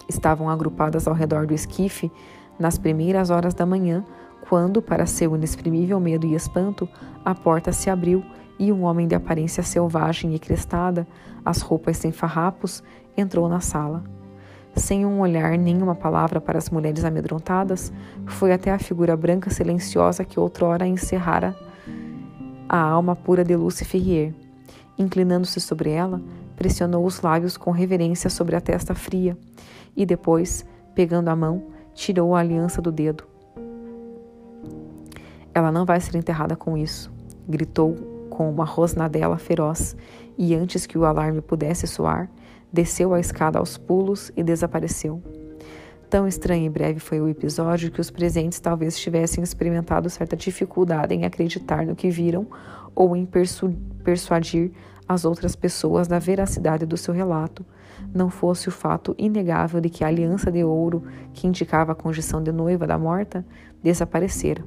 Estavam 0.09 0.49
agrupadas 0.49 1.07
ao 1.07 1.15
redor 1.15 1.47
do 1.47 1.55
esquife 1.55 2.11
nas 2.59 2.79
primeiras 2.79 3.31
horas 3.31 3.55
da 3.55 3.67
manhã, 3.67 4.05
quando, 4.49 4.83
para 4.83 5.07
seu 5.07 5.35
inexprimível 5.35 5.99
medo 5.99 6.27
e 6.27 6.35
espanto, 6.35 6.89
a 7.25 7.35
porta 7.35 7.73
se 7.73 7.89
abriu 7.89 8.25
e 8.59 8.71
um 8.71 8.85
homem 8.85 9.09
de 9.09 9.15
aparência 9.15 9.63
selvagem 9.63 10.35
e 10.35 10.39
crestada, 10.39 11.07
as 11.45 11.61
roupas 11.61 11.97
sem 11.97 12.13
farrapos, 12.13 12.83
entrou 13.17 13.49
na 13.49 13.61
sala 13.61 14.05
sem 14.77 15.07
um 15.07 15.21
olhar 15.21 15.57
nem 15.57 15.81
uma 15.81 15.95
palavra 15.95 16.41
para 16.41 16.59
as 16.59 16.69
mulheres 16.71 17.05
amedrontadas, 17.05 17.93
foi 18.27 18.53
até 18.53 18.73
a 18.73 18.79
figura 18.79 19.17
branca 19.17 19.51
silenciosa 19.51 20.25
que 20.25 20.39
outrora 20.39 20.87
encerrara 20.87 21.57
a 22.69 22.79
alma 22.79 23.15
pura 23.15 23.45
de 23.45 23.55
Lucy 23.55 23.85
Ferrier. 23.85 24.35
Inclinando-se 24.99 25.61
sobre 25.61 25.91
ela, 25.91 26.21
pressionou 26.57 27.05
os 27.05 27.21
lábios 27.21 27.57
com 27.57 27.71
reverência 27.71 28.31
sobre 28.31 28.57
a 28.57 28.61
testa 28.61 28.95
fria 28.95 29.37
e 29.97 30.05
depois, 30.07 30.65
pegando 30.95 31.29
a 31.29 31.37
mão, 31.37 31.67
tirou 31.95 32.35
a 32.35 32.41
aliança 32.41 32.81
do 32.83 32.91
dedo. 32.91 33.25
Ela 35.55 35.71
não 35.71 35.85
vai 35.85 36.01
ser 36.01 36.17
enterrada 36.17 36.57
com 36.57 36.77
isso, 36.77 37.13
gritou 37.49 37.95
com 38.29 38.51
uma 38.51 38.65
rosnadela 38.65 39.39
feroz, 39.39 39.97
e 40.37 40.55
antes 40.55 40.87
que 40.87 40.99
o 40.99 41.05
alarme 41.05 41.41
pudesse 41.41 41.87
soar, 41.87 42.29
desceu 42.73 43.15
a 43.15 43.21
escada 43.21 43.59
aos 43.59 43.79
pulos 43.79 44.33
e 44.37 44.43
desapareceu. 44.43 45.23
Tão 46.11 46.27
estranho 46.29 46.67
e 46.67 46.69
breve 46.69 47.01
foi 47.01 47.21
o 47.21 47.29
episódio 47.29 47.91
que 47.91 48.01
os 48.01 48.11
presentes 48.11 48.61
talvez 48.61 48.99
tivessem 48.99 49.43
experimentado 49.43 50.11
certa 50.11 50.37
dificuldade 50.37 51.15
em 51.15 51.25
acreditar 51.25 51.87
no 51.87 51.97
que 51.97 52.11
viram 52.11 52.47
ou 52.95 53.17
em 53.17 53.25
persu 53.25 53.75
persuadir 54.03 54.73
as 55.09 55.25
outras 55.25 55.55
pessoas 55.55 56.09
da 56.09 56.19
veracidade 56.19 56.87
do 56.87 56.97
seu 56.97 57.13
relato, 57.13 57.65
não 58.13 58.31
fosse 58.31 58.69
o 58.69 58.73
fato 58.73 59.15
inegável 59.19 59.81
de 59.81 59.91
que 59.91 60.05
a 60.05 60.09
aliança 60.09 60.51
de 60.51 60.65
ouro, 60.65 61.05
que 61.33 61.47
indicava 61.47 61.93
a 61.93 61.95
condição 61.95 62.43
de 62.43 62.53
noiva 62.53 62.87
da 62.87 62.99
morta, 62.99 63.45
desaparecera. 63.83 64.65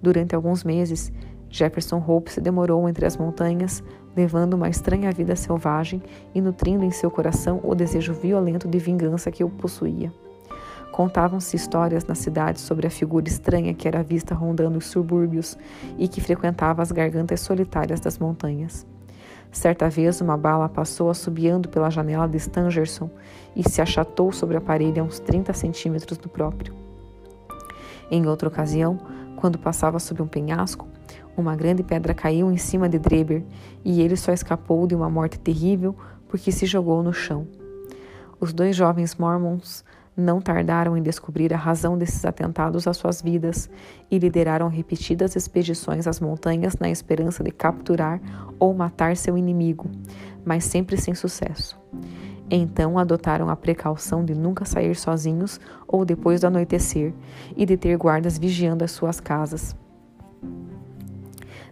Durante 0.00 0.34
alguns 0.34 0.64
meses, 0.64 1.12
Jefferson 1.48 2.02
Hope 2.06 2.32
se 2.32 2.40
demorou 2.40 2.88
entre 2.88 3.04
as 3.04 3.16
montanhas, 3.16 3.84
levando 4.16 4.54
uma 4.54 4.70
estranha 4.70 5.12
vida 5.12 5.36
selvagem 5.36 6.02
e 6.34 6.40
nutrindo 6.40 6.84
em 6.84 6.90
seu 6.90 7.10
coração 7.10 7.60
o 7.62 7.74
desejo 7.74 8.14
violento 8.14 8.66
de 8.66 8.78
vingança 8.78 9.30
que 9.30 9.44
o 9.44 9.50
possuía. 9.50 10.12
Contavam-se 10.90 11.56
histórias 11.56 12.04
na 12.04 12.14
cidade 12.14 12.60
sobre 12.60 12.86
a 12.86 12.90
figura 12.90 13.26
estranha 13.28 13.72
que 13.72 13.88
era 13.88 14.02
vista 14.02 14.34
rondando 14.34 14.78
os 14.78 14.86
subúrbios 14.86 15.56
e 15.98 16.08
que 16.08 16.20
frequentava 16.20 16.82
as 16.82 16.92
gargantas 16.92 17.40
solitárias 17.40 18.00
das 18.00 18.18
montanhas. 18.18 18.86
Certa 19.52 19.90
vez, 19.90 20.22
uma 20.22 20.36
bala 20.36 20.66
passou 20.66 21.10
assobiando 21.10 21.68
pela 21.68 21.90
janela 21.90 22.26
de 22.26 22.38
Stangerson 22.38 23.10
e 23.54 23.68
se 23.68 23.82
achatou 23.82 24.32
sobre 24.32 24.56
a 24.56 24.60
parede 24.62 24.98
a 24.98 25.04
uns 25.04 25.20
30 25.20 25.52
centímetros 25.52 26.16
do 26.16 26.26
próprio. 26.26 26.74
Em 28.10 28.26
outra 28.26 28.48
ocasião, 28.48 28.98
quando 29.36 29.58
passava 29.58 29.98
sob 29.98 30.22
um 30.22 30.26
penhasco, 30.26 30.88
uma 31.36 31.54
grande 31.54 31.82
pedra 31.82 32.14
caiu 32.14 32.50
em 32.50 32.56
cima 32.56 32.88
de 32.88 32.98
Dreber 32.98 33.44
e 33.84 34.00
ele 34.00 34.16
só 34.16 34.32
escapou 34.32 34.86
de 34.86 34.94
uma 34.94 35.10
morte 35.10 35.38
terrível 35.38 35.94
porque 36.28 36.50
se 36.50 36.64
jogou 36.64 37.02
no 37.02 37.12
chão. 37.12 37.46
Os 38.40 38.54
dois 38.54 38.74
jovens 38.74 39.16
mormons 39.16 39.84
não 40.16 40.40
tardaram 40.40 40.96
em 40.96 41.02
descobrir 41.02 41.52
a 41.54 41.56
razão 41.56 41.96
desses 41.96 42.24
atentados 42.24 42.86
às 42.86 42.96
suas 42.96 43.22
vidas 43.22 43.70
e 44.10 44.18
lideraram 44.18 44.68
repetidas 44.68 45.36
expedições 45.36 46.06
às 46.06 46.20
montanhas 46.20 46.76
na 46.76 46.90
esperança 46.90 47.42
de 47.42 47.50
capturar 47.50 48.20
ou 48.58 48.74
matar 48.74 49.16
seu 49.16 49.36
inimigo, 49.38 49.90
mas 50.44 50.64
sempre 50.64 51.00
sem 51.00 51.14
sucesso. 51.14 51.80
Então 52.50 52.98
adotaram 52.98 53.48
a 53.48 53.56
precaução 53.56 54.24
de 54.24 54.34
nunca 54.34 54.66
sair 54.66 54.94
sozinhos 54.94 55.58
ou 55.88 56.04
depois 56.04 56.42
do 56.42 56.46
anoitecer 56.46 57.14
e 57.56 57.64
de 57.64 57.76
ter 57.78 57.96
guardas 57.96 58.36
vigiando 58.36 58.84
as 58.84 58.90
suas 58.90 59.18
casas. 59.20 59.74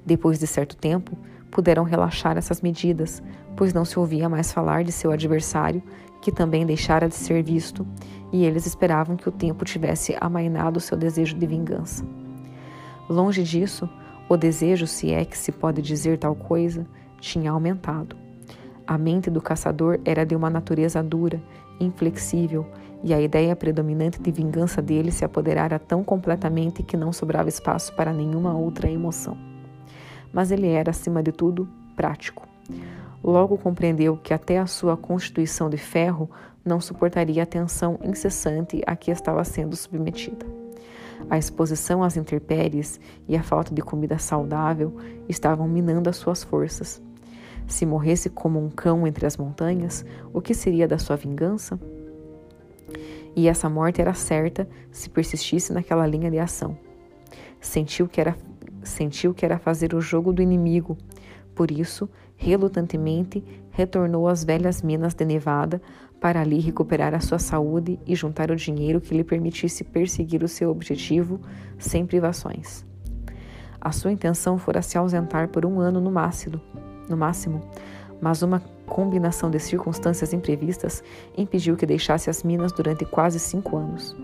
Depois 0.05 0.38
de 0.38 0.47
certo 0.47 0.76
tempo, 0.76 1.16
puderam 1.51 1.84
relaxar 1.84 2.36
essas 2.36 2.61
medidas, 2.61 3.22
pois 3.57 3.74
não 3.74 3.84
se 3.84 3.98
ouvia 3.98 4.28
mais 4.28 4.53
falar 4.53 4.84
de 4.84 4.92
seu 4.92 5.11
adversário, 5.11 5.82
que 6.20 6.30
também 6.30 6.64
deixara 6.64 7.09
de 7.09 7.14
ser 7.14 7.42
visto, 7.42 7.86
e 8.32 8.44
eles 8.44 8.66
esperavam 8.66 9.16
que 9.16 9.28
o 9.28 9.32
tempo 9.32 9.64
tivesse 9.64 10.16
amainado 10.20 10.80
seu 10.80 10.96
desejo 10.96 11.36
de 11.36 11.46
vingança. 11.46 12.07
Longe 13.09 13.42
disso, 13.42 13.88
o 14.28 14.36
desejo, 14.36 14.86
se 14.86 15.12
é 15.12 15.24
que 15.24 15.36
se 15.36 15.51
pode 15.51 15.82
dizer 15.82 16.18
tal 16.18 16.34
coisa, 16.34 16.86
tinha 17.20 17.51
aumentado. 17.51 18.16
A 18.86 18.96
mente 18.96 19.30
do 19.30 19.40
caçador 19.40 19.98
era 20.05 20.24
de 20.24 20.36
uma 20.36 20.51
natureza 20.51 21.03
dura, 21.03 21.42
inflexível, 21.80 22.66
e 23.03 23.14
a 23.14 23.20
ideia 23.20 23.57
predominante 23.57 24.20
de 24.20 24.30
vingança 24.30 24.82
dele 24.82 25.11
se 25.11 25.24
apoderara 25.24 25.78
tão 25.78 26.05
completamente 26.05 26.82
que 26.82 26.96
não 26.96 27.12
sobrava 27.12 27.48
espaço 27.48 27.94
para 27.94 28.12
nenhuma 28.12 28.55
outra 28.55 28.90
emoção. 28.90 29.49
Mas 30.33 30.51
ele 30.51 30.68
era, 30.68 30.91
acima 30.91 31.22
de 31.22 31.33
tudo, 31.33 31.68
prático. 31.97 32.49
Logo 33.22 33.59
compreendeu 33.59 34.16
que 34.16 34.33
até 34.33 34.59
a 34.59 34.66
sua 34.66 34.97
constituição 34.97 35.68
de 35.68 35.76
ferro 35.76 36.31
não 36.64 36.81
suportaria 36.81 37.43
a 37.43 37.47
tensão 37.47 37.99
incessante 38.03 38.83
a 38.87 38.97
que 38.97 39.11
estava 39.11 39.45
sendo 39.45 39.76
submetida. 39.76 40.47
A 41.28 41.37
exposição 41.37 42.03
às 42.03 42.16
intempéries 42.16 42.99
e 43.28 43.37
a 43.37 43.43
falta 43.43 43.74
de 43.74 43.83
comida 43.83 44.18
saudável 44.18 44.97
estavam 45.28 45.68
minando 45.68 46.09
as 46.09 46.16
suas 46.16 46.43
forças 46.43 47.03
se 47.70 47.87
morresse 47.87 48.28
como 48.28 48.62
um 48.62 48.68
cão 48.68 49.07
entre 49.07 49.24
as 49.24 49.37
montanhas, 49.37 50.05
o 50.33 50.41
que 50.41 50.53
seria 50.53 50.89
da 50.89 50.99
sua 50.99 51.16
vingança? 51.16 51.78
E 53.35 53.47
essa 53.49 53.68
morte 53.68 54.01
era 54.01 54.12
certa 54.12 54.68
se 54.91 55.09
persistisse 55.09 55.72
naquela 55.72 56.07
linha 56.07 56.31
de 56.31 56.39
ação. 56.39 56.76
Sentiu 57.61 58.09
que 58.09 58.20
era, 58.20 58.37
sentiu 58.83 59.35
que 59.35 59.45
era 59.45 59.59
fazer 59.59 59.95
o 59.95 60.01
jogo 60.01 60.33
do 60.33 60.43
inimigo. 60.43 60.97
Por 61.55 61.70
isso, 61.70 62.09
relutantemente, 62.37 63.45
retornou 63.70 64.28
às 64.28 64.45
velhas 64.45 64.83
minas 64.83 65.14
de 65.14 65.24
Nevada 65.24 65.81
para 66.20 66.41
ali 66.41 66.61
recuperar 66.61 67.14
a 67.14 67.20
sua 67.20 67.39
saúde 67.39 67.99
e 68.07 68.14
juntar 68.14 68.51
o 68.51 68.57
dinheiro 68.57 69.01
que 69.01 69.14
lhe 69.14 69.24
permitisse 69.24 69.83
perseguir 69.85 70.43
o 70.43 70.49
seu 70.49 70.70
objetivo 70.70 71.41
sem 71.78 72.05
privações. 72.05 72.85
A 73.81 73.91
sua 73.93 74.12
intenção 74.12 74.59
fora 74.59 74.83
se 74.83 74.99
ausentar 74.99 75.49
por 75.49 75.64
um 75.64 75.81
ano 75.81 76.01
no 76.01 76.11
máximo, 76.11 76.61
no 77.09 77.16
máximo, 77.16 77.62
mas 78.20 78.43
uma 78.43 78.61
combinação 78.87 79.51
de 79.51 79.59
circunstâncias 79.59 80.35
imprevistas 80.35 81.03
impediu 81.37 81.76
que 81.76 81.87
deixasse 81.87 82.28
as 82.28 82.43
minas 82.43 82.72
durante 82.72 83.07
quase 83.07 83.39
cinco 83.39 83.78
anos. 83.78 84.14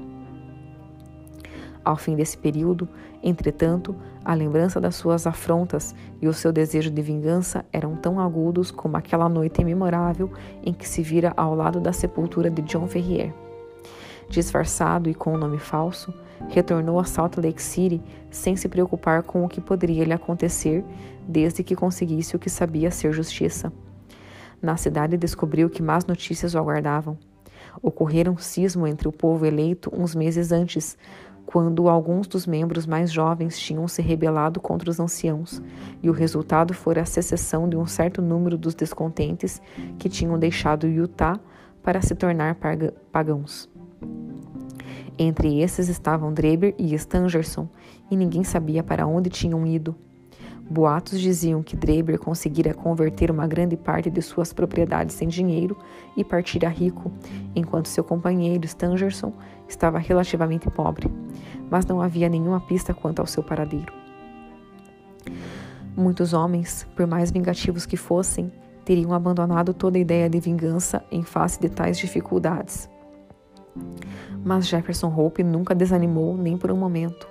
Ao 1.86 1.96
fim 1.96 2.16
desse 2.16 2.36
período, 2.36 2.88
entretanto, 3.22 3.94
a 4.24 4.34
lembrança 4.34 4.80
das 4.80 4.96
suas 4.96 5.24
afrontas 5.24 5.94
e 6.20 6.26
o 6.26 6.32
seu 6.32 6.52
desejo 6.52 6.90
de 6.90 7.00
vingança 7.00 7.64
eram 7.72 7.94
tão 7.94 8.18
agudos 8.18 8.72
como 8.72 8.96
aquela 8.96 9.28
noite 9.28 9.62
memorável 9.62 10.28
em 10.64 10.74
que 10.74 10.88
se 10.88 11.00
vira 11.00 11.32
ao 11.36 11.54
lado 11.54 11.78
da 11.78 11.92
sepultura 11.92 12.50
de 12.50 12.60
John 12.62 12.88
Ferrier. 12.88 13.32
Disfarçado 14.28 15.08
e 15.08 15.14
com 15.14 15.34
um 15.34 15.38
nome 15.38 15.58
falso, 15.58 16.12
retornou 16.48 16.98
a 16.98 17.04
Salt 17.04 17.36
Lake 17.36 17.62
City 17.62 18.02
sem 18.32 18.56
se 18.56 18.68
preocupar 18.68 19.22
com 19.22 19.44
o 19.44 19.48
que 19.48 19.60
poderia 19.60 20.04
lhe 20.04 20.12
acontecer, 20.12 20.84
desde 21.20 21.62
que 21.62 21.76
conseguisse 21.76 22.34
o 22.34 22.38
que 22.40 22.50
sabia 22.50 22.90
ser 22.90 23.12
justiça. 23.12 23.72
Na 24.60 24.76
cidade 24.76 25.16
descobriu 25.16 25.70
que 25.70 25.84
más 25.84 26.04
notícias 26.04 26.52
o 26.52 26.58
aguardavam. 26.58 27.16
Ocorrera 27.82 28.30
um 28.30 28.38
cismo 28.38 28.86
entre 28.86 29.06
o 29.06 29.12
povo 29.12 29.44
eleito 29.44 29.90
uns 29.94 30.14
meses 30.14 30.50
antes, 30.50 30.96
quando 31.46 31.88
alguns 31.88 32.26
dos 32.26 32.44
membros 32.44 32.86
mais 32.86 33.10
jovens 33.10 33.58
tinham 33.58 33.86
se 33.86 34.02
rebelado 34.02 34.60
contra 34.60 34.90
os 34.90 34.98
anciãos, 34.98 35.62
e 36.02 36.10
o 36.10 36.12
resultado 36.12 36.74
fora 36.74 37.02
a 37.02 37.06
secessão 37.06 37.68
de 37.68 37.76
um 37.76 37.86
certo 37.86 38.20
número 38.20 38.58
dos 38.58 38.74
descontentes 38.74 39.62
que 39.98 40.08
tinham 40.08 40.36
deixado 40.38 40.88
Utah 40.88 41.38
para 41.82 42.02
se 42.02 42.16
tornar 42.16 42.58
pagãos. 43.12 43.70
Entre 45.18 45.62
esses 45.62 45.88
estavam 45.88 46.34
Dreber 46.34 46.74
e 46.76 46.92
Stangerson, 46.94 47.68
e 48.10 48.16
ninguém 48.16 48.44
sabia 48.44 48.82
para 48.82 49.06
onde 49.06 49.30
tinham 49.30 49.66
ido. 49.66 49.94
Boatos 50.68 51.20
diziam 51.20 51.62
que 51.62 51.76
Dreber 51.76 52.18
conseguira 52.18 52.74
converter 52.74 53.30
uma 53.30 53.46
grande 53.46 53.76
parte 53.76 54.10
de 54.10 54.20
suas 54.20 54.52
propriedades 54.52 55.22
em 55.22 55.28
dinheiro 55.28 55.78
e 56.16 56.24
partira 56.24 56.68
rico, 56.68 57.12
enquanto 57.54 57.86
seu 57.86 58.02
companheiro 58.02 58.66
Stangerson 58.66 59.32
estava 59.68 59.98
relativamente 59.98 60.70
pobre, 60.70 61.10
mas 61.70 61.84
não 61.86 62.00
havia 62.00 62.28
nenhuma 62.28 62.60
pista 62.60 62.94
quanto 62.94 63.20
ao 63.20 63.26
seu 63.26 63.42
paradeiro. 63.42 63.92
Muitos 65.96 66.32
homens, 66.32 66.86
por 66.94 67.06
mais 67.06 67.30
vingativos 67.30 67.86
que 67.86 67.96
fossem, 67.96 68.52
teriam 68.84 69.12
abandonado 69.12 69.72
toda 69.72 69.98
ideia 69.98 70.28
de 70.28 70.38
vingança 70.38 71.02
em 71.10 71.22
face 71.22 71.58
de 71.60 71.68
tais 71.68 71.98
dificuldades. 71.98 72.88
Mas 74.44 74.68
Jefferson 74.68 75.08
Hope 75.08 75.42
nunca 75.42 75.74
desanimou 75.74 76.36
nem 76.36 76.56
por 76.56 76.70
um 76.70 76.76
momento. 76.76 77.26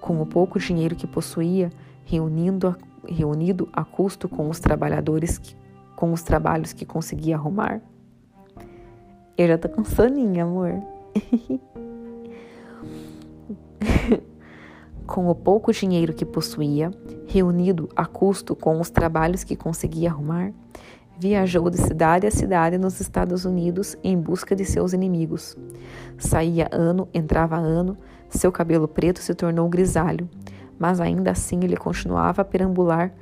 Com 0.00 0.20
o 0.20 0.26
pouco 0.26 0.58
dinheiro 0.58 0.96
que 0.96 1.06
possuía, 1.06 1.70
reunindo 2.04 2.68
a, 2.68 2.76
reunido 3.08 3.68
a 3.72 3.84
custo 3.84 4.28
com 4.28 4.50
os 4.50 4.60
trabalhadores 4.60 5.38
que, 5.38 5.56
com 5.96 6.12
os 6.12 6.22
trabalhos 6.22 6.72
que 6.72 6.84
conseguia 6.84 7.36
arrumar. 7.36 7.80
Eu 9.38 9.48
já 9.48 9.56
tô 9.56 9.68
com 9.68 9.82
amor. 10.40 10.82
com 15.06 15.28
o 15.28 15.34
pouco 15.34 15.72
dinheiro 15.72 16.14
que 16.14 16.24
possuía, 16.24 16.90
reunido 17.26 17.88
a 17.94 18.06
custo 18.06 18.56
com 18.56 18.80
os 18.80 18.90
trabalhos 18.90 19.44
que 19.44 19.56
conseguia 19.56 20.10
arrumar, 20.10 20.52
Viajou 21.22 21.70
de 21.70 21.76
cidade 21.76 22.26
a 22.26 22.32
cidade 22.32 22.76
nos 22.76 23.00
Estados 23.00 23.44
Unidos 23.44 23.96
em 24.02 24.18
busca 24.18 24.56
de 24.56 24.64
seus 24.64 24.92
inimigos. 24.92 25.56
Saía 26.18 26.68
ano, 26.72 27.08
entrava 27.14 27.56
ano, 27.56 27.96
seu 28.28 28.50
cabelo 28.50 28.88
preto 28.88 29.20
se 29.20 29.32
tornou 29.32 29.68
grisalho, 29.68 30.28
mas 30.76 31.00
ainda 31.00 31.30
assim 31.30 31.60
ele 31.62 31.76
continuava 31.76 32.42
a 32.42 32.44
perambular 32.44 33.14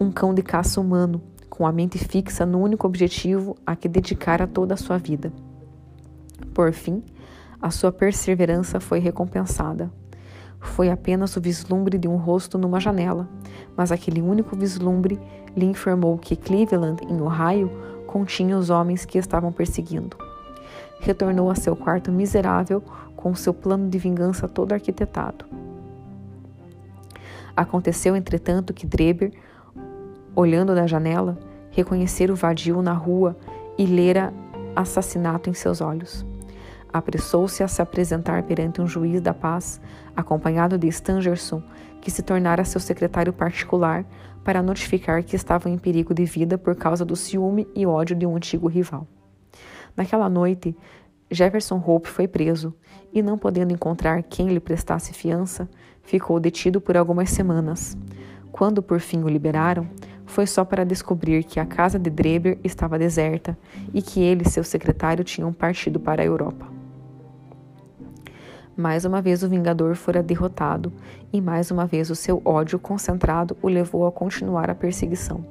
um 0.00 0.10
cão 0.10 0.32
de 0.32 0.42
caça 0.42 0.80
humano, 0.80 1.20
com 1.50 1.66
a 1.66 1.72
mente 1.72 1.98
fixa 1.98 2.46
no 2.46 2.58
único 2.58 2.86
objetivo 2.86 3.54
a 3.66 3.76
que 3.76 3.86
dedicara 3.86 4.46
toda 4.46 4.72
a 4.72 4.78
sua 4.78 4.96
vida. 4.96 5.30
Por 6.60 6.74
fim, 6.74 7.02
a 7.58 7.70
sua 7.70 7.90
perseverança 7.90 8.80
foi 8.80 8.98
recompensada. 8.98 9.90
Foi 10.60 10.90
apenas 10.90 11.34
o 11.34 11.40
vislumbre 11.40 11.96
de 11.96 12.06
um 12.06 12.16
rosto 12.16 12.58
numa 12.58 12.78
janela, 12.78 13.26
mas 13.74 13.90
aquele 13.90 14.20
único 14.20 14.54
vislumbre 14.54 15.18
lhe 15.56 15.64
informou 15.64 16.18
que 16.18 16.36
Cleveland, 16.36 17.02
em 17.08 17.18
Ohio, 17.22 17.70
continha 18.06 18.58
os 18.58 18.68
homens 18.68 19.06
que 19.06 19.16
estavam 19.16 19.50
perseguindo. 19.50 20.18
Retornou 21.00 21.50
a 21.50 21.54
seu 21.54 21.74
quarto 21.74 22.12
miserável 22.12 22.82
com 23.16 23.34
seu 23.34 23.54
plano 23.54 23.88
de 23.88 23.96
vingança 23.96 24.46
todo 24.46 24.74
arquitetado. 24.74 25.46
Aconteceu, 27.56 28.14
entretanto, 28.14 28.74
que 28.74 28.86
Dreber, 28.86 29.32
olhando 30.36 30.74
da 30.74 30.86
janela, 30.86 31.38
reconhecera 31.70 32.30
o 32.30 32.36
vadio 32.36 32.82
na 32.82 32.92
rua 32.92 33.34
e 33.78 33.86
lera 33.86 34.30
assassinato 34.76 35.48
em 35.48 35.54
seus 35.54 35.80
olhos. 35.80 36.28
Apressou-se 36.92 37.62
a 37.62 37.68
se 37.68 37.80
apresentar 37.80 38.42
perante 38.42 38.80
um 38.80 38.86
juiz 38.86 39.20
da 39.20 39.32
paz, 39.32 39.80
acompanhado 40.16 40.76
de 40.76 40.88
Stangerson, 40.88 41.62
que 42.00 42.10
se 42.10 42.22
tornara 42.22 42.64
seu 42.64 42.80
secretário 42.80 43.32
particular, 43.32 44.04
para 44.42 44.62
notificar 44.62 45.22
que 45.22 45.36
estavam 45.36 45.72
em 45.72 45.78
perigo 45.78 46.14
de 46.14 46.24
vida 46.24 46.56
por 46.56 46.74
causa 46.74 47.04
do 47.04 47.14
ciúme 47.14 47.68
e 47.74 47.86
ódio 47.86 48.16
de 48.16 48.26
um 48.26 48.36
antigo 48.36 48.68
rival. 48.68 49.06
Naquela 49.96 50.28
noite, 50.28 50.74
Jefferson 51.30 51.82
Hope 51.84 52.08
foi 52.08 52.26
preso 52.26 52.74
e, 53.12 53.22
não 53.22 53.38
podendo 53.38 53.72
encontrar 53.72 54.22
quem 54.22 54.48
lhe 54.48 54.58
prestasse 54.58 55.12
fiança, 55.12 55.68
ficou 56.02 56.40
detido 56.40 56.80
por 56.80 56.96
algumas 56.96 57.30
semanas. 57.30 57.96
Quando 58.50 58.82
por 58.82 58.98
fim 58.98 59.22
o 59.22 59.28
liberaram, 59.28 59.88
foi 60.26 60.46
só 60.46 60.64
para 60.64 60.84
descobrir 60.84 61.44
que 61.44 61.60
a 61.60 61.66
casa 61.66 61.98
de 61.98 62.10
Dreber 62.10 62.58
estava 62.64 62.98
deserta 62.98 63.56
e 63.92 64.02
que 64.02 64.20
ele 64.20 64.42
e 64.44 64.50
seu 64.50 64.64
secretário 64.64 65.22
tinham 65.22 65.52
partido 65.52 66.00
para 66.00 66.22
a 66.22 66.26
Europa. 66.26 66.79
Mais 68.80 69.04
uma 69.04 69.20
vez 69.20 69.42
o 69.42 69.48
Vingador 69.50 69.94
fora 69.94 70.22
derrotado 70.22 70.90
e 71.30 71.38
mais 71.38 71.70
uma 71.70 71.84
vez 71.84 72.08
o 72.08 72.16
seu 72.16 72.40
ódio 72.46 72.78
concentrado 72.78 73.54
o 73.60 73.68
levou 73.68 74.06
a 74.06 74.10
continuar 74.10 74.70
a 74.70 74.74
perseguição. 74.74 75.44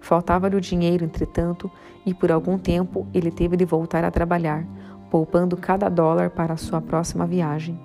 Faltava-lhe 0.00 0.56
o 0.56 0.60
dinheiro, 0.60 1.04
entretanto, 1.04 1.70
e 2.06 2.14
por 2.14 2.32
algum 2.32 2.56
tempo 2.56 3.06
ele 3.12 3.30
teve 3.30 3.58
de 3.58 3.66
voltar 3.66 4.04
a 4.04 4.10
trabalhar, 4.10 4.66
poupando 5.10 5.54
cada 5.54 5.90
dólar 5.90 6.30
para 6.30 6.54
a 6.54 6.56
sua 6.56 6.80
próxima 6.80 7.26
viagem. 7.26 7.78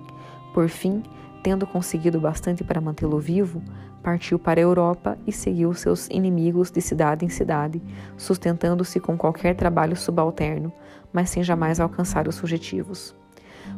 Por 0.54 0.70
fim, 0.70 1.02
tendo 1.42 1.66
conseguido 1.66 2.18
bastante 2.18 2.64
para 2.64 2.80
mantê-lo 2.80 3.18
vivo, 3.18 3.62
partiu 4.02 4.38
para 4.38 4.58
a 4.58 4.62
Europa 4.62 5.18
e 5.26 5.32
seguiu 5.32 5.74
seus 5.74 6.08
inimigos 6.08 6.70
de 6.70 6.80
cidade 6.80 7.26
em 7.26 7.28
cidade, 7.28 7.82
sustentando-se 8.16 8.98
com 9.00 9.18
qualquer 9.18 9.54
trabalho 9.54 9.94
subalterno, 9.94 10.72
mas 11.12 11.28
sem 11.28 11.42
jamais 11.42 11.78
alcançar 11.78 12.26
os 12.26 12.38
fugitivos. 12.38 13.14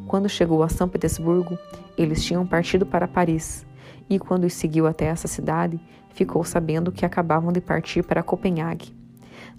Quando 0.06 0.28
chegou 0.28 0.62
a 0.62 0.68
São 0.68 0.88
Petersburgo, 0.88 1.58
eles 1.96 2.24
tinham 2.24 2.46
partido 2.46 2.84
para 2.84 3.08
Paris, 3.08 3.66
e 4.08 4.18
quando 4.18 4.44
os 4.44 4.52
seguiu 4.54 4.86
até 4.86 5.06
essa 5.06 5.28
cidade, 5.28 5.80
ficou 6.10 6.44
sabendo 6.44 6.92
que 6.92 7.04
acabavam 7.04 7.52
de 7.52 7.60
partir 7.60 8.02
para 8.04 8.22
Copenhague. 8.22 8.94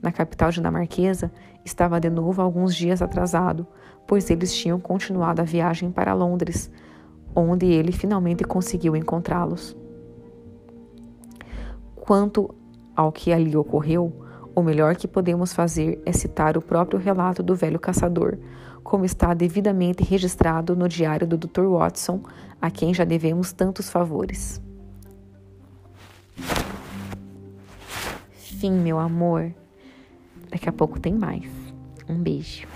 Na 0.01 0.11
capital 0.11 0.51
dinamarquesa, 0.51 1.31
estava 1.63 1.99
de 1.99 2.09
novo 2.09 2.41
alguns 2.41 2.75
dias 2.75 3.01
atrasado, 3.01 3.65
pois 4.07 4.29
eles 4.29 4.55
tinham 4.55 4.79
continuado 4.79 5.41
a 5.41 5.45
viagem 5.45 5.91
para 5.91 6.13
Londres, 6.13 6.71
onde 7.35 7.65
ele 7.65 7.91
finalmente 7.91 8.43
conseguiu 8.43 8.95
encontrá-los. 8.95 9.75
Quanto 11.95 12.53
ao 12.95 13.11
que 13.11 13.33
ali 13.33 13.57
ocorreu, 13.57 14.13
o 14.55 14.61
melhor 14.61 14.95
que 14.95 15.07
podemos 15.07 15.53
fazer 15.53 16.01
é 16.05 16.13
citar 16.13 16.55
o 16.55 16.61
próprio 16.61 16.99
relato 16.99 17.43
do 17.43 17.55
velho 17.55 17.79
caçador, 17.79 18.37
como 18.85 19.03
está 19.03 19.33
devidamente 19.33 20.03
registrado 20.03 20.75
no 20.75 20.87
diário 20.87 21.25
do 21.25 21.35
Dr. 21.39 21.63
Watson, 21.63 22.21
a 22.61 22.69
quem 22.69 22.93
já 22.93 23.03
devemos 23.03 23.51
tantos 23.51 23.89
favores. 23.89 24.61
Fim, 28.31 28.73
meu 28.73 28.99
amor. 28.99 29.51
Daqui 30.51 30.69
a 30.69 30.71
pouco 30.71 30.99
tem 30.99 31.15
mais. 31.15 31.49
Um 32.07 32.19
beijo. 32.19 32.67